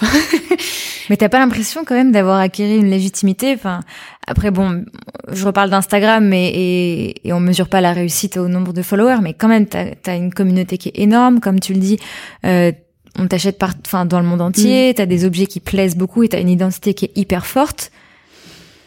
Mais 1.10 1.18
t'as 1.18 1.30
pas 1.30 1.40
l'impression 1.40 1.86
quand 1.86 1.96
même 1.96 2.12
d'avoir 2.12 2.40
acquis 2.40 2.64
une 2.76 2.90
légitimité? 2.90 3.54
Enfin, 3.54 3.82
après 4.26 4.52
bon, 4.52 4.84
je 5.32 5.46
reparle 5.46 5.70
d'Instagram, 5.70 6.28
mais 6.28 6.50
et, 6.50 7.28
et 7.28 7.34
on 7.34 7.40
mesure 7.40 7.70
pas 7.70 7.82
la 7.82 7.94
réussite 7.94 8.38
au 8.38 8.48
nombre 8.48 8.74
de 8.74 8.82
followers, 8.82 9.20
mais 9.22 9.34
quand 9.34 9.48
même, 9.48 9.68
t'as 9.68 9.86
as 10.06 10.16
une 10.16 10.34
communauté 10.34 10.78
qui 10.78 10.90
est 10.90 11.00
énorme, 11.00 11.40
comme 11.40 11.60
tu 11.60 11.74
le 11.74 11.80
dis. 11.80 11.98
Euh, 12.46 12.72
on 13.18 13.28
t'achète 13.28 13.58
par, 13.58 13.74
enfin, 13.86 14.06
dans 14.06 14.20
le 14.20 14.28
monde 14.28 14.42
entier. 14.42 14.94
T'as 14.96 15.06
des 15.06 15.26
objets 15.26 15.48
qui 15.48 15.60
plaisent 15.60 15.96
beaucoup 15.96 16.24
et 16.24 16.30
t'as 16.30 16.42
une 16.42 16.50
identité 16.50 16.94
qui 16.94 17.06
est 17.06 17.18
hyper 17.18 17.46
forte. 17.46 17.92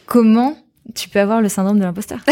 Comment 0.06 0.56
tu 0.94 1.08
peux 1.08 1.20
avoir 1.20 1.40
le 1.40 1.48
syndrome 1.48 1.78
de 1.78 1.84
l'imposteur. 1.84 2.18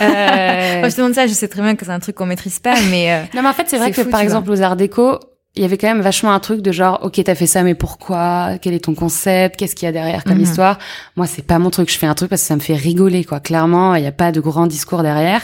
Euh, 0.00 0.80
Moi, 0.80 0.88
Je 0.88 0.94
te 0.94 1.00
demande 1.00 1.14
ça. 1.14 1.26
Je 1.26 1.32
sais 1.32 1.48
très 1.48 1.60
bien 1.62 1.74
que 1.76 1.84
c'est 1.84 1.90
un 1.90 1.98
truc 2.00 2.14
qu'on 2.16 2.26
maîtrise 2.26 2.58
pas, 2.60 2.74
mais 2.90 3.12
euh, 3.12 3.22
non 3.34 3.42
mais 3.42 3.48
en 3.48 3.52
fait 3.52 3.64
c'est 3.68 3.78
vrai 3.78 3.90
que 3.90 4.02
fou, 4.04 4.10
par 4.10 4.20
exemple 4.20 4.50
aux 4.50 4.60
arts 4.62 4.76
déco 4.76 5.18
il 5.54 5.60
y 5.62 5.64
avait 5.66 5.76
quand 5.76 5.86
même 5.88 6.00
vachement 6.00 6.32
un 6.32 6.40
truc 6.40 6.62
de 6.62 6.72
genre 6.72 7.00
ok 7.02 7.20
t'as 7.24 7.34
fait 7.34 7.46
ça 7.46 7.62
mais 7.62 7.74
pourquoi? 7.74 8.52
Quel 8.62 8.72
est 8.74 8.84
ton 8.84 8.94
concept? 8.94 9.56
Qu'est-ce 9.56 9.74
qu'il 9.76 9.86
y 9.86 9.88
a 9.88 9.92
derrière 9.92 10.24
comme 10.24 10.36
Mhm. 10.38 10.44
histoire? 10.44 10.78
Moi 11.16 11.26
c'est 11.26 11.42
pas 11.46 11.58
mon 11.58 11.68
truc 11.70 11.90
je 11.92 11.98
fais 11.98 12.06
un 12.06 12.14
truc 12.14 12.30
parce 12.30 12.40
que 12.42 12.48
ça 12.48 12.54
me 12.56 12.60
fait 12.60 12.74
rigoler 12.74 13.24
quoi. 13.24 13.38
Clairement 13.40 13.94
il 13.96 14.02
y 14.02 14.06
a 14.06 14.12
pas 14.12 14.32
de 14.32 14.40
grand 14.40 14.66
discours 14.66 15.02
derrière. 15.02 15.42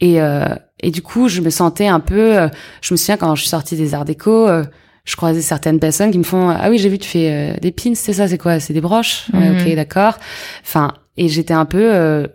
Et 0.00 0.22
euh, 0.22 0.46
et 0.80 0.90
du 0.90 1.02
coup 1.02 1.28
je 1.28 1.40
me 1.42 1.50
sentais 1.50 1.86
un 1.88 2.00
peu 2.00 2.38
euh, 2.38 2.48
je 2.80 2.94
me 2.94 2.96
souviens 2.96 3.16
quand 3.18 3.34
je 3.34 3.42
suis 3.42 3.50
sortie 3.50 3.76
des 3.76 3.94
arts 3.94 4.04
déco 4.06 4.48
euh, 4.48 4.64
je 5.04 5.16
croisais 5.16 5.42
certaines 5.42 5.80
personnes 5.80 6.10
qui 6.12 6.18
me 6.18 6.24
font 6.24 6.48
ah 6.48 6.70
oui 6.70 6.78
j'ai 6.78 6.88
vu 6.88 6.98
tu 6.98 7.08
fais 7.08 7.30
euh, 7.30 7.56
des 7.60 7.72
pins 7.72 7.94
c'est 7.94 8.14
ça 8.14 8.26
c'est 8.28 8.38
quoi? 8.38 8.58
C'est 8.58 8.72
des 8.72 8.80
broches? 8.80 9.24
Ouais, 9.34 9.50
Mhm. 9.50 9.60
ok 9.68 9.74
d'accord. 9.74 10.14
Enfin 10.64 10.92
et 11.16 11.28
j'étais 11.28 11.54
un 11.54 11.64
peu 11.64 11.94
euh, 11.94 12.26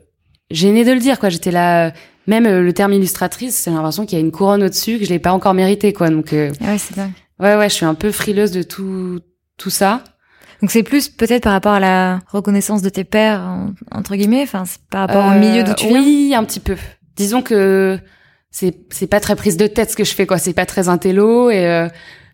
gênée 0.50 0.84
de 0.86 0.92
le 0.92 1.00
dire 1.00 1.20
quoi 1.20 1.30
j'étais 1.30 1.52
là 1.52 1.88
euh, 1.88 1.92
même 2.28 2.46
euh, 2.46 2.62
le 2.62 2.74
terme 2.74 2.94
illustratrice 2.94 3.64
j'ai 3.66 3.72
l'impression 3.72 4.06
qu'il 4.06 4.18
y 4.18 4.22
a 4.22 4.26
une 4.26 4.32
couronne 4.32 4.64
au-dessus 4.64 5.00
que 5.00 5.06
je 5.06 5.10
l'ai 5.10 5.20
pas 5.20 5.32
encore 5.34 5.54
mérité 5.54 5.94
quoi 5.94 6.10
donc 6.10 6.34
euh, 6.34 6.52
ouais, 6.62 6.78
c'est 6.78 6.96
dingue. 6.96 7.12
ouais 7.40 7.56
ouais 7.56 7.70
je 7.70 7.74
suis 7.76 7.86
un 7.86 7.96
peu 7.96 8.12
frileuse 8.12 8.52
de 8.52 8.64
tout 8.64 9.20
tout 9.58 9.70
ça 9.70 10.04
Donc 10.62 10.72
c'est 10.72 10.84
plus 10.84 11.10
peut-être 11.10 11.44
par 11.44 11.54
rapport 11.54 11.74
à 11.74 11.80
la 11.80 12.20
reconnaissance 12.28 12.82
de 12.82 12.90
tes 12.90 13.06
en- 13.20 13.72
entre 13.92 14.16
guillemets. 14.16 14.44
Enfin, 14.44 14.64
c'est 14.66 14.80
par 14.90 15.02
rapport 15.08 15.26
au 15.26 15.32
Euh, 15.32 15.40
milieu 15.40 15.64
d'où 15.64 15.74
tu 15.74 15.88
viens. 15.88 16.02
oui 16.02 16.34
un 16.36 16.44
petit 16.44 16.60
peu 16.60 16.76
disons 17.16 17.42
que 17.42 17.98
c'est 18.52 18.76
c'est 18.90 19.08
pas 19.08 19.20
très 19.20 19.36
prise 19.36 19.58
de 19.58 19.68
tête 19.68 19.90
ce 19.92 19.96
que 19.96 20.04
je 20.04 20.14
fais 20.14 20.26
quoi 20.28 20.38
c'est 20.38 20.54
pas 20.54 20.66
très 20.66 20.90
intello 20.90 21.50
et 21.52 21.66
euh, 21.68 21.88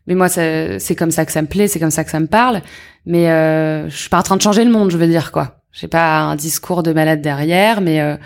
mais 0.07 0.15
moi 0.15 0.29
c'est 0.29 0.95
comme 0.97 1.11
ça 1.11 1.25
que 1.25 1.31
ça 1.31 1.41
me 1.41 1.47
plaît 1.47 1.67
c'est 1.67 1.79
comme 1.79 1.91
ça 1.91 2.03
que 2.03 2.11
ça 2.11 2.19
me 2.19 2.27
parle 2.27 2.61
mais 3.05 3.29
euh, 3.29 3.89
je 3.89 3.95
suis 3.97 4.09
pas 4.09 4.19
en 4.19 4.23
train 4.23 4.37
de 4.37 4.41
changer 4.41 4.63
le 4.65 4.71
monde 4.71 4.89
je 4.91 4.97
veux 4.97 5.07
dire 5.07 5.31
quoi 5.31 5.56
j'ai 5.79 5.87
pas 5.87 6.19
un 6.19 6.35
discours 6.35 6.83
de 6.83 6.93
malade 6.93 7.21
derrière 7.21 7.81
mais 7.81 8.01
euh, 8.01 8.17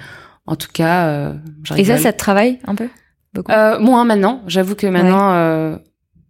en 0.45 0.55
tout 0.55 0.69
cas 0.73 1.07
euh, 1.07 1.33
Et 1.77 1.85
ça, 1.85 1.97
ça 1.97 2.13
te 2.13 2.17
travaille 2.17 2.59
un 2.65 2.75
peu 2.75 2.87
beaucoup? 3.33 3.51
Euh, 3.51 3.79
moins 3.79 4.05
maintenant. 4.05 4.41
J'avoue 4.47 4.75
que 4.75 4.87
maintenant, 4.87 5.33
euh, 5.33 5.77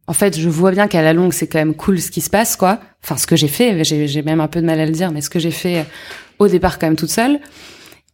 en 0.07 0.13
fait, 0.13 0.39
je 0.39 0.49
vois 0.49 0.71
bien 0.71 0.87
qu'à 0.87 1.01
la 1.01 1.13
longue, 1.13 1.33
c'est 1.33 1.47
quand 1.47 1.59
même 1.59 1.75
cool 1.75 1.99
ce 1.99 2.11
qui 2.11 2.21
se 2.21 2.29
passe, 2.29 2.55
quoi. 2.55 2.79
Enfin, 3.03 3.17
ce 3.17 3.27
que 3.27 3.35
j'ai 3.35 3.47
fait, 3.47 3.83
j'ai 3.83 4.21
même 4.21 4.39
un 4.41 4.47
peu 4.47 4.61
de 4.61 4.65
mal 4.65 4.79
à 4.79 4.85
le 4.85 4.91
dire, 4.91 5.11
mais 5.11 5.21
ce 5.21 5.29
que 5.29 5.39
j'ai 5.39 5.51
fait 5.51 5.79
euh, 5.79 5.83
au 6.39 6.47
départ 6.47 6.79
quand 6.79 6.87
même 6.87 6.95
toute 6.95 7.09
seule. 7.09 7.39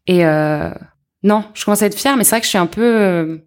Et 0.05 0.25
euh, 0.25 0.69
non, 1.23 1.43
je 1.53 1.65
commence 1.65 1.81
à 1.81 1.87
être 1.87 1.97
fière, 1.97 2.15
mais 2.17 2.23
c'est 2.23 2.31
vrai 2.31 2.39
que 2.39 2.45
je 2.45 2.49
suis 2.49 2.57
un 2.57 2.67
peu 2.67 3.41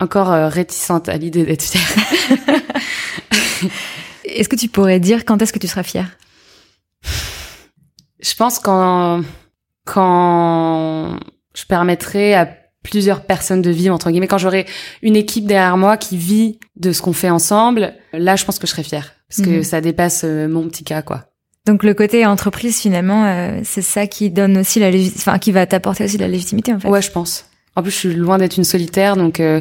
encore 0.00 0.30
réticente 0.50 1.08
à 1.08 1.16
l'idée 1.16 1.44
d'être 1.44 1.62
fière. 1.62 1.82
Est-ce 4.24 4.48
que 4.48 4.56
tu 4.56 4.68
pourrais 4.68 4.98
dire 4.98 5.24
quand 5.24 5.40
est-ce 5.42 5.52
que 5.52 5.58
tu 5.60 5.68
seras 5.68 5.82
fière? 5.84 6.08
Je 8.22 8.34
pense 8.34 8.58
quand 8.58 9.22
quand 9.84 11.18
je 11.54 11.64
permettrai 11.66 12.34
à 12.34 12.48
plusieurs 12.82 13.24
personnes 13.24 13.62
de 13.62 13.70
vivre 13.70 13.94
entre 13.94 14.10
guillemets. 14.10 14.26
Quand 14.26 14.38
j'aurai 14.38 14.66
une 15.02 15.14
équipe 15.16 15.46
derrière 15.46 15.76
moi 15.76 15.96
qui 15.96 16.16
vit 16.16 16.58
de 16.76 16.92
ce 16.92 17.00
qu'on 17.02 17.12
fait 17.12 17.30
ensemble 17.30 17.94
là 18.12 18.34
je 18.36 18.44
pense 18.44 18.58
que 18.58 18.66
je 18.66 18.72
serai 18.72 18.82
fière. 18.82 19.12
Parce 19.28 19.46
que 19.46 19.56
Mhm. 19.58 19.62
ça 19.62 19.80
dépasse 19.80 20.22
euh, 20.24 20.48
mon 20.48 20.68
petit 20.68 20.84
cas 20.84 21.02
quoi. 21.02 21.24
Donc 21.64 21.84
le 21.84 21.94
côté 21.94 22.26
entreprise 22.26 22.80
finalement, 22.80 23.24
euh, 23.24 23.60
c'est 23.62 23.82
ça 23.82 24.06
qui 24.08 24.30
donne 24.30 24.58
aussi 24.58 24.80
la 24.80 24.90
légit- 24.90 25.12
enfin 25.16 25.38
qui 25.38 25.52
va 25.52 25.64
t'apporter 25.66 26.04
aussi 26.04 26.16
de 26.16 26.22
la 26.22 26.28
légitimité 26.28 26.74
en 26.74 26.80
fait. 26.80 26.88
ouais 26.88 27.02
je 27.02 27.10
pense. 27.12 27.46
En 27.76 27.82
plus 27.82 27.92
je 27.92 27.96
suis 27.96 28.14
loin 28.14 28.36
d'être 28.38 28.56
une 28.56 28.64
solitaire 28.64 29.16
donc 29.16 29.38
euh, 29.40 29.60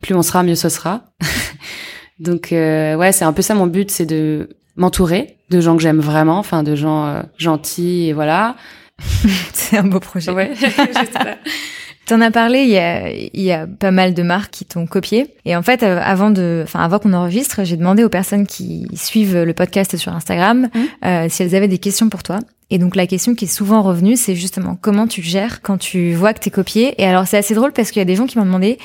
plus 0.00 0.14
on 0.14 0.22
sera 0.22 0.42
mieux 0.42 0.56
ce 0.56 0.68
sera. 0.68 1.04
Donc 2.18 2.50
euh, 2.52 2.96
ouais 2.96 3.12
c'est 3.12 3.24
un 3.26 3.32
peu 3.34 3.42
ça 3.42 3.54
mon 3.54 3.66
but 3.66 3.90
c'est 3.90 4.06
de 4.06 4.48
m'entourer 4.76 5.36
de 5.50 5.60
gens 5.60 5.76
que 5.76 5.82
j'aime 5.82 6.00
vraiment 6.00 6.38
enfin 6.38 6.62
de 6.62 6.74
gens 6.74 7.06
euh, 7.06 7.22
gentils 7.38 8.08
et 8.08 8.12
voilà 8.12 8.56
c'est 9.52 9.76
un 9.76 9.84
beau 9.84 10.00
projet. 10.00 10.30
ouais. 10.32 10.52
T'en 12.06 12.20
as 12.20 12.30
parlé, 12.30 12.60
il 12.60 12.68
y 12.68 12.78
a, 12.78 13.10
il 13.10 13.42
y 13.42 13.50
a 13.50 13.66
pas 13.66 13.90
mal 13.90 14.14
de 14.14 14.22
marques 14.22 14.52
qui 14.52 14.64
t'ont 14.64 14.86
copié. 14.86 15.26
Et 15.44 15.56
en 15.56 15.62
fait, 15.62 15.82
euh, 15.82 16.00
avant 16.04 16.30
de, 16.30 16.60
enfin, 16.62 16.78
avant 16.78 17.00
qu'on 17.00 17.12
enregistre, 17.12 17.64
j'ai 17.64 17.76
demandé 17.76 18.04
aux 18.04 18.08
personnes 18.08 18.46
qui 18.46 18.86
suivent 18.94 19.42
le 19.42 19.52
podcast 19.54 19.96
sur 19.96 20.12
Instagram 20.14 20.68
Mhm. 20.72 20.86
euh, 21.04 21.26
si 21.28 21.42
elles 21.42 21.56
avaient 21.56 21.66
des 21.66 21.78
questions 21.78 22.08
pour 22.08 22.22
toi. 22.22 22.38
Et 22.70 22.78
donc 22.78 22.94
la 22.94 23.08
question 23.08 23.34
qui 23.34 23.46
est 23.46 23.48
souvent 23.48 23.82
revenue, 23.82 24.16
c'est 24.16 24.36
justement 24.36 24.78
comment 24.80 25.08
tu 25.08 25.20
gères 25.20 25.62
quand 25.62 25.78
tu 25.78 26.14
vois 26.14 26.32
que 26.32 26.38
t'es 26.38 26.50
copié. 26.50 26.94
Et 27.02 27.06
alors 27.06 27.26
c'est 27.26 27.38
assez 27.38 27.54
drôle 27.54 27.72
parce 27.72 27.90
qu'il 27.90 27.98
y 27.98 28.02
a 28.02 28.06
des 28.06 28.14
gens 28.16 28.26
qui 28.26 28.38
m'ont 28.38 28.46
demandé 28.46 28.78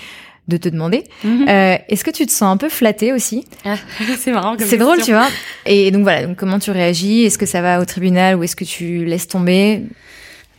de 0.47 0.57
te 0.57 0.67
demander, 0.69 1.03
Mhm. 1.23 1.45
euh, 1.47 1.77
est-ce 1.87 2.03
que 2.03 2.11
tu 2.11 2.25
te 2.25 2.31
sens 2.31 2.51
un 2.53 2.57
peu 2.57 2.67
flatté 2.69 3.13
aussi 3.13 3.45
Ah, 3.65 3.75
c'est 4.19 4.31
marrant 4.31 4.55
C'est 4.59 4.77
drôle, 4.77 5.01
tu 5.01 5.11
vois. 5.11 5.27
Et 5.65 5.91
donc 5.91 6.03
voilà, 6.03 6.25
donc 6.25 6.35
comment 6.37 6.59
tu 6.59 6.71
réagis? 6.71 7.23
Est-ce 7.23 7.37
que 7.37 7.45
ça 7.45 7.61
va 7.61 7.79
au 7.79 7.85
tribunal 7.85 8.35
ou 8.35 8.43
est-ce 8.43 8.55
que 8.55 8.63
tu 8.65 9.05
laisses 9.05 9.27
tomber? 9.27 9.83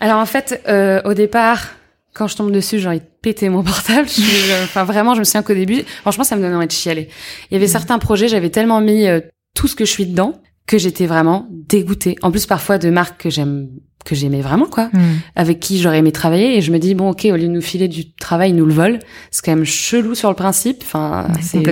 Alors 0.00 0.18
en 0.18 0.26
fait, 0.26 0.62
euh, 0.68 1.00
au 1.04 1.14
départ, 1.14 1.70
quand 2.14 2.26
je 2.28 2.36
tombe 2.36 2.50
dessus, 2.52 2.78
j'ai 2.78 2.88
envie 2.88 3.00
de 3.00 3.04
péter 3.22 3.48
mon 3.48 3.62
portable. 3.64 4.08
Euh, 4.18 4.64
Enfin 4.64 4.84
vraiment, 4.84 5.14
je 5.14 5.20
me 5.20 5.24
souviens 5.24 5.42
qu'au 5.42 5.54
début, 5.54 5.82
franchement, 6.02 6.24
ça 6.24 6.36
me 6.36 6.42
donnait 6.42 6.54
envie 6.56 6.66
de 6.66 6.72
chialer. 6.72 7.08
Il 7.50 7.54
y 7.54 7.56
avait 7.56 7.66
Mhm. 7.66 7.72
certains 7.72 7.98
projets, 7.98 8.28
j'avais 8.28 8.50
tellement 8.50 8.80
mis 8.80 9.06
euh, 9.06 9.20
tout 9.54 9.66
ce 9.68 9.74
que 9.76 9.84
je 9.84 9.90
suis 9.90 10.06
dedans 10.06 10.40
que 10.66 10.78
j'étais 10.78 11.06
vraiment 11.06 11.48
dégoûtée. 11.50 12.16
En 12.22 12.30
plus, 12.30 12.46
parfois 12.46 12.78
de 12.78 12.90
marques 12.90 13.22
que 13.22 13.30
j'aime, 13.30 13.68
que 14.04 14.14
j'aimais 14.14 14.40
vraiment 14.40 14.66
quoi, 14.66 14.90
avec 15.36 15.60
qui 15.60 15.80
j'aurais 15.80 15.98
aimé 15.98 16.12
travailler. 16.12 16.56
Et 16.56 16.62
je 16.62 16.72
me 16.72 16.78
dis 16.78 16.94
bon, 16.94 17.10
ok, 17.10 17.26
au 17.30 17.36
lieu 17.36 17.42
de 17.42 17.48
nous 17.48 17.62
filer 17.62 17.88
du 17.88 18.12
travail, 18.14 18.50
ils 18.50 18.56
nous 18.56 18.66
le 18.66 18.74
volent. 18.74 18.98
C'est 19.30 19.44
quand 19.44 19.54
même 19.54 19.64
chelou 19.64 20.14
sur 20.14 20.28
le 20.28 20.36
principe. 20.36 20.82
Enfin, 20.82 21.26
Ouais, 21.28 21.40
c'est 21.42 21.62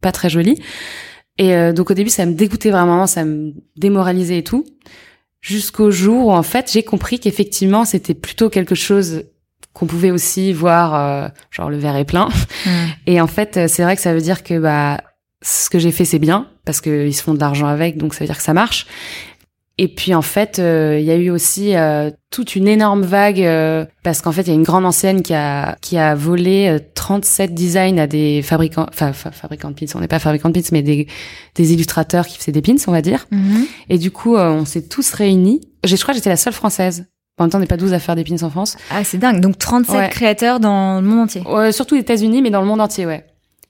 pas 0.00 0.12
très 0.12 0.28
joli. 0.28 0.60
Et 1.38 1.54
euh, 1.54 1.72
donc 1.72 1.90
au 1.90 1.94
début, 1.94 2.10
ça 2.10 2.26
me 2.26 2.34
dégoûtait 2.34 2.70
vraiment, 2.70 3.06
ça 3.06 3.24
me 3.24 3.54
démoralisait 3.76 4.38
et 4.38 4.44
tout 4.44 4.64
jusqu'au 5.42 5.90
jour 5.90 6.28
où 6.28 6.32
en 6.32 6.44
fait 6.44 6.70
j'ai 6.72 6.84
compris 6.84 7.18
qu'effectivement 7.18 7.84
c'était 7.84 8.14
plutôt 8.14 8.48
quelque 8.48 8.74
chose 8.76 9.24
qu'on 9.74 9.86
pouvait 9.86 10.12
aussi 10.12 10.52
voir 10.52 10.94
euh, 10.94 11.28
genre 11.50 11.68
le 11.68 11.76
verre 11.78 11.96
est 11.96 12.04
plein 12.04 12.28
et 13.06 13.20
en 13.20 13.26
fait 13.26 13.56
euh, 13.56 13.66
c'est 13.68 13.82
vrai 13.82 13.96
que 13.96 14.02
ça 14.02 14.14
veut 14.14 14.20
dire 14.20 14.44
que 14.44 14.58
bah 14.58 15.00
ce 15.42 15.68
que 15.68 15.80
j'ai 15.80 15.90
fait 15.90 16.04
c'est 16.04 16.20
bien 16.20 16.46
parce 16.64 16.80
que 16.80 17.06
ils 17.06 17.12
se 17.14 17.22
font 17.22 17.34
de 17.34 17.40
l'argent 17.40 17.66
avec 17.66 17.96
donc 17.96 18.14
ça 18.14 18.20
veut 18.20 18.26
dire 18.26 18.36
que 18.36 18.42
ça 18.42 18.54
marche 18.54 18.86
Et 19.78 19.88
puis 19.88 20.14
en 20.14 20.22
fait, 20.22 20.58
euh, 20.58 20.98
il 21.00 21.04
y 21.04 21.10
a 21.10 21.16
eu 21.16 21.30
aussi 21.30 21.74
euh, 21.74 22.10
toute 22.30 22.54
une 22.56 22.68
énorme 22.68 23.02
vague 23.02 23.40
euh, 23.40 23.86
parce 24.04 24.20
qu'en 24.20 24.30
fait, 24.30 24.42
il 24.42 24.48
y 24.48 24.50
a 24.50 24.54
une 24.54 24.62
grande 24.62 24.84
enseigne 24.84 25.22
qui 25.22 25.32
a 25.34 25.76
qui 25.80 25.96
a 25.96 26.14
volé 26.14 26.78
37 26.94 27.54
designs 27.54 27.98
à 27.98 28.06
des 28.06 28.42
fabricants, 28.42 28.86
enfin 28.88 29.12
fabricants 29.12 29.70
de 29.70 29.74
pins. 29.74 29.86
On 29.94 30.00
n'est 30.00 30.08
pas 30.08 30.18
fabricants 30.18 30.50
de 30.50 30.54
pins, 30.60 30.68
mais 30.72 30.82
des 30.82 31.08
des 31.54 31.72
illustrateurs 31.72 32.26
qui 32.26 32.36
faisaient 32.38 32.52
des 32.52 32.62
pins, 32.62 32.76
on 32.86 32.92
va 32.92 33.00
dire. 33.02 33.26
Mhm. 33.30 33.64
Et 33.88 33.98
du 33.98 34.10
coup, 34.10 34.36
on 34.36 34.66
s'est 34.66 34.86
tous 34.88 35.10
réunis. 35.14 35.60
Je 35.84 35.96
crois 35.96 36.12
que 36.12 36.18
j'étais 36.18 36.30
la 36.30 36.36
seule 36.36 36.52
française. 36.52 37.06
En 37.38 37.44
même 37.44 37.50
temps, 37.50 37.58
on 37.58 37.62
n'est 37.62 37.66
pas 37.66 37.78
12 37.78 37.94
à 37.94 37.98
faire 37.98 38.14
des 38.14 38.24
pins 38.24 38.42
en 38.42 38.50
France. 38.50 38.76
Ah, 38.90 39.02
c'est 39.04 39.18
dingue. 39.18 39.40
Donc 39.40 39.56
37 39.58 39.96
Ouais. 39.96 40.08
créateurs 40.10 40.60
dans 40.60 41.00
le 41.00 41.06
monde 41.06 41.20
entier. 41.20 41.42
Surtout 41.72 41.96
aux 41.96 41.98
États-Unis, 41.98 42.42
mais 42.42 42.50
dans 42.50 42.60
le 42.60 42.66
monde 42.66 42.80
entier, 42.82 43.06
ouais. 43.06 43.24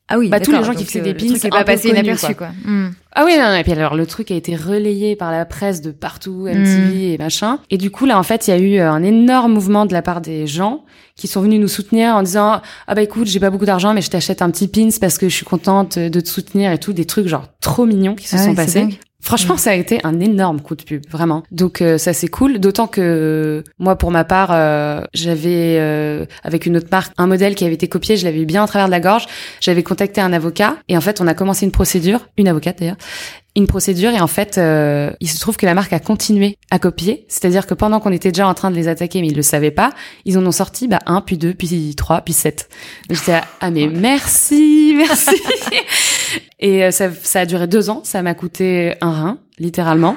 Ah 0.09 0.19
oui, 0.19 0.29
Bah, 0.29 0.41
tous 0.41 0.53
les 0.53 0.63
gens 0.65 0.75
qui 0.75 0.85
faisaient 0.85 1.01
des 1.01 1.13
le 1.13 1.17
pins, 1.17 1.35
c'est 1.39 1.47
est 1.47 1.51
pas 1.51 1.65
passé 1.65 1.89
inaperçu, 1.89 2.35
quoi. 2.35 2.49
Hmm. 2.65 2.91
Ah 3.15 3.25
oui, 3.25 3.37
non, 3.39 3.45
non, 3.51 3.55
et 3.57 3.63
puis 3.63 3.73
alors 3.73 3.95
le 3.95 4.05
truc 4.07 4.31
a 4.31 4.35
été 4.35 4.57
relayé 4.57 5.17
par 5.17 5.31
la 5.31 5.45
presse 5.45 5.81
de 5.81 5.91
partout, 5.91 6.47
MTV 6.47 7.13
et 7.13 7.19
machin. 7.19 7.59
Et 7.71 7.79
du 7.79 7.91
coup 7.91 8.05
là 8.07 8.19
en 8.19 8.23
fait 8.23 8.49
il 8.49 8.51
y 8.51 8.55
a 8.55 8.59
eu 8.59 8.79
euh, 8.79 8.91
un 8.91 9.03
énorme 9.03 9.53
mouvement 9.53 9.85
de 9.87 9.93
la 9.93 10.03
part 10.03 10.21
des 10.21 10.47
gens 10.47 10.85
qui 11.15 11.29
sont 11.29 11.41
venus 11.43 11.61
nous 11.61 11.69
soutenir 11.69 12.17
en 12.17 12.23
disant 12.23 12.63
ah 12.87 12.95
bah 12.95 13.03
écoute 13.03 13.27
j'ai 13.29 13.39
pas 13.41 13.51
beaucoup 13.51 13.67
d'argent 13.67 13.93
mais 13.93 14.01
je 14.01 14.09
t'achète 14.11 14.41
un 14.41 14.51
petit 14.51 14.67
pins 14.67 14.89
parce 14.99 15.19
que 15.19 15.29
je 15.29 15.35
suis 15.35 15.45
contente 15.45 15.99
de 15.99 16.21
te 16.21 16.29
soutenir 16.29 16.73
et 16.73 16.79
tout 16.79 16.95
des 16.95 17.05
trucs 17.05 17.27
genre 17.29 17.49
trop 17.61 17.85
mignons 17.85 18.15
qui 18.15 18.27
se 18.29 18.37
Ah 18.37 18.39
sont 18.39 18.49
ouais, 18.51 18.55
passés. 18.57 18.99
Franchement, 19.23 19.57
ça 19.57 19.71
a 19.71 19.75
été 19.75 20.01
un 20.03 20.19
énorme 20.19 20.61
coup 20.61 20.75
de 20.75 20.83
pub, 20.83 21.05
vraiment. 21.09 21.45
Donc 21.53 21.81
euh, 21.81 21.97
ça 21.97 22.13
c'est 22.13 22.27
cool, 22.27 22.59
d'autant 22.59 22.89
que 22.89 23.63
moi 23.79 23.97
pour 23.97 24.11
ma 24.11 24.25
part, 24.25 24.51
euh, 24.51 25.03
j'avais 25.15 25.77
euh, 25.79 26.27
avec 26.43 26.67
une 26.67 26.77
autre 26.77 26.89
marque 26.91 27.13
un 27.19 27.29
modèle 27.29 27.55
qui 27.55 27.65
avait 27.65 27.75
été 27.75 27.87
copié, 27.89 28.17
je 28.17 28.25
l'avais 28.25 28.45
bien 28.45 28.65
à 28.65 28.67
travers 28.67 28.87
de 28.87 28.91
la 28.91 28.99
gorge. 28.99 29.27
J'avais 29.61 29.85
contacté 29.85 30.21
un 30.21 30.33
avocat. 30.33 30.77
Et 30.89 30.97
en 30.97 31.01
fait 31.01 31.21
on 31.21 31.29
a 31.29 31.35
commencé 31.35 31.65
une 31.65 31.71
procédure, 31.71 32.27
une 32.37 32.49
avocate 32.49 32.81
d'ailleurs, 32.81 32.97
une 33.55 33.67
procédure 33.67 34.11
et 34.13 34.21
en 34.21 34.27
fait 34.27 34.57
euh, 34.57 35.11
il 35.21 35.29
se 35.29 35.39
trouve 35.39 35.57
que 35.57 35.67
la 35.67 35.75
marque 35.75 35.93
a 35.93 35.99
continué 36.01 36.57
à 36.71 36.79
copier, 36.79 37.27
c'est-à-dire 37.29 37.67
que 37.67 37.75
pendant 37.75 38.01
qu'on 38.01 38.13
était 38.13 38.31
déjà 38.33 38.49
en 38.49 38.55
train 38.55 38.71
de 38.71 38.77
les 38.77 38.89
attaquer 38.89 39.21
mais 39.21 39.29
ils 39.29 39.37
le 39.37 39.43
savaient 39.43 39.71
pas, 39.71 39.91
ils 40.25 40.39
en 40.39 40.47
ont 40.47 40.53
sorti 40.53 40.89
bah 40.89 41.01
un 41.07 41.21
puis 41.21 41.37
deux 41.37 41.53
puis 41.53 41.95
trois 41.97 42.23
puis 42.23 42.33
sept. 42.33 42.69
J'étais 43.11 43.41
ah 43.61 43.71
mais 43.71 43.87
merci 43.93 44.95
merci. 44.97 45.37
Et 46.61 46.85
euh, 46.85 46.91
ça, 46.91 47.09
ça 47.23 47.41
a 47.41 47.47
duré 47.47 47.67
deux 47.67 47.91
ans, 47.91 48.01
ça 48.05 48.23
m'a 48.23 48.35
coûté 48.35 48.95
un 49.01 49.11
rein, 49.11 49.39
littéralement. 49.59 50.17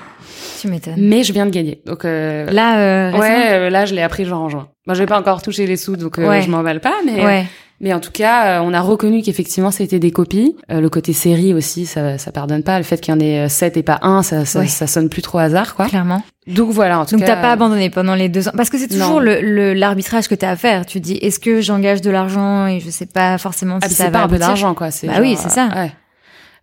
Tu 0.61 0.67
m'étonnes. 0.67 0.93
Mais 0.97 1.23
je 1.23 1.33
viens 1.33 1.45
de 1.47 1.51
gagner. 1.51 1.81
Donc 1.85 2.05
euh, 2.05 2.49
Là, 2.51 2.77
euh, 3.09 3.17
ouais, 3.17 3.51
euh, 3.51 3.69
là 3.69 3.85
je 3.85 3.95
l'ai 3.95 4.01
appris 4.03 4.25
genre 4.25 4.41
en 4.41 4.49
juin. 4.49 4.69
Moi, 4.87 4.93
je 4.93 4.99
vais 4.99 5.07
pas 5.07 5.19
encore 5.19 5.41
touché 5.41 5.65
les 5.65 5.75
sous, 5.77 5.95
donc 5.97 6.19
euh, 6.19 6.27
Ouais. 6.29 6.43
je 6.43 6.49
m'emballe 6.49 6.79
pas. 6.81 6.93
Mais 7.05 7.25
Ouais. 7.25 7.45
Mais 7.81 7.93
en 7.93 7.99
tout 7.99 8.11
cas, 8.11 8.59
euh, 8.59 8.63
on 8.63 8.73
a 8.73 8.81
reconnu 8.81 9.21
qu'effectivement 9.21 9.71
c'était 9.71 9.99
des 9.99 10.11
copies. 10.11 10.55
Euh, 10.71 10.79
le 10.81 10.89
côté 10.89 11.13
série 11.13 11.53
aussi, 11.53 11.85
ça 11.85 12.17
ça 12.17 12.31
pardonne 12.31 12.63
pas. 12.63 12.77
Le 12.77 12.83
fait 12.83 12.99
qu'il 13.01 13.13
y 13.13 13.17
en 13.17 13.19
ait 13.19 13.45
euh, 13.45 13.49
sept 13.49 13.77
et 13.77 13.83
pas 13.83 13.99
un, 14.01 14.23
ça 14.23 14.45
ça, 14.45 14.59
Ouais. 14.59 14.67
ça 14.67 14.87
sonne 14.87 15.09
plus 15.09 15.21
trop 15.21 15.37
hasard 15.39 15.75
quoi. 15.75 15.85
Clairement. 15.87 16.23
Donc 16.47 16.69
voilà. 16.69 16.99
En 16.99 17.05
tout 17.05 17.15
Donc 17.17 17.25
t'as 17.25 17.35
pas 17.41 17.51
abandonné 17.51 17.89
pendant 17.89 18.15
les 18.15 18.29
deux 18.29 18.47
ans 18.47 18.51
parce 18.55 18.69
que 18.69 18.77
c'est 18.77 18.87
toujours 18.87 19.19
le 19.19 19.41
le- 19.41 19.73
l'arbitrage 19.73 20.27
que 20.27 20.35
t'as 20.35 20.51
à 20.51 20.55
faire. 20.55 20.85
Tu 20.85 20.99
dis 20.99 21.15
est-ce 21.15 21.39
que 21.39 21.59
j'engage 21.61 22.01
de 22.01 22.11
l'argent 22.11 22.67
et 22.67 22.79
je 22.79 22.89
sais 22.89 23.07
pas 23.07 23.37
forcément 23.37 23.75
Ah, 23.81 23.85
si 23.85 23.87
puis 23.87 23.95
ça 23.95 24.05
c'est 24.05 24.11
pas 24.11 24.23
un 24.23 24.27
peu 24.27 24.37
d'argent 24.37 24.73
quoi. 24.75 24.89
Bah 25.03 25.13
oui, 25.21 25.35
c'est 25.39 25.49
ça. 25.49 25.69
euh, 25.75 25.81
ouais. 25.83 25.91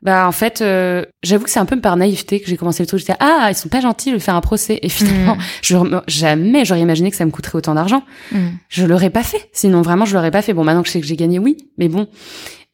Bah 0.03 0.27
en 0.27 0.33
fait, 0.33 0.61
euh, 0.63 1.05
j'avoue 1.23 1.45
que 1.45 1.51
c'est 1.51 1.61
un 1.61 1.65
peu 1.65 1.81
par 1.81 1.97
naïveté 1.97 2.41
que 2.41 2.49
j'ai 2.49 2.57
commencé 2.57 2.83
le 2.83 2.89
truc. 2.89 3.01
J'étais 3.01 3.15
ah 3.21 3.47
ils 3.51 3.55
sont 3.55 3.69
pas 3.69 3.81
gentils, 3.81 4.13
vais 4.13 4.19
faire 4.19 4.35
un 4.35 4.41
procès. 4.41 4.81
Et 4.83 4.89
finalement, 4.89 5.37
Mm. 5.37 5.39
je, 5.63 5.77
jamais 6.09 6.65
j'aurais 6.65 6.81
imaginé 6.81 7.11
que 7.11 7.17
ça 7.17 7.25
me 7.25 7.31
coûterait 7.31 7.59
autant 7.59 7.75
d'argent. 7.75 8.03
Hmm. 8.33 8.49
je 8.69 8.85
l'aurais 8.85 9.11
pas 9.11 9.23
fait. 9.23 9.49
Sinon, 9.53 9.83
vraiment, 9.83 10.05
je 10.05 10.15
l'aurais 10.15 10.31
pas 10.31 10.43
fait. 10.43 10.55
Bon, 10.55 10.65
maintenant 10.65 10.83
que 10.83 10.89
je 10.89 10.93
sais 10.93 11.01
que 11.01 11.07
j'ai 11.07 11.17
gagné, 11.17 11.39
oui, 11.39 11.57
mais 11.79 11.89
bon. 11.89 12.09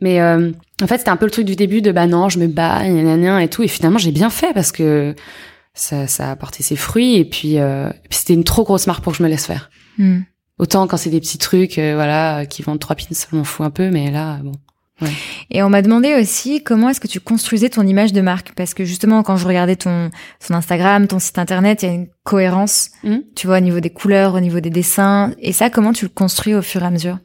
Mais 0.00 0.20
euh, 0.20 0.52
en 0.82 0.86
fait, 0.86 0.98
c'était 0.98 1.10
un 1.10 1.16
peu 1.16 1.26
le 1.26 1.30
truc 1.30 1.44
du 1.44 1.56
début 1.56 1.82
de 1.82 1.90
bah 1.92 2.06
non, 2.06 2.28
je 2.28 2.38
me 2.38 2.46
bats, 2.46 2.86
et 2.86 3.48
tout. 3.48 3.62
Et 3.62 3.68
finalement, 3.68 3.98
j'ai 3.98 4.12
bien 4.12 4.30
fait 4.30 4.52
parce 4.54 4.72
que 4.72 5.14
ça, 5.74 6.06
ça 6.06 6.28
a 6.28 6.30
apporté 6.32 6.62
ses 6.62 6.76
fruits. 6.76 7.16
Et 7.16 7.24
puis, 7.24 7.58
euh, 7.58 7.90
c'était 8.10 8.34
une 8.34 8.44
trop 8.44 8.64
grosse 8.64 8.86
marque 8.86 9.02
pour 9.02 9.12
que 9.12 9.18
je 9.18 9.22
me 9.22 9.28
laisse 9.28 9.46
faire. 9.46 9.70
Hmm. 9.98 10.20
Autant 10.58 10.86
quand 10.86 10.96
c'est 10.96 11.10
des 11.10 11.20
petits 11.20 11.38
trucs, 11.38 11.78
euh, 11.78 11.94
voilà, 11.94 12.46
qui 12.46 12.62
vendent 12.62 12.80
trois 12.80 12.96
pins, 12.96 13.04
ça 13.12 13.28
m'en 13.32 13.44
fout 13.44 13.66
un 13.66 13.70
peu. 13.70 13.90
Mais 13.90 14.10
là, 14.10 14.38
bon. 14.42 14.52
Et 15.50 15.62
on 15.62 15.70
m'a 15.70 15.82
demandé 15.82 16.14
aussi 16.20 16.62
comment 16.62 16.88
est-ce 16.88 17.00
que 17.00 17.06
tu 17.08 17.20
construisais 17.20 17.68
ton 17.68 17.86
image 17.86 18.12
de 18.12 18.20
marque 18.20 18.52
parce 18.56 18.74
que 18.74 18.84
justement 18.84 19.22
quand 19.22 19.36
je 19.36 19.46
regardais 19.46 19.76
ton 19.76 20.10
ton 20.46 20.54
Instagram, 20.54 21.06
ton 21.06 21.18
site 21.18 21.38
internet, 21.38 21.82
il 21.82 21.86
y 21.86 21.92
a 21.92 21.94
une 21.94 22.08
cohérence, 22.24 22.90
Mhm. 23.04 23.22
tu 23.36 23.46
vois 23.46 23.58
au 23.58 23.60
niveau 23.60 23.80
des 23.80 23.90
couleurs, 23.90 24.34
au 24.34 24.40
niveau 24.40 24.60
des 24.60 24.70
dessins 24.70 25.32
et 25.40 25.52
ça 25.52 25.70
comment 25.70 25.92
tu 25.92 26.04
le 26.04 26.10
construis 26.10 26.54
au 26.54 26.62
fur 26.62 26.82
et 26.82 26.86
à 26.86 26.90
mesure? 26.90 27.18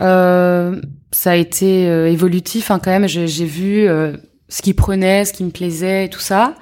Euh, 0.00 0.80
ça 1.12 1.30
a 1.32 1.36
été 1.36 1.88
euh, 1.88 2.10
évolutif 2.10 2.70
hein, 2.70 2.78
quand 2.82 2.90
même. 2.90 3.08
J'ai 3.08 3.26
vu 3.46 3.88
euh, 3.88 4.16
ce 4.48 4.60
qui 4.62 4.74
prenait, 4.74 5.24
ce 5.24 5.32
qui 5.32 5.44
me 5.44 5.50
plaisait 5.50 6.06
et 6.06 6.08
tout 6.10 6.20
ça. 6.20 6.54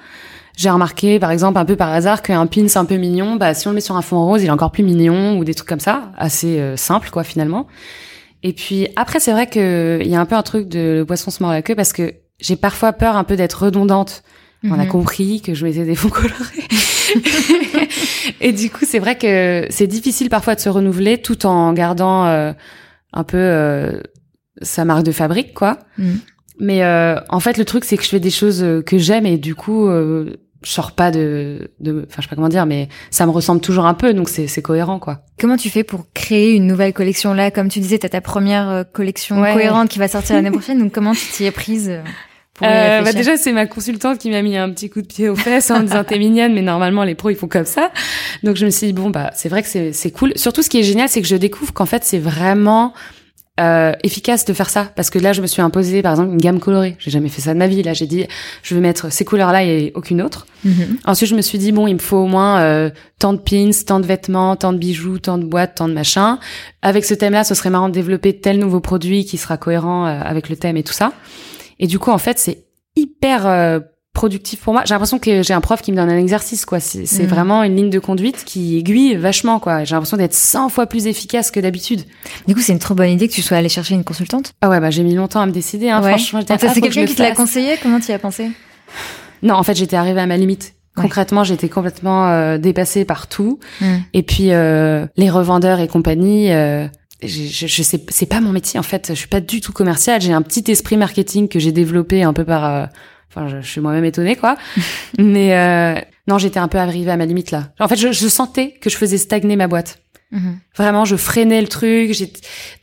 J'ai 0.57 0.69
remarqué, 0.69 1.19
par 1.19 1.31
exemple, 1.31 1.57
un 1.57 1.65
peu 1.65 1.75
par 1.75 1.91
hasard, 1.91 2.21
qu'un 2.21 2.45
pin 2.47 2.65
un 2.75 2.85
peu 2.85 2.95
mignon, 2.95 3.35
bah 3.35 3.53
si 3.53 3.67
on 3.67 3.71
le 3.71 3.75
met 3.75 3.81
sur 3.81 3.97
un 3.97 4.01
fond 4.01 4.23
rose, 4.23 4.41
il 4.41 4.45
est 4.45 4.51
encore 4.51 4.71
plus 4.71 4.83
mignon 4.83 5.37
ou 5.37 5.43
des 5.43 5.53
trucs 5.53 5.67
comme 5.67 5.81
ça, 5.81 6.13
assez 6.17 6.59
euh, 6.61 6.77
simple 6.77 7.09
quoi 7.09 7.25
finalement. 7.25 7.67
Et 8.47 8.53
puis 8.53 8.87
après, 8.95 9.19
c'est 9.19 9.31
vrai 9.31 9.47
que 9.47 9.97
il 10.01 10.07
y 10.07 10.15
a 10.15 10.19
un 10.21 10.25
peu 10.27 10.35
un 10.35 10.43
truc 10.43 10.67
de 10.67 10.93
le 10.99 11.03
poisson 11.05 11.31
se 11.31 11.41
mord 11.41 11.51
la 11.51 11.63
queue 11.63 11.73
parce 11.73 11.93
que 11.93 12.13
j'ai 12.39 12.55
parfois 12.55 12.93
peur 12.93 13.17
un 13.17 13.23
peu 13.23 13.35
d'être 13.35 13.63
redondante. 13.63 14.21
On 14.63 14.73
a 14.73 14.83
Mhm. 14.83 14.87
compris 14.87 15.41
que 15.41 15.55
je 15.55 15.65
mettais 15.65 15.83
des 15.83 15.95
fonds 15.95 16.09
colorés. 16.09 16.67
et 18.41 18.51
du 18.51 18.69
coup, 18.69 18.85
c'est 18.85 18.99
vrai 18.99 19.17
que 19.17 19.65
c'est 19.71 19.87
difficile 19.87 20.29
parfois 20.29 20.53
de 20.53 20.59
se 20.59 20.69
renouveler 20.69 21.17
tout 21.19 21.45
en 21.47 21.73
gardant 21.73 22.25
euh, 22.27 22.53
un 23.13 23.23
peu 23.23 23.37
euh, 23.37 23.99
sa 24.61 24.85
marque 24.85 25.03
de 25.03 25.11
fabrique, 25.11 25.53
quoi. 25.55 25.79
Mhm. 25.97 26.19
Mais 26.59 26.83
euh, 26.83 27.15
en 27.29 27.39
fait, 27.39 27.57
le 27.57 27.65
truc, 27.65 27.83
c'est 27.83 27.97
que 27.97 28.03
je 28.03 28.09
fais 28.09 28.19
des 28.19 28.29
choses 28.29 28.63
que 28.85 28.97
j'aime 28.99 29.25
et 29.25 29.37
du 29.37 29.55
coup, 29.55 29.87
euh, 29.87 30.35
je 30.65 30.71
sors 30.71 30.91
pas 30.93 31.11
de, 31.11 31.71
de, 31.79 32.05
enfin, 32.09 32.17
je 32.17 32.21
sais 32.23 32.27
pas 32.29 32.35
comment 32.35 32.49
dire, 32.49 32.65
mais 32.65 32.89
ça 33.11 33.25
me 33.25 33.31
ressemble 33.31 33.61
toujours 33.61 33.85
un 33.85 33.93
peu, 33.93 34.13
donc 34.13 34.27
c'est 34.29 34.61
cohérent, 34.61 34.99
quoi. 34.99 35.21
Comment 35.39 35.57
tu 35.57 35.69
fais 35.69 35.83
pour 35.83 36.05
créer 36.13 36.53
une 36.53 36.65
nouvelle 36.67 36.91
collection 36.91 37.33
là? 37.33 37.51
Comme 37.51 37.69
tu 37.69 37.79
disais, 37.79 37.99
t'as 37.99 38.09
ta 38.09 38.21
première 38.21 38.67
euh, 38.69 38.83
collection 38.83 39.39
Ouais. 39.41 39.53
cohérente 39.53 39.89
qui 39.89 39.99
va 39.99 40.07
sortir 40.07 40.35
l'année 40.35 40.51
prochaine. 40.57 40.79
Donc 40.79 40.91
comment 40.91 41.13
tu 41.13 41.25
t'y 41.31 41.45
es 41.45 41.51
prise 41.51 41.89
euh, 41.89 42.01
Euh, 42.63 43.01
bah 43.03 43.11
déjà, 43.11 43.35
c'est 43.35 43.51
ma 43.51 43.65
consultante 43.67 44.17
qui 44.17 44.29
m'a 44.29 44.41
mis 44.41 44.55
un 44.55 44.69
petit 44.71 44.89
coup 44.89 45.01
de 45.01 45.07
pied 45.07 45.27
aux 45.27 45.35
fesses 45.35 45.69
en 45.71 45.81
me 45.81 45.87
disant 45.87 46.03
t'es 46.05 46.17
mignonne, 46.17 46.53
mais 46.53 46.61
normalement 46.61 47.03
les 47.03 47.13
pros 47.13 47.29
ils 47.29 47.35
font 47.35 47.49
comme 47.49 47.65
ça. 47.65 47.91
Donc 48.43 48.55
je 48.55 48.65
me 48.65 48.69
suis 48.71 48.87
dit 48.87 48.93
bon 48.93 49.09
bah 49.09 49.31
c'est 49.35 49.49
vrai 49.49 49.61
que 49.61 49.67
c'est 49.67 49.91
c'est 49.91 50.09
cool. 50.11 50.31
Surtout 50.37 50.61
ce 50.63 50.69
qui 50.69 50.79
est 50.79 50.83
génial, 50.83 51.09
c'est 51.09 51.21
que 51.21 51.27
je 51.27 51.35
découvre 51.35 51.73
qu'en 51.73 51.85
fait 51.85 52.03
c'est 52.05 52.17
vraiment 52.17 52.93
euh, 53.59 53.93
efficace 54.03 54.43
de 54.45 54.53
faire 54.53 54.69
ça 54.69 54.91
parce 54.95 55.09
que 55.09 55.17
là 55.17 55.31
je 55.31 55.41
me 55.41 55.47
suis 55.47 55.61
imposé 55.61 56.01
par 56.01 56.11
exemple 56.11 56.31
une 56.33 56.41
gamme 56.41 56.59
colorée. 56.59 56.95
J'ai 56.99 57.11
jamais 57.11 57.29
fait 57.29 57.41
ça 57.41 57.53
de 57.53 57.59
ma 57.59 57.67
vie. 57.67 57.83
Là 57.83 57.93
j'ai 57.93 58.07
dit 58.07 58.25
je 58.63 58.75
vais 58.75 58.81
mettre 58.81 59.11
ces 59.11 59.25
couleurs 59.25 59.51
là 59.51 59.63
et 59.63 59.91
aucune 59.95 60.21
autre. 60.21 60.45
Mhm. 60.65 60.97
Ensuite, 61.05 61.29
je 61.29 61.35
me 61.35 61.41
suis 61.41 61.57
dit 61.57 61.71
bon, 61.71 61.87
il 61.87 61.93
me 61.93 61.99
faut 61.99 62.17
au 62.17 62.25
moins 62.25 62.59
euh, 62.59 62.89
tant 63.19 63.33
de 63.33 63.37
pins, 63.37 63.69
tant 63.85 63.99
de 63.99 64.05
vêtements, 64.05 64.55
tant 64.55 64.73
de 64.73 64.77
bijoux, 64.77 65.19
tant 65.19 65.37
de 65.37 65.45
boîtes, 65.45 65.75
tant 65.75 65.87
de 65.87 65.93
machins. 65.93 66.37
Avec 66.81 67.05
ce 67.05 67.13
thème-là, 67.13 67.43
ce 67.43 67.53
serait 67.53 67.69
marrant 67.69 67.87
de 67.87 67.93
développer 67.93 68.39
tel 68.39 68.59
nouveau 68.59 68.79
produit 68.79 69.25
qui 69.25 69.37
sera 69.37 69.57
cohérent 69.57 70.05
euh, 70.07 70.19
avec 70.21 70.49
le 70.49 70.57
thème 70.57 70.75
et 70.75 70.83
tout 70.83 70.93
ça. 70.93 71.13
Et 71.79 71.87
du 71.87 71.99
coup, 71.99 72.11
en 72.11 72.17
fait, 72.17 72.39
c'est 72.39 72.65
hyper 72.95 73.45
euh, 73.45 73.79
productif 74.15 74.61
pour 74.61 74.73
moi. 74.73 74.81
J'ai 74.85 74.95
l'impression 74.95 75.19
que 75.19 75.43
j'ai 75.43 75.53
un 75.53 75.61
prof 75.61 75.81
qui 75.83 75.91
me 75.91 75.97
donne 75.97 76.09
un 76.09 76.17
exercice, 76.17 76.65
quoi. 76.65 76.79
C'est 76.79 77.01
Mhm. 77.19 77.27
vraiment 77.27 77.61
une 77.61 77.75
ligne 77.75 77.89
de 77.91 77.99
conduite 77.99 78.43
qui 78.45 78.77
aiguille 78.77 79.15
vachement, 79.17 79.59
quoi. 79.59 79.83
J'ai 79.83 79.93
l'impression 79.93 80.17
d'être 80.17 80.33
100 80.33 80.69
fois 80.69 80.87
plus 80.87 81.05
efficace 81.05 81.51
que 81.51 81.59
d'habitude. 81.59 82.01
Du 82.47 82.55
coup, 82.55 82.61
c'est 82.61 82.73
une 82.73 82.79
trop 82.79 82.95
bonne 82.95 83.09
idée 83.11 83.27
que 83.27 83.33
tu 83.33 83.43
sois 83.43 83.57
allée 83.57 83.69
chercher 83.69 83.93
une 83.93 84.03
consultante? 84.03 84.53
Ah 84.61 84.69
ouais, 84.69 84.79
bah 84.79 84.89
j'ai 84.89 85.03
mis 85.03 85.13
longtemps 85.13 85.41
à 85.41 85.45
me 85.45 85.51
décider. 85.51 85.89
Hein, 85.91 86.01
Ouais. 86.01 86.09
Franchement, 86.09 86.39
j'étais 86.39 86.53
ah, 86.53 86.57
c'est 86.59 86.79
que 86.81 86.85
quelqu'un 86.85 87.01
le 87.01 87.07
qui 87.07 87.15
te 87.15 87.21
l'a 87.21 87.31
conseillé? 87.35 87.75
Comment 87.83 87.99
tu 87.99 88.09
y 88.09 88.13
as 88.13 88.19
pensé? 88.19 88.49
Non, 89.43 89.55
en 89.55 89.63
fait, 89.63 89.75
j'étais 89.75 89.95
arrivée 89.97 90.21
à 90.21 90.25
ma 90.25 90.37
limite. 90.37 90.73
Ouais. 90.97 91.03
Concrètement, 91.03 91.43
j'étais 91.43 91.67
complètement 91.69 92.29
euh, 92.29 92.57
dépassée 92.57 93.03
par 93.05 93.27
tout. 93.27 93.59
Hmm. 93.81 93.97
Et 94.13 94.23
puis 94.23 94.51
euh, 94.53 95.05
les 95.17 95.29
revendeurs 95.29 95.81
et 95.81 95.89
compagnie, 95.89 96.53
euh, 96.53 96.87
je, 97.21 97.27
je, 97.43 97.67
je 97.67 97.83
sais, 97.83 98.01
c'est 98.09 98.25
pas 98.27 98.39
mon 98.39 98.51
métier 98.53 98.79
en 98.79 98.83
fait. 98.83 99.07
Je 99.09 99.13
suis 99.15 99.27
pas 99.27 99.41
du 99.41 99.59
tout 99.59 99.73
commercial. 99.73 100.21
J'ai 100.21 100.31
un 100.31 100.41
petit 100.41 100.63
esprit 100.71 100.95
marketing 100.95 101.49
que 101.49 101.59
j'ai 101.59 101.73
développé 101.73 102.23
un 102.23 102.31
peu 102.33 102.45
par. 102.45 102.87
Enfin, 103.35 103.47
je, 103.49 103.61
je 103.61 103.67
suis 103.67 103.81
moi-même 103.81 104.05
étonnée 104.05 104.35
quoi. 104.35 104.55
Mais 105.19 105.57
euh, 105.57 105.95
non, 106.27 106.37
j'étais 106.37 106.59
un 106.59 106.67
peu 106.67 106.77
arrivée 106.77 107.11
à 107.11 107.17
ma 107.17 107.25
limite 107.25 107.51
là. 107.51 107.69
En 107.79 107.87
fait, 107.87 107.95
je, 107.97 108.11
je 108.11 108.27
sentais 108.27 108.71
que 108.81 108.89
je 108.89 108.97
faisais 108.97 109.17
stagner 109.17 109.55
ma 109.55 109.67
boîte. 109.67 109.99
Mhm. 110.31 110.57
Vraiment, 110.75 111.05
je 111.05 111.15
freinais 111.15 111.61
le 111.61 111.67
truc. 111.67 112.13
j'ai- 112.13 112.31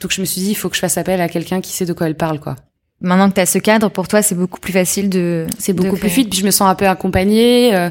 Donc 0.00 0.10
je 0.12 0.20
me 0.20 0.26
suis 0.26 0.40
dit, 0.40 0.50
il 0.50 0.54
faut 0.54 0.68
que 0.68 0.76
je 0.76 0.80
fasse 0.80 0.96
appel 0.98 1.20
à 1.20 1.28
quelqu'un 1.28 1.60
qui 1.60 1.72
sait 1.72 1.86
de 1.86 1.92
quoi 1.92 2.06
elle 2.06 2.16
parle 2.16 2.38
quoi. 2.40 2.56
Maintenant 3.00 3.28
que 3.28 3.34
tu 3.34 3.40
as 3.40 3.46
ce 3.46 3.58
cadre, 3.58 3.88
pour 3.88 4.06
toi, 4.06 4.22
c'est 4.22 4.36
beaucoup 4.36 4.60
plus 4.60 4.72
facile 4.72 5.10
de. 5.10 5.46
C'est 5.58 5.72
de 5.72 5.78
beaucoup 5.78 5.96
plus 5.96 6.08
vite, 6.08 6.30
puis 6.30 6.38
je 6.38 6.44
me 6.46 6.52
sens 6.52 6.68
un 6.70 6.74
peu 6.76 6.86
accompagnée. 6.86 7.74
euh, 7.74 7.90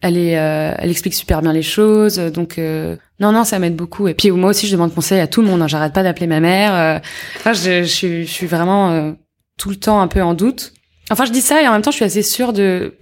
elle 0.00 0.16
est, 0.18 0.36
euh, 0.36 0.74
elle 0.78 0.90
explique 0.90 1.14
super 1.14 1.42
bien 1.42 1.52
les 1.52 1.62
choses, 1.62 2.18
euh, 2.18 2.28
donc 2.28 2.58
euh, 2.58 2.96
non 3.20 3.30
non, 3.30 3.44
ça 3.44 3.60
m'aide 3.60 3.76
beaucoup. 3.76 4.08
Et 4.08 4.14
puis 4.14 4.32
moi 4.32 4.50
aussi, 4.50 4.66
je 4.66 4.72
demande 4.72 4.92
conseil 4.92 5.20
à 5.20 5.28
tout 5.28 5.42
le 5.42 5.46
monde. 5.46 5.62
hein, 5.62 5.68
J'arrête 5.68 5.92
pas 5.92 6.02
d'appeler 6.02 6.26
ma 6.26 6.40
mère. 6.40 7.00
enfin, 7.36 7.52
je, 7.52 7.82
je, 7.84 7.88
suis- 7.88 8.26
je 8.26 8.30
suis 8.32 8.46
vraiment 8.48 9.14
tout 9.58 9.70
le 9.70 9.76
temps 9.76 10.00
un 10.00 10.08
peu 10.08 10.20
en 10.22 10.34
doute. 10.34 10.72
Enfin, 11.10 11.24
je 11.24 11.32
dis 11.32 11.40
ça 11.40 11.62
et 11.62 11.68
en 11.68 11.72
même 11.72 11.82
temps, 11.82 11.90
je 11.90 11.96
suis 11.96 12.04
assez 12.04 12.22
sûre 12.22 12.52
de. 12.52 12.94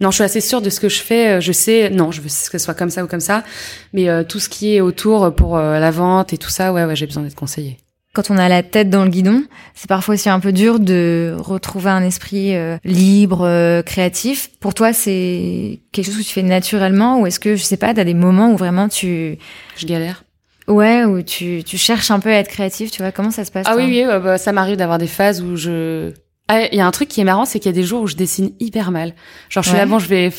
Non, 0.00 0.10
je 0.10 0.14
suis 0.16 0.24
assez 0.24 0.40
sûre 0.40 0.62
de 0.62 0.70
ce 0.70 0.80
que 0.80 0.88
je 0.88 1.00
fais. 1.00 1.28
euh, 1.36 1.40
Je 1.40 1.52
sais, 1.52 1.90
non, 1.90 2.10
je 2.10 2.20
veux 2.20 2.28
que 2.28 2.32
ce 2.32 2.58
soit 2.58 2.74
comme 2.74 2.90
ça 2.90 3.04
ou 3.04 3.06
comme 3.06 3.20
ça. 3.20 3.44
Mais 3.92 4.08
euh, 4.08 4.24
tout 4.24 4.38
ce 4.40 4.48
qui 4.48 4.74
est 4.74 4.80
autour 4.80 5.34
pour 5.34 5.56
euh, 5.58 5.78
la 5.78 5.90
vente 5.90 6.32
et 6.32 6.38
tout 6.38 6.48
ça, 6.50 6.72
ouais, 6.72 6.84
ouais, 6.84 6.96
j'ai 6.96 7.06
besoin 7.06 7.22
d'être 7.22 7.34
conseillée. 7.34 7.76
quand 8.14 8.30
on 8.30 8.38
a 8.38 8.48
la 8.48 8.62
tête 8.62 8.88
dans 8.88 9.04
le 9.04 9.10
guidon, 9.10 9.44
c'est 9.74 9.88
parfois 9.88 10.14
aussi 10.14 10.28
un 10.30 10.40
peu 10.40 10.52
dur 10.52 10.80
de 10.80 11.34
retrouver 11.38 11.90
un 11.90 12.02
esprit 12.02 12.56
euh, 12.56 12.78
libre, 12.84 13.42
euh, 13.44 13.82
créatif. 13.82 14.50
Pour 14.60 14.72
toi, 14.74 14.92
c'est 14.94 15.80
quelque 15.92 16.06
chose 16.06 16.16
que 16.16 16.22
tu 16.22 16.32
fais 16.32 16.42
naturellement 16.42 17.20
ou 17.20 17.26
est-ce 17.26 17.38
que, 17.40 17.54
je 17.54 17.62
sais 17.62 17.76
pas, 17.76 17.92
t'as 17.92 18.04
des 18.04 18.14
moments 18.14 18.52
où 18.52 18.56
vraiment 18.56 18.88
tu... 18.88 19.36
Je 19.76 19.86
galère. 19.86 20.24
Ouais, 20.66 21.04
où 21.04 21.20
tu, 21.22 21.62
tu 21.64 21.76
cherches 21.76 22.10
un 22.10 22.20
peu 22.20 22.30
à 22.30 22.34
être 22.36 22.48
créatif, 22.48 22.90
tu 22.90 23.02
vois, 23.02 23.12
comment 23.12 23.30
ça 23.32 23.44
se 23.44 23.50
passe 23.50 23.66
Ah 23.68 23.74
oui, 23.76 23.84
oui, 23.86 24.04
bah, 24.06 24.38
ça 24.38 24.52
m'arrive 24.52 24.76
d'avoir 24.76 24.98
des 24.98 25.08
phases 25.08 25.42
où 25.42 25.56
je... 25.56 26.12
Ah, 26.52 26.66
il 26.72 26.76
y 26.76 26.80
a 26.80 26.86
un 26.86 26.90
truc 26.90 27.08
qui 27.08 27.20
est 27.20 27.24
marrant, 27.24 27.44
c'est 27.44 27.60
qu'il 27.60 27.70
y 27.70 27.74
a 27.74 27.80
des 27.80 27.84
jours 27.86 28.02
où 28.02 28.06
je 28.08 28.16
dessine 28.16 28.50
hyper 28.58 28.90
mal. 28.90 29.14
Genre, 29.48 29.62
je 29.62 29.68
suis 29.68 29.74
Ouais. 29.76 29.84
là, 29.84 29.86
bon, 29.86 30.00
je 30.00 30.08
vais, 30.08 30.32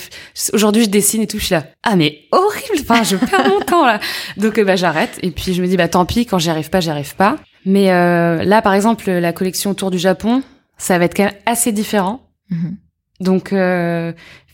aujourd'hui, 0.52 0.84
je 0.84 0.90
dessine 0.90 1.22
et 1.22 1.28
tout, 1.28 1.40
je 1.40 1.46
suis 1.46 1.54
là. 1.56 1.64
Ah, 1.84 1.96
mais 1.96 2.24
horrible! 2.32 2.80
Enfin, 2.82 3.04
je 3.04 3.16
perds 3.16 3.48
mon 3.48 3.62
temps, 3.62 3.86
là. 3.86 4.00
Donc, 4.36 4.58
euh, 4.58 4.66
bah, 4.66 4.76
j'arrête. 4.76 5.18
Et 5.24 5.32
puis, 5.32 5.54
je 5.54 5.62
me 5.62 5.68
dis, 5.68 5.78
bah, 5.78 5.88
tant 5.88 6.06
pis, 6.06 6.26
quand 6.26 6.38
j'y 6.38 6.50
arrive 6.50 6.70
pas, 6.70 6.82
j'y 6.82 6.90
arrive 6.90 7.16
pas. 7.16 7.38
Mais, 7.66 7.92
euh, 7.94 8.44
là, 8.44 8.62
par 8.62 8.74
exemple, 8.74 9.10
la 9.10 9.32
collection 9.32 9.72
autour 9.72 9.90
du 9.90 10.00
Japon, 10.00 10.44
ça 10.78 10.98
va 11.00 11.06
être 11.06 11.16
quand 11.16 11.24
même 11.24 11.34
assez 11.46 11.72
différent. 11.72 12.22
Mhm. 12.50 12.76
Donc, 13.22 13.54
euh, 13.54 14.12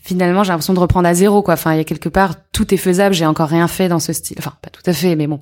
finalement, 0.08 0.42
j'ai 0.42 0.52
l'impression 0.52 0.72
de 0.72 0.80
reprendre 0.80 1.06
à 1.06 1.12
zéro, 1.12 1.42
quoi. 1.42 1.54
Enfin, 1.54 1.74
il 1.74 1.76
y 1.76 1.80
a 1.80 1.84
quelque 1.84 2.08
part, 2.08 2.34
tout 2.50 2.72
est 2.72 2.78
faisable, 2.78 3.14
j'ai 3.14 3.26
encore 3.26 3.48
rien 3.48 3.68
fait 3.68 3.88
dans 3.88 4.00
ce 4.00 4.14
style. 4.14 4.36
Enfin, 4.38 4.54
pas 4.62 4.70
tout 4.70 4.82
à 4.86 4.94
fait, 4.94 5.16
mais 5.16 5.26
bon. 5.26 5.38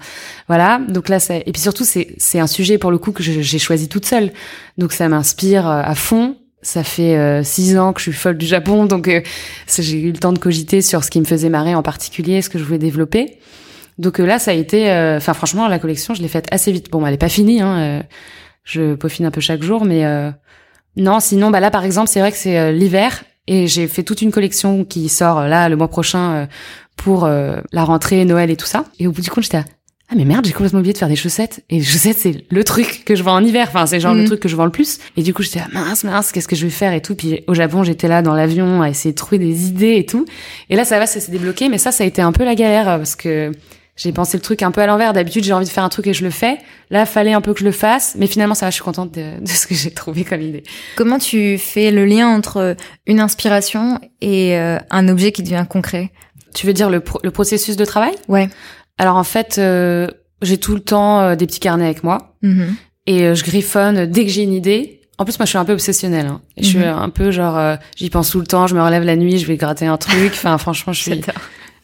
Voilà. 0.48 0.80
Donc 0.88 1.08
là, 1.08 1.20
c'est, 1.20 1.44
et 1.46 1.52
puis 1.52 1.62
surtout, 1.62 1.84
c'est, 1.84 2.08
c'est 2.18 2.40
un 2.40 2.48
sujet, 2.48 2.76
pour 2.76 2.90
le 2.90 2.98
coup, 2.98 3.12
que 3.12 3.22
j'ai 3.22 3.58
choisi 3.58 3.88
toute 3.88 4.06
seule. 4.06 4.32
Donc 4.76 4.92
ça 4.92 5.08
m'inspire 5.08 5.68
euh, 5.68 5.82
à 5.84 5.94
fond. 5.94 6.36
Ça 6.62 6.82
fait 6.82 7.16
euh, 7.16 7.44
six 7.44 7.78
ans 7.78 7.92
que 7.92 8.00
je 8.00 8.10
suis 8.10 8.12
folle 8.12 8.36
du 8.36 8.46
Japon, 8.46 8.86
donc 8.86 9.06
euh, 9.06 9.20
j'ai 9.78 10.00
eu 10.00 10.10
le 10.10 10.18
temps 10.18 10.32
de 10.32 10.38
cogiter 10.40 10.82
sur 10.82 11.04
ce 11.04 11.12
qui 11.12 11.20
me 11.20 11.24
faisait 11.24 11.48
marrer 11.48 11.76
en 11.76 11.82
particulier, 11.82 12.42
ce 12.42 12.50
que 12.50 12.58
je 12.58 12.64
voulais 12.64 12.78
développer. 12.78 13.38
Donc 13.98 14.18
euh, 14.18 14.26
là, 14.26 14.40
ça 14.40 14.50
a 14.50 14.54
été, 14.54 14.90
enfin 15.16 15.32
franchement, 15.32 15.68
la 15.68 15.78
collection, 15.78 16.14
je 16.14 16.22
l'ai 16.22 16.28
faite 16.28 16.48
assez 16.50 16.72
vite. 16.72 16.90
Bon, 16.90 17.06
elle 17.06 17.14
est 17.14 17.18
pas 17.18 17.28
finie, 17.28 17.60
hein, 17.60 18.02
je 18.64 18.96
peaufine 18.96 19.26
un 19.26 19.30
peu 19.30 19.40
chaque 19.40 19.62
jour, 19.62 19.84
mais 19.84 20.04
non, 20.96 21.20
sinon, 21.20 21.50
bah 21.50 21.60
là, 21.60 21.70
par 21.70 21.84
exemple, 21.84 22.08
c'est 22.08 22.18
vrai 22.18 22.32
que 22.32 22.38
c'est 22.38 22.72
l'hiver 22.72 23.22
et 23.46 23.66
j'ai 23.66 23.86
fait 23.88 24.02
toute 24.02 24.22
une 24.22 24.30
collection 24.30 24.84
qui 24.84 25.08
sort 25.08 25.38
euh, 25.40 25.48
là 25.48 25.68
le 25.68 25.76
mois 25.76 25.88
prochain 25.88 26.32
euh, 26.32 26.46
pour 26.96 27.24
euh, 27.24 27.56
la 27.72 27.84
rentrée, 27.84 28.24
Noël 28.24 28.50
et 28.50 28.56
tout 28.56 28.66
ça. 28.66 28.84
Et 28.98 29.06
au 29.06 29.12
bout 29.12 29.20
du 29.20 29.30
compte, 29.30 29.44
j'étais 29.44 29.58
là, 29.58 29.64
ah 30.08 30.14
mais 30.16 30.24
merde, 30.24 30.46
j'ai 30.46 30.52
complètement 30.52 30.78
oublié 30.78 30.92
de 30.92 30.98
faire 30.98 31.08
des 31.08 31.16
chaussettes. 31.16 31.64
Et 31.68 31.78
les 31.78 31.84
chaussettes, 31.84 32.18
c'est 32.18 32.44
le 32.48 32.64
truc 32.64 33.02
que 33.04 33.16
je 33.16 33.22
vends 33.24 33.34
en 33.34 33.44
hiver. 33.44 33.66
Enfin, 33.68 33.86
c'est 33.86 33.98
genre 33.98 34.14
Mhm. 34.14 34.20
le 34.20 34.26
truc 34.26 34.40
que 34.40 34.48
je 34.48 34.54
vends 34.54 34.64
le 34.64 34.70
plus. 34.70 34.98
Et 35.16 35.22
du 35.24 35.34
coup, 35.34 35.42
j'étais 35.42 35.58
là, 35.58 35.66
mince, 35.72 36.04
mince, 36.04 36.30
qu'est-ce 36.30 36.46
que 36.46 36.54
je 36.54 36.64
vais 36.64 36.70
faire 36.70 36.92
et 36.92 37.02
tout. 37.02 37.16
Puis 37.16 37.40
au 37.48 37.54
Japon, 37.54 37.82
j'étais 37.82 38.06
là 38.06 38.22
dans 38.22 38.34
l'avion 38.34 38.82
à 38.82 38.88
essayer 38.88 39.10
de 39.10 39.16
trouver 39.16 39.38
des 39.38 39.66
idées 39.66 39.96
et 39.96 40.06
tout. 40.06 40.24
Et 40.70 40.76
là, 40.76 40.84
ça 40.84 40.98
va, 41.00 41.06
ça 41.06 41.18
s'est 41.18 41.32
débloqué. 41.32 41.68
Mais 41.68 41.78
ça, 41.78 41.90
ça 41.90 42.04
a 42.04 42.06
été 42.06 42.22
un 42.22 42.30
peu 42.32 42.44
la 42.44 42.54
galère 42.54 42.84
parce 42.84 43.16
que 43.16 43.50
j'ai 43.96 44.12
pensé 44.12 44.36
le 44.36 44.42
truc 44.42 44.62
un 44.62 44.70
peu 44.70 44.80
à 44.82 44.86
l'envers. 44.86 45.12
D'habitude, 45.12 45.42
j'ai 45.44 45.52
envie 45.52 45.64
de 45.66 45.70
faire 45.70 45.84
un 45.84 45.88
truc 45.88 46.06
et 46.06 46.12
je 46.14 46.22
le 46.22 46.30
fais. 46.30 46.58
Là, 46.90 47.06
fallait 47.06 47.32
un 47.32 47.40
peu 47.40 47.52
que 47.54 47.60
je 47.60 47.64
le 47.64 47.72
fasse. 47.72 48.14
Mais 48.18 48.26
finalement, 48.26 48.54
ça 48.54 48.66
va, 48.66 48.70
je 48.70 48.74
suis 48.74 48.84
contente 48.84 49.12
de, 49.14 49.40
de 49.40 49.48
ce 49.48 49.66
que 49.66 49.74
j'ai 49.74 49.90
trouvé 49.90 50.24
comme 50.24 50.42
idée. 50.42 50.62
Comment 50.96 51.18
tu 51.18 51.58
fais 51.58 51.90
le 51.90 52.04
lien 52.04 52.28
entre 52.28 52.76
une 53.06 53.20
inspiration 53.20 53.98
et 54.20 54.56
euh, 54.58 54.78
un 54.90 55.08
objet 55.08 55.32
qui 55.32 55.42
devient 55.42 55.64
concret? 55.68 56.10
Tu 56.54 56.66
veux 56.66 56.72
dire 56.72 56.90
le, 56.90 57.00
pro- 57.00 57.20
le 57.24 57.30
processus 57.30 57.76
de 57.76 57.84
travail? 57.84 58.14
Ouais. 58.28 58.48
Alors 58.98 59.16
en 59.16 59.24
fait, 59.24 59.56
euh, 59.58 60.06
j'ai 60.42 60.58
tout 60.58 60.74
le 60.74 60.80
temps 60.80 61.20
euh, 61.20 61.34
des 61.36 61.46
petits 61.46 61.60
carnets 61.60 61.84
avec 61.86 62.04
moi 62.04 62.36
Mhm. 62.42 62.74
et 63.06 63.34
je 63.34 63.44
griffonne 63.44 64.06
dès 64.06 64.24
que 64.24 64.30
j'ai 64.30 64.42
une 64.42 64.52
idée. 64.52 65.00
En 65.18 65.24
plus, 65.24 65.38
moi, 65.38 65.46
je 65.46 65.50
suis 65.50 65.58
un 65.58 65.64
peu 65.64 65.72
obsessionnelle. 65.72 66.26
Hein. 66.26 66.42
Je 66.58 66.64
suis 66.66 66.78
Mhm. 66.78 66.84
un 66.84 67.08
peu 67.08 67.30
genre, 67.30 67.78
j'y 67.96 68.10
pense 68.10 68.28
tout 68.30 68.40
le 68.40 68.46
temps. 68.46 68.66
Je 68.66 68.74
me 68.74 68.82
relève 68.82 69.02
la 69.04 69.16
nuit, 69.16 69.38
je 69.38 69.46
vais 69.46 69.56
gratter 69.56 69.86
un 69.86 69.96
truc. 69.96 70.32
Enfin, 70.34 70.58
franchement, 70.58 70.92
je 70.92 71.00
suis. 71.00 71.20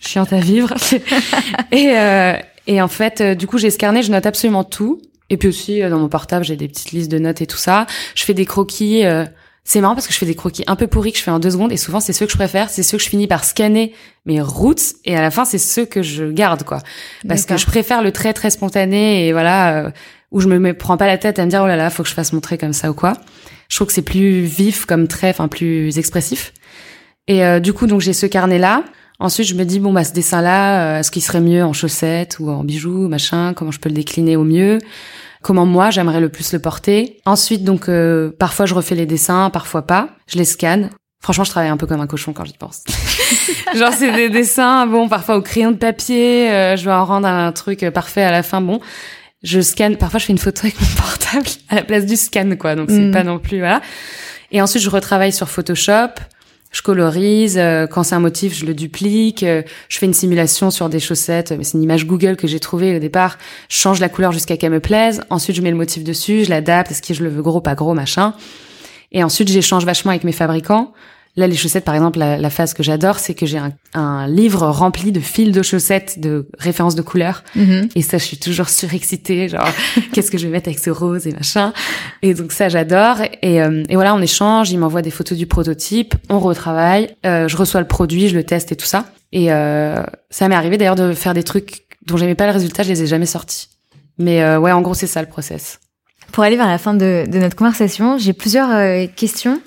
Chiante 0.02 0.32
à 0.32 0.40
vivre. 0.40 0.74
et 1.72 1.96
euh, 1.96 2.34
et 2.66 2.80
en 2.80 2.88
fait, 2.88 3.20
euh, 3.20 3.34
du 3.34 3.46
coup, 3.46 3.58
j'ai 3.58 3.70
ce 3.70 3.78
carnet, 3.78 4.02
je 4.02 4.10
note 4.12 4.26
absolument 4.26 4.64
tout. 4.64 5.00
Et 5.30 5.36
puis 5.36 5.48
aussi, 5.48 5.82
euh, 5.82 5.90
dans 5.90 5.98
mon 5.98 6.08
portable, 6.08 6.44
j'ai 6.44 6.56
des 6.56 6.68
petites 6.68 6.92
listes 6.92 7.10
de 7.10 7.18
notes 7.18 7.40
et 7.40 7.46
tout 7.46 7.56
ça. 7.56 7.86
Je 8.14 8.24
fais 8.24 8.34
des 8.34 8.44
croquis. 8.46 9.04
euh, 9.04 9.24
c'est 9.64 9.80
marrant 9.80 9.94
parce 9.94 10.06
que 10.06 10.12
je 10.12 10.18
fais 10.18 10.26
des 10.26 10.34
croquis 10.34 10.64
un 10.66 10.74
peu 10.74 10.88
pourris 10.88 11.12
que 11.12 11.18
je 11.18 11.22
fais 11.22 11.30
en 11.30 11.38
deux 11.38 11.52
secondes 11.52 11.70
et 11.70 11.76
souvent 11.76 12.00
c'est 12.00 12.12
ceux 12.12 12.26
que 12.26 12.32
je 12.32 12.36
préfère, 12.36 12.68
c'est 12.68 12.82
ceux 12.82 12.98
que 12.98 13.04
je 13.04 13.08
finis 13.08 13.28
par 13.28 13.44
scanner 13.44 13.94
mes 14.26 14.40
routes 14.40 14.82
et 15.04 15.16
à 15.16 15.20
la 15.20 15.30
fin 15.30 15.44
c'est 15.44 15.58
ceux 15.58 15.86
que 15.86 16.02
je 16.02 16.24
garde 16.24 16.64
quoi. 16.64 16.78
Parce 17.28 17.46
que 17.46 17.56
je 17.56 17.64
préfère 17.66 18.02
le 18.02 18.10
trait 18.10 18.32
très 18.32 18.50
spontané 18.50 19.26
et 19.26 19.32
voilà 19.32 19.76
euh, 19.76 19.90
où 20.32 20.40
je 20.40 20.48
me 20.48 20.74
prends 20.74 20.96
pas 20.96 21.06
la 21.06 21.16
tête 21.16 21.38
à 21.38 21.44
me 21.44 21.50
dire 21.50 21.60
oh 21.62 21.68
là 21.68 21.76
là 21.76 21.90
faut 21.90 22.02
que 22.02 22.08
je 22.08 22.14
fasse 22.14 22.32
mon 22.32 22.40
trait 22.40 22.58
comme 22.58 22.72
ça 22.72 22.90
ou 22.90 22.94
quoi. 22.94 23.12
Je 23.68 23.76
trouve 23.76 23.86
que 23.86 23.92
c'est 23.92 24.02
plus 24.02 24.40
vif 24.40 24.84
comme 24.84 25.06
trait, 25.06 25.30
enfin 25.30 25.46
plus 25.46 25.96
expressif. 25.96 26.52
Et 27.28 27.44
euh, 27.44 27.60
du 27.60 27.72
coup 27.72 27.86
donc 27.86 28.00
j'ai 28.00 28.14
ce 28.14 28.26
carnet 28.26 28.58
là. 28.58 28.82
Ensuite 29.22 29.46
je 29.46 29.54
me 29.54 29.64
dis 29.64 29.78
bon 29.78 29.92
bah 29.92 30.04
ce 30.04 30.12
dessin 30.12 30.42
là, 30.42 30.98
est-ce 30.98 31.10
qu'il 31.10 31.22
serait 31.22 31.40
mieux 31.40 31.64
en 31.64 31.72
chaussettes 31.72 32.38
ou 32.40 32.50
en 32.50 32.64
bijoux 32.64 33.06
machin? 33.08 33.54
Comment 33.54 33.70
je 33.70 33.78
peux 33.78 33.88
le 33.88 33.94
décliner 33.94 34.36
au 34.36 34.44
mieux? 34.44 34.78
Comment 35.42 35.64
moi 35.64 35.90
j'aimerais 35.90 36.20
le 36.20 36.28
plus 36.28 36.52
le 36.52 36.58
porter? 36.58 37.20
Ensuite 37.24 37.62
donc 37.64 37.88
euh, 37.88 38.30
parfois 38.38 38.66
je 38.66 38.74
refais 38.74 38.94
les 38.96 39.06
dessins, 39.06 39.48
parfois 39.50 39.82
pas. 39.86 40.08
Je 40.26 40.38
les 40.38 40.44
scanne. 40.44 40.90
Franchement, 41.20 41.44
je 41.44 41.50
travaille 41.50 41.70
un 41.70 41.76
peu 41.76 41.86
comme 41.86 42.00
un 42.00 42.08
cochon 42.08 42.32
quand 42.32 42.44
j'y 42.44 42.52
pense. 42.58 42.82
Genre, 43.76 43.92
c'est 43.96 44.10
des 44.10 44.28
dessins, 44.28 44.88
bon, 44.88 45.08
parfois 45.08 45.36
au 45.36 45.40
crayon 45.40 45.70
de 45.70 45.76
papier, 45.76 46.50
euh, 46.50 46.76
je 46.76 46.84
vais 46.84 46.90
en 46.90 47.04
rendre 47.04 47.28
un 47.28 47.52
truc 47.52 47.88
parfait 47.94 48.22
à 48.24 48.32
la 48.32 48.42
fin, 48.42 48.60
bon. 48.60 48.80
Je 49.44 49.60
scanne, 49.60 49.96
parfois 49.96 50.18
je 50.18 50.24
fais 50.24 50.32
une 50.32 50.38
photo 50.40 50.62
avec 50.64 50.80
mon 50.80 50.86
portable 50.96 51.46
à 51.68 51.76
la 51.76 51.82
place 51.84 52.06
du 52.06 52.16
scan, 52.16 52.50
quoi, 52.58 52.74
donc 52.74 52.90
c'est 52.90 52.98
Mm. 52.98 53.12
pas 53.12 53.22
non 53.22 53.38
plus, 53.38 53.58
voilà. 53.60 53.80
Et 54.50 54.60
ensuite, 54.60 54.82
je 54.82 54.90
retravaille 54.90 55.32
sur 55.32 55.48
Photoshop, 55.48 56.08
je 56.72 56.82
colorise, 56.82 57.58
euh, 57.58 57.86
quand 57.86 58.02
c'est 58.02 58.14
un 58.14 58.20
motif, 58.20 58.54
je 58.54 58.64
le 58.64 58.74
duplique, 58.74 59.42
euh, 59.42 59.62
je 59.88 59.98
fais 59.98 60.06
une 60.06 60.14
simulation 60.14 60.70
sur 60.70 60.88
des 60.88 61.00
chaussettes, 61.00 61.52
mais 61.56 61.64
c'est 61.64 61.76
une 61.76 61.82
image 61.82 62.06
Google 62.06 62.36
que 62.36 62.46
j'ai 62.46 62.60
trouvée 62.60 62.96
au 62.96 62.98
départ, 62.98 63.38
je 63.68 63.76
change 63.76 64.00
la 64.00 64.08
couleur 64.08 64.32
jusqu'à 64.32 64.56
qu'elle 64.56 64.72
me 64.72 64.80
plaise, 64.80 65.22
ensuite 65.30 65.54
je 65.54 65.62
mets 65.62 65.70
le 65.70 65.76
motif 65.76 66.02
dessus, 66.02 66.44
je 66.44 66.50
l'adapte, 66.50 66.90
est-ce 66.90 67.02
que 67.02 67.14
je 67.14 67.22
le 67.22 67.28
veux 67.28 67.42
gros, 67.42 67.60
pas 67.60 67.74
gros, 67.74 67.94
machin. 67.94 68.34
Et 69.12 69.22
ensuite, 69.22 69.48
j'échange 69.48 69.84
vachement 69.84 70.10
avec 70.10 70.24
mes 70.24 70.32
fabricants. 70.32 70.92
Là, 71.34 71.46
les 71.46 71.56
chaussettes, 71.56 71.84
par 71.84 71.94
exemple, 71.94 72.18
la, 72.18 72.36
la 72.36 72.50
phase 72.50 72.74
que 72.74 72.82
j'adore, 72.82 73.18
c'est 73.18 73.32
que 73.32 73.46
j'ai 73.46 73.56
un, 73.56 73.72
un 73.94 74.26
livre 74.28 74.66
rempli 74.68 75.12
de 75.12 75.20
fils 75.20 75.50
de 75.50 75.62
chaussettes, 75.62 76.20
de 76.20 76.46
références 76.58 76.94
de 76.94 77.00
couleurs. 77.00 77.42
Mhm. 77.56 77.88
Et 77.94 78.02
ça, 78.02 78.18
je 78.18 78.24
suis 78.24 78.36
toujours 78.36 78.68
surexcitée, 78.68 79.48
genre, 79.48 79.66
qu'est-ce 80.12 80.30
que 80.30 80.36
je 80.36 80.46
vais 80.46 80.52
mettre 80.52 80.68
avec 80.68 80.78
ce 80.78 80.90
rose 80.90 81.26
et 81.26 81.32
machin. 81.32 81.72
Et 82.20 82.34
donc 82.34 82.52
ça, 82.52 82.68
j'adore. 82.68 83.16
Et, 83.40 83.62
euh, 83.62 83.82
et 83.88 83.94
voilà, 83.94 84.14
on 84.14 84.20
échange, 84.20 84.70
il 84.70 84.78
m'envoie 84.78 85.00
des 85.00 85.10
photos 85.10 85.38
du 85.38 85.46
prototype, 85.46 86.14
on 86.28 86.38
retravaille, 86.38 87.16
euh, 87.24 87.48
je 87.48 87.56
reçois 87.56 87.80
le 87.80 87.86
produit, 87.86 88.28
je 88.28 88.34
le 88.34 88.44
teste 88.44 88.70
et 88.72 88.76
tout 88.76 88.86
ça. 88.86 89.06
Et 89.32 89.50
euh, 89.50 90.02
ça 90.28 90.48
m'est 90.48 90.54
arrivé 90.54 90.76
d'ailleurs 90.76 90.96
de 90.96 91.14
faire 91.14 91.32
des 91.32 91.42
trucs 91.42 91.86
dont 92.06 92.16
j'aimais 92.16 92.34
pas 92.34 92.46
le 92.46 92.52
résultat, 92.52 92.82
je 92.82 92.90
les 92.90 93.02
ai 93.02 93.06
jamais 93.06 93.26
sortis. 93.26 93.68
Mais 94.18 94.42
euh, 94.42 94.58
ouais, 94.58 94.72
en 94.72 94.82
gros, 94.82 94.94
c'est 94.94 95.06
ça 95.06 95.22
le 95.22 95.28
process. 95.28 95.80
Pour 96.32 96.44
aller 96.44 96.56
vers 96.56 96.66
la 96.66 96.78
fin 96.78 96.94
de, 96.94 97.24
de 97.26 97.38
notre 97.38 97.56
conversation, 97.56 98.18
j'ai 98.18 98.32
plusieurs 98.32 98.70
euh, 98.70 99.06
questions. 99.14 99.60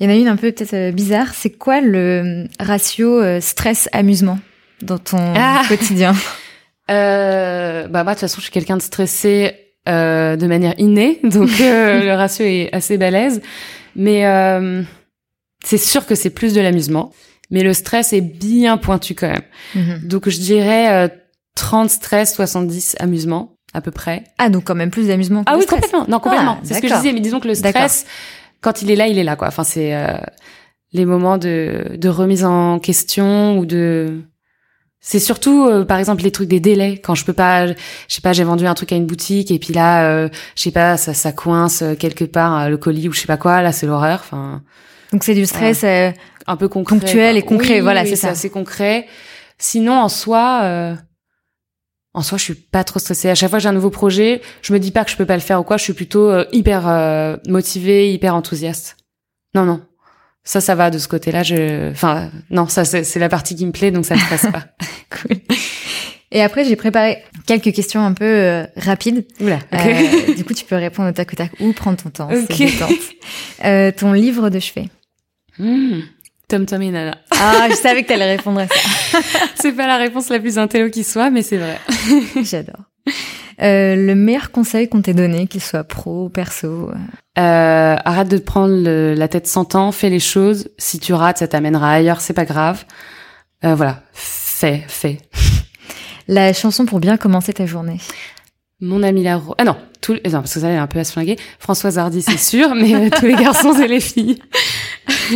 Il 0.00 0.04
y 0.04 0.10
en 0.10 0.14
a 0.14 0.16
une 0.16 0.28
un 0.28 0.36
peu 0.36 0.52
peut-être 0.52 0.74
euh, 0.74 0.92
bizarre. 0.92 1.34
C'est 1.34 1.50
quoi 1.50 1.80
le 1.80 1.98
euh, 1.98 2.44
ratio 2.60 3.20
euh, 3.20 3.40
stress-amusement 3.40 4.38
dans 4.82 4.98
ton 4.98 5.18
Ah. 5.36 5.62
quotidien? 5.68 6.14
Euh, 6.90 7.86
bah 7.88 8.04
moi, 8.04 8.14
de 8.14 8.16
toute 8.18 8.20
façon, 8.22 8.36
je 8.38 8.42
suis 8.44 8.52
quelqu'un 8.52 8.76
de 8.76 8.82
stressé 8.82 9.52
euh, 9.88 10.36
de 10.36 10.46
manière 10.46 10.74
innée, 10.78 11.20
donc 11.24 11.50
euh, 11.60 12.04
le 12.04 12.12
ratio 12.14 12.44
est 12.46 12.70
assez 12.72 12.96
balèze. 12.96 13.40
Mais 13.96 14.24
euh, 14.26 14.82
c'est 15.64 15.78
sûr 15.78 16.06
que 16.06 16.14
c'est 16.14 16.30
plus 16.30 16.54
de 16.54 16.60
l'amusement. 16.60 17.12
Mais 17.50 17.62
le 17.62 17.72
stress 17.72 18.12
est 18.12 18.20
bien 18.20 18.76
pointu 18.76 19.14
quand 19.14 19.28
même. 19.30 19.42
Mhm. 19.74 20.00
Donc 20.06 20.28
je 20.28 20.38
dirais 20.38 21.06
euh, 21.06 21.08
30 21.56 21.88
stress, 21.90 22.34
70 22.34 22.96
amusement 23.00 23.54
à 23.74 23.80
peu 23.80 23.90
près. 23.90 24.24
Ah, 24.38 24.50
donc 24.50 24.64
quand 24.64 24.74
même 24.74 24.90
plus 24.90 25.08
d'amusement 25.08 25.42
Ah 25.46 25.54
oui, 25.56 25.62
stress. 25.62 25.80
complètement. 25.80 26.06
Non, 26.08 26.20
complètement. 26.20 26.56
Ah, 26.58 26.62
c'est 26.62 26.74
ce 26.74 26.80
que 26.80 26.88
je 26.88 26.94
disais. 26.94 27.12
Mais 27.12 27.20
disons 27.20 27.40
que 27.40 27.48
le 27.48 27.54
stress, 27.54 28.06
quand 28.60 28.82
il 28.82 28.90
est 28.90 28.96
là, 28.96 29.06
il 29.08 29.18
est 29.18 29.24
là, 29.24 29.36
quoi. 29.36 29.48
Enfin, 29.48 29.64
c'est 29.64 29.94
euh, 29.94 30.14
les 30.92 31.04
moments 31.04 31.38
de, 31.38 31.96
de 31.96 32.08
remise 32.08 32.44
en 32.44 32.78
question 32.78 33.58
ou 33.58 33.66
de. 33.66 34.20
C'est 35.00 35.20
surtout, 35.20 35.64
euh, 35.66 35.84
par 35.84 35.98
exemple, 35.98 36.22
les 36.24 36.32
trucs 36.32 36.48
des 36.48 36.58
délais. 36.58 36.98
Quand 36.98 37.14
je 37.14 37.24
peux 37.24 37.32
pas, 37.32 37.68
je 37.68 37.74
sais 38.08 38.20
pas, 38.20 38.32
j'ai 38.32 38.42
vendu 38.42 38.66
un 38.66 38.74
truc 38.74 38.90
à 38.92 38.96
une 38.96 39.06
boutique 39.06 39.50
et 39.52 39.58
puis 39.60 39.72
là, 39.72 40.10
euh, 40.10 40.28
je 40.56 40.62
sais 40.62 40.72
pas, 40.72 40.96
ça, 40.96 41.14
ça 41.14 41.30
coince 41.30 41.82
euh, 41.82 41.94
quelque 41.94 42.24
part 42.24 42.58
euh, 42.58 42.68
le 42.68 42.76
colis 42.76 43.08
ou 43.08 43.12
je 43.12 43.20
sais 43.20 43.26
pas 43.28 43.36
quoi. 43.36 43.62
Là, 43.62 43.70
c'est 43.70 43.86
l'horreur. 43.86 44.20
Enfin, 44.24 44.60
Donc 45.12 45.22
c'est 45.22 45.34
du 45.34 45.46
stress. 45.46 45.84
euh, 45.84 46.10
un 46.48 46.56
peu 46.56 46.68
concret. 46.68 46.98
Ponctuel 46.98 47.34
quoi. 47.34 47.38
et 47.38 47.42
concret, 47.42 47.74
Oui, 47.74 47.80
voilà, 47.80 48.02
oui, 48.02 48.08
c'est 48.08 48.16
ça. 48.16 48.30
assez 48.30 48.50
concret. 48.50 49.06
Sinon, 49.56 49.92
en 49.94 50.08
soi, 50.08 50.60
euh, 50.64 50.94
en 52.18 52.22
soi, 52.22 52.36
je 52.36 52.44
suis 52.44 52.54
pas 52.54 52.84
trop 52.84 52.98
stressée. 52.98 53.30
À 53.30 53.34
chaque 53.34 53.48
fois 53.48 53.58
que 53.58 53.62
j'ai 53.62 53.68
un 53.68 53.72
nouveau 53.72 53.90
projet, 53.90 54.42
je 54.60 54.72
me 54.72 54.78
dis 54.78 54.90
pas 54.90 55.04
que 55.04 55.10
je 55.10 55.16
peux 55.16 55.24
pas 55.24 55.36
le 55.36 55.40
faire 55.40 55.60
ou 55.60 55.62
quoi. 55.62 55.76
Je 55.76 55.84
suis 55.84 55.92
plutôt 55.92 56.28
euh, 56.28 56.44
hyper 56.52 56.88
euh, 56.88 57.36
motivée, 57.46 58.12
hyper 58.12 58.34
enthousiaste. 58.34 58.96
Non, 59.54 59.64
non. 59.64 59.80
Ça, 60.44 60.60
ça 60.60 60.74
va 60.74 60.90
de 60.90 60.98
ce 60.98 61.08
côté-là. 61.08 61.42
Je, 61.42 61.90
enfin, 61.90 62.30
non, 62.50 62.66
ça, 62.66 62.84
c'est 62.84 63.18
la 63.18 63.28
partie 63.28 63.54
qui 63.54 63.66
me 63.66 63.72
plaît, 63.72 63.90
donc 63.90 64.04
ça 64.04 64.14
me 64.14 64.20
stresse 64.20 64.46
pas. 64.50 64.64
cool. 65.10 65.36
Et 66.30 66.42
après, 66.42 66.64
j'ai 66.64 66.76
préparé 66.76 67.22
quelques 67.46 67.72
questions 67.72 68.04
un 68.04 68.12
peu 68.12 68.24
euh, 68.24 68.64
rapides. 68.76 69.24
Oula. 69.40 69.60
du 70.36 70.44
coup, 70.44 70.54
tu 70.54 70.64
peux 70.64 70.76
répondre 70.76 71.08
au 71.08 71.12
tac 71.12 71.32
au 71.32 71.36
tac 71.36 71.52
ou 71.60 71.72
prendre 71.72 72.02
ton 72.02 72.10
temps. 72.10 72.30
Ok. 72.30 72.46
C'est 72.50 72.66
détente. 72.66 72.90
Euh, 73.64 73.92
ton 73.92 74.12
livre 74.12 74.50
de 74.50 74.58
chevet. 74.58 74.88
Hmm. 75.58 76.00
Tom 76.48 76.64
Tom 76.64 76.80
et 76.80 76.90
Nana. 76.90 77.18
Ah, 77.30 77.66
je 77.68 77.74
savais 77.74 78.02
que 78.02 78.08
t'allais 78.08 78.36
répondre 78.36 78.60
à 78.60 78.66
ça. 78.66 79.18
c'est 79.54 79.72
pas 79.72 79.86
la 79.86 79.98
réponse 79.98 80.30
la 80.30 80.40
plus 80.40 80.58
intello 80.58 80.88
qui 80.88 81.04
soit, 81.04 81.28
mais 81.28 81.42
c'est 81.42 81.58
vrai. 81.58 81.78
J'adore. 82.42 82.84
Euh, 83.60 83.94
le 83.96 84.14
meilleur 84.14 84.50
conseil 84.50 84.88
qu'on 84.88 85.02
t'ait 85.02 85.12
donné, 85.12 85.46
qu'il 85.46 85.62
soit 85.62 85.84
pro, 85.84 86.24
ou 86.24 86.28
perso 86.30 86.90
euh, 87.38 87.96
Arrête 88.02 88.28
de 88.28 88.38
te 88.38 88.44
prendre 88.44 88.74
la 89.14 89.28
tête 89.28 89.46
100 89.46 89.74
ans, 89.74 89.92
fais 89.92 90.08
les 90.08 90.20
choses. 90.20 90.70
Si 90.78 90.98
tu 90.98 91.12
rates, 91.12 91.38
ça 91.38 91.48
t'amènera 91.48 91.92
ailleurs, 91.92 92.22
c'est 92.22 92.32
pas 92.32 92.46
grave. 92.46 92.84
Euh, 93.64 93.74
voilà, 93.74 94.02
fais, 94.12 94.84
fais. 94.88 95.18
La 96.28 96.54
chanson 96.54 96.86
pour 96.86 97.00
bien 97.00 97.18
commencer 97.18 97.52
ta 97.52 97.66
journée 97.66 97.98
mon 98.80 99.02
ami 99.02 99.22
la 99.22 99.40
Ah 99.58 99.64
non, 99.64 99.76
tout... 100.00 100.14
non, 100.14 100.20
parce 100.30 100.54
que 100.54 100.60
ça 100.60 100.70
est 100.70 100.76
un 100.76 100.86
peu 100.86 101.00
à 101.00 101.04
se 101.04 101.12
flinguer. 101.12 101.36
Françoise 101.58 101.98
Hardy, 101.98 102.22
c'est 102.22 102.38
sûr, 102.38 102.74
mais 102.74 102.94
euh, 102.94 103.10
tous 103.10 103.26
les 103.26 103.34
garçons 103.34 103.74
et 103.74 103.88
les 103.88 104.00
filles. 104.00 104.38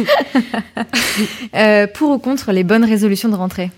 euh, 1.55 1.86
pour 1.88 2.11
ou 2.11 2.18
contre 2.18 2.53
les 2.53 2.62
bonnes 2.62 2.84
résolutions 2.84 3.28
de 3.28 3.34
rentrée? 3.34 3.70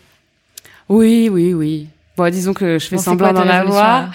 Oui, 0.88 1.28
oui, 1.30 1.54
oui. 1.54 1.88
Bon, 2.16 2.30
disons 2.30 2.52
que 2.52 2.78
je 2.78 2.86
fais 2.86 2.98
semblant 2.98 3.32
d'en 3.32 3.48
avoir. 3.48 4.10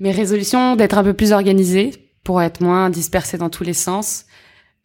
Mes 0.00 0.10
résolutions, 0.10 0.74
d'être 0.74 0.98
un 0.98 1.04
peu 1.04 1.12
plus 1.12 1.32
organisée 1.32 1.92
pour 2.24 2.40
être 2.42 2.62
moins 2.62 2.90
dispersée 2.90 3.36
dans 3.36 3.50
tous 3.50 3.62
les 3.62 3.74
sens. 3.74 4.24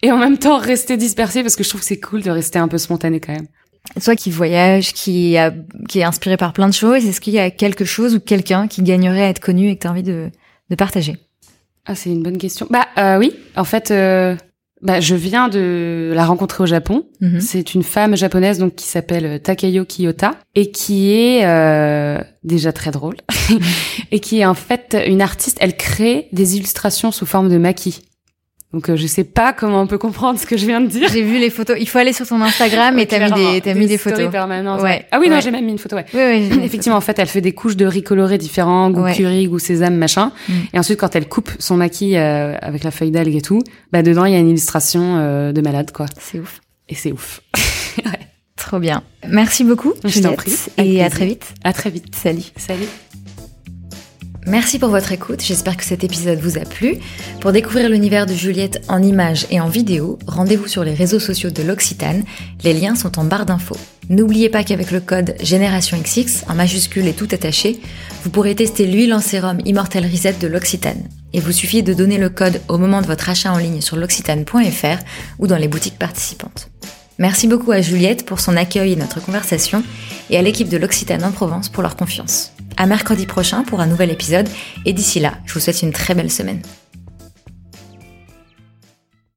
Et 0.01 0.11
en 0.11 0.17
même 0.17 0.37
temps, 0.37 0.57
rester 0.57 0.97
dispersée 0.97 1.41
parce 1.41 1.55
que 1.55 1.63
je 1.63 1.69
trouve 1.69 1.81
que 1.81 1.87
c'est 1.87 1.99
cool 1.99 2.21
de 2.21 2.29
rester 2.29 2.59
un 2.59 2.67
peu 2.67 2.77
spontané 2.77 3.19
quand 3.19 3.33
même. 3.33 3.47
Toi 4.03 4.15
qui 4.15 4.29
voyage, 4.29 4.93
qui, 4.93 5.37
a, 5.37 5.53
qui 5.87 5.99
est 5.99 6.03
inspiré 6.03 6.37
par 6.37 6.53
plein 6.53 6.67
de 6.67 6.73
choses, 6.73 7.05
est-ce 7.05 7.21
qu'il 7.21 7.33
y 7.33 7.39
a 7.39 7.49
quelque 7.49 7.85
chose 7.85 8.15
ou 8.15 8.19
quelqu'un 8.19 8.67
qui 8.67 8.83
gagnerait 8.83 9.23
à 9.23 9.29
être 9.29 9.39
connu 9.39 9.69
et 9.69 9.75
que 9.75 9.81
tu 9.81 9.87
as 9.87 9.91
envie 9.91 10.03
de, 10.03 10.29
de 10.69 10.75
partager? 10.75 11.17
Ah, 11.85 11.95
c'est 11.95 12.11
une 12.11 12.21
bonne 12.21 12.37
question. 12.37 12.67
Bah 12.69 12.87
euh, 12.97 13.17
oui, 13.17 13.33
en 13.55 13.63
fait, 13.63 13.89
euh, 13.89 14.35
bah, 14.81 14.99
je 14.99 15.15
viens 15.15 15.49
de 15.49 16.11
la 16.13 16.25
rencontrer 16.25 16.63
au 16.63 16.67
Japon. 16.67 17.05
Mhm. 17.19 17.41
C'est 17.41 17.73
une 17.73 17.83
femme 17.83 18.15
japonaise 18.15 18.59
donc 18.59 18.75
qui 18.75 18.85
s'appelle 18.85 19.41
Takayo 19.41 19.85
Kiyota 19.85 20.35
et 20.55 20.71
qui 20.71 21.11
est 21.11 21.45
euh, 21.45 22.21
déjà 22.43 22.71
très 22.71 22.91
drôle 22.91 23.17
et 24.11 24.19
qui 24.19 24.39
est 24.39 24.45
en 24.45 24.53
fait 24.53 24.95
une 25.07 25.21
artiste. 25.21 25.57
Elle 25.61 25.75
crée 25.75 26.27
des 26.31 26.57
illustrations 26.57 27.11
sous 27.11 27.25
forme 27.25 27.49
de 27.49 27.57
maquis. 27.57 28.03
Donc 28.71 28.87
euh, 28.87 28.95
je 28.95 29.07
sais 29.07 29.23
pas 29.23 29.51
comment 29.51 29.81
on 29.81 29.87
peut 29.87 29.97
comprendre 29.97 30.37
ce 30.37 30.45
que 30.45 30.55
je 30.55 30.67
viens 30.67 30.79
de 30.79 30.85
dire. 30.85 31.09
J'ai 31.11 31.23
vu 31.23 31.39
les 31.39 31.49
photos. 31.49 31.75
Il 31.79 31.89
faut 31.89 31.97
aller 31.97 32.13
sur 32.13 32.27
ton 32.27 32.39
Instagram 32.41 32.99
et 32.99 33.07
t'as 33.07 33.19
mis 33.19 33.31
des 33.31 33.61
t'as 33.61 33.73
mis 33.73 33.87
des 33.87 33.97
photos. 33.97 34.31
Ouais. 34.79 35.07
Ah 35.11 35.19
oui 35.19 35.29
non 35.29 35.39
j'ai 35.39 35.49
même 35.49 35.65
mis 35.65 35.71
une 35.71 35.79
photo. 35.79 35.95
Ouais. 35.95 36.05
Oui, 36.13 36.49
oui 36.51 36.59
Effectivement 36.63 36.97
en 36.97 37.01
fait 37.01 37.17
elle 37.17 37.27
fait 37.27 37.41
des 37.41 37.53
couches 37.53 37.77
de 37.77 37.85
riz 37.85 38.03
coloré 38.03 38.37
différents, 38.37 38.91
goût 38.91 39.05
curry, 39.11 39.47
goût 39.47 39.57
sésame 39.57 39.95
machin. 39.95 40.31
Mm. 40.47 40.53
Et 40.73 40.79
ensuite 40.79 40.99
quand 40.99 41.15
elle 41.15 41.27
coupe 41.27 41.49
son 41.57 41.77
maquis 41.77 42.15
euh, 42.15 42.55
avec 42.61 42.83
la 42.83 42.91
feuille 42.91 43.11
d'algue 43.11 43.35
et 43.35 43.41
tout, 43.41 43.63
bah 43.91 44.03
dedans 44.03 44.25
il 44.25 44.33
y 44.33 44.35
a 44.35 44.39
une 44.39 44.49
illustration 44.49 45.17
euh, 45.17 45.51
de 45.51 45.61
malade 45.61 45.91
quoi. 45.91 46.05
C'est 46.19 46.39
ouf. 46.39 46.61
Et 46.87 46.95
c'est 46.95 47.11
ouf. 47.11 47.41
ouais. 48.05 48.11
Trop 48.55 48.77
bien. 48.77 49.03
Merci 49.27 49.63
beaucoup. 49.63 49.93
Je 50.03 50.19
t'en 50.19 50.33
prie. 50.33 50.53
Et 50.77 51.03
à 51.03 51.09
très 51.09 51.25
vite. 51.25 51.53
À 51.63 51.73
très 51.73 51.89
vite. 51.89 52.13
Salut. 52.13 52.43
Salut. 52.55 52.87
Merci 54.49 54.79
pour 54.79 54.89
votre 54.89 55.11
écoute, 55.11 55.43
j'espère 55.43 55.77
que 55.77 55.83
cet 55.83 56.03
épisode 56.03 56.39
vous 56.39 56.57
a 56.57 56.61
plu. 56.61 56.97
Pour 57.39 57.51
découvrir 57.51 57.87
l'univers 57.87 58.25
de 58.25 58.33
Juliette 58.33 58.83
en 58.87 59.03
images 59.03 59.45
et 59.51 59.61
en 59.61 59.67
vidéo, 59.67 60.17
rendez-vous 60.25 60.67
sur 60.67 60.83
les 60.83 60.95
réseaux 60.95 61.19
sociaux 61.19 61.51
de 61.51 61.61
l'Occitane, 61.61 62.23
les 62.63 62.73
liens 62.73 62.95
sont 62.95 63.19
en 63.19 63.25
barre 63.25 63.45
d'infos. 63.45 63.77
N'oubliez 64.09 64.49
pas 64.49 64.63
qu'avec 64.63 64.89
le 64.89 65.01
code 65.01 65.35
GénérationXX, 65.39 66.45
en 66.49 66.55
majuscule 66.55 67.05
et 67.05 67.13
tout 67.13 67.27
attaché, 67.31 67.79
vous 68.23 68.31
pourrez 68.31 68.55
tester 68.55 68.87
l'huile 68.87 69.13
en 69.13 69.19
sérum 69.19 69.59
Immortel 69.65 70.07
Reset 70.11 70.37
de 70.41 70.47
l'Occitane. 70.47 71.07
Il 71.31 71.41
vous 71.41 71.51
suffit 71.51 71.83
de 71.83 71.93
donner 71.93 72.17
le 72.17 72.29
code 72.29 72.59
au 72.69 72.79
moment 72.79 73.03
de 73.03 73.07
votre 73.07 73.29
achat 73.29 73.53
en 73.53 73.57
ligne 73.57 73.81
sur 73.81 73.97
l'occitane.fr 73.97 75.03
ou 75.37 75.45
dans 75.45 75.57
les 75.57 75.67
boutiques 75.67 75.99
participantes. 75.99 76.71
Merci 77.19 77.45
beaucoup 77.45 77.71
à 77.71 77.81
Juliette 77.81 78.25
pour 78.25 78.39
son 78.39 78.57
accueil 78.57 78.93
et 78.93 78.95
notre 78.95 79.21
conversation, 79.21 79.83
et 80.31 80.37
à 80.37 80.41
l'équipe 80.41 80.69
de 80.69 80.77
l'Occitane 80.77 81.23
en 81.23 81.31
Provence 81.31 81.69
pour 81.69 81.83
leur 81.83 81.95
confiance. 81.95 82.51
À 82.77 82.85
mercredi 82.85 83.25
prochain 83.25 83.63
pour 83.63 83.81
un 83.81 83.87
nouvel 83.87 84.09
épisode, 84.11 84.47
et 84.85 84.93
d'ici 84.93 85.19
là, 85.19 85.33
je 85.45 85.53
vous 85.53 85.59
souhaite 85.59 85.81
une 85.81 85.91
très 85.91 86.15
belle 86.15 86.31
semaine. 86.31 86.61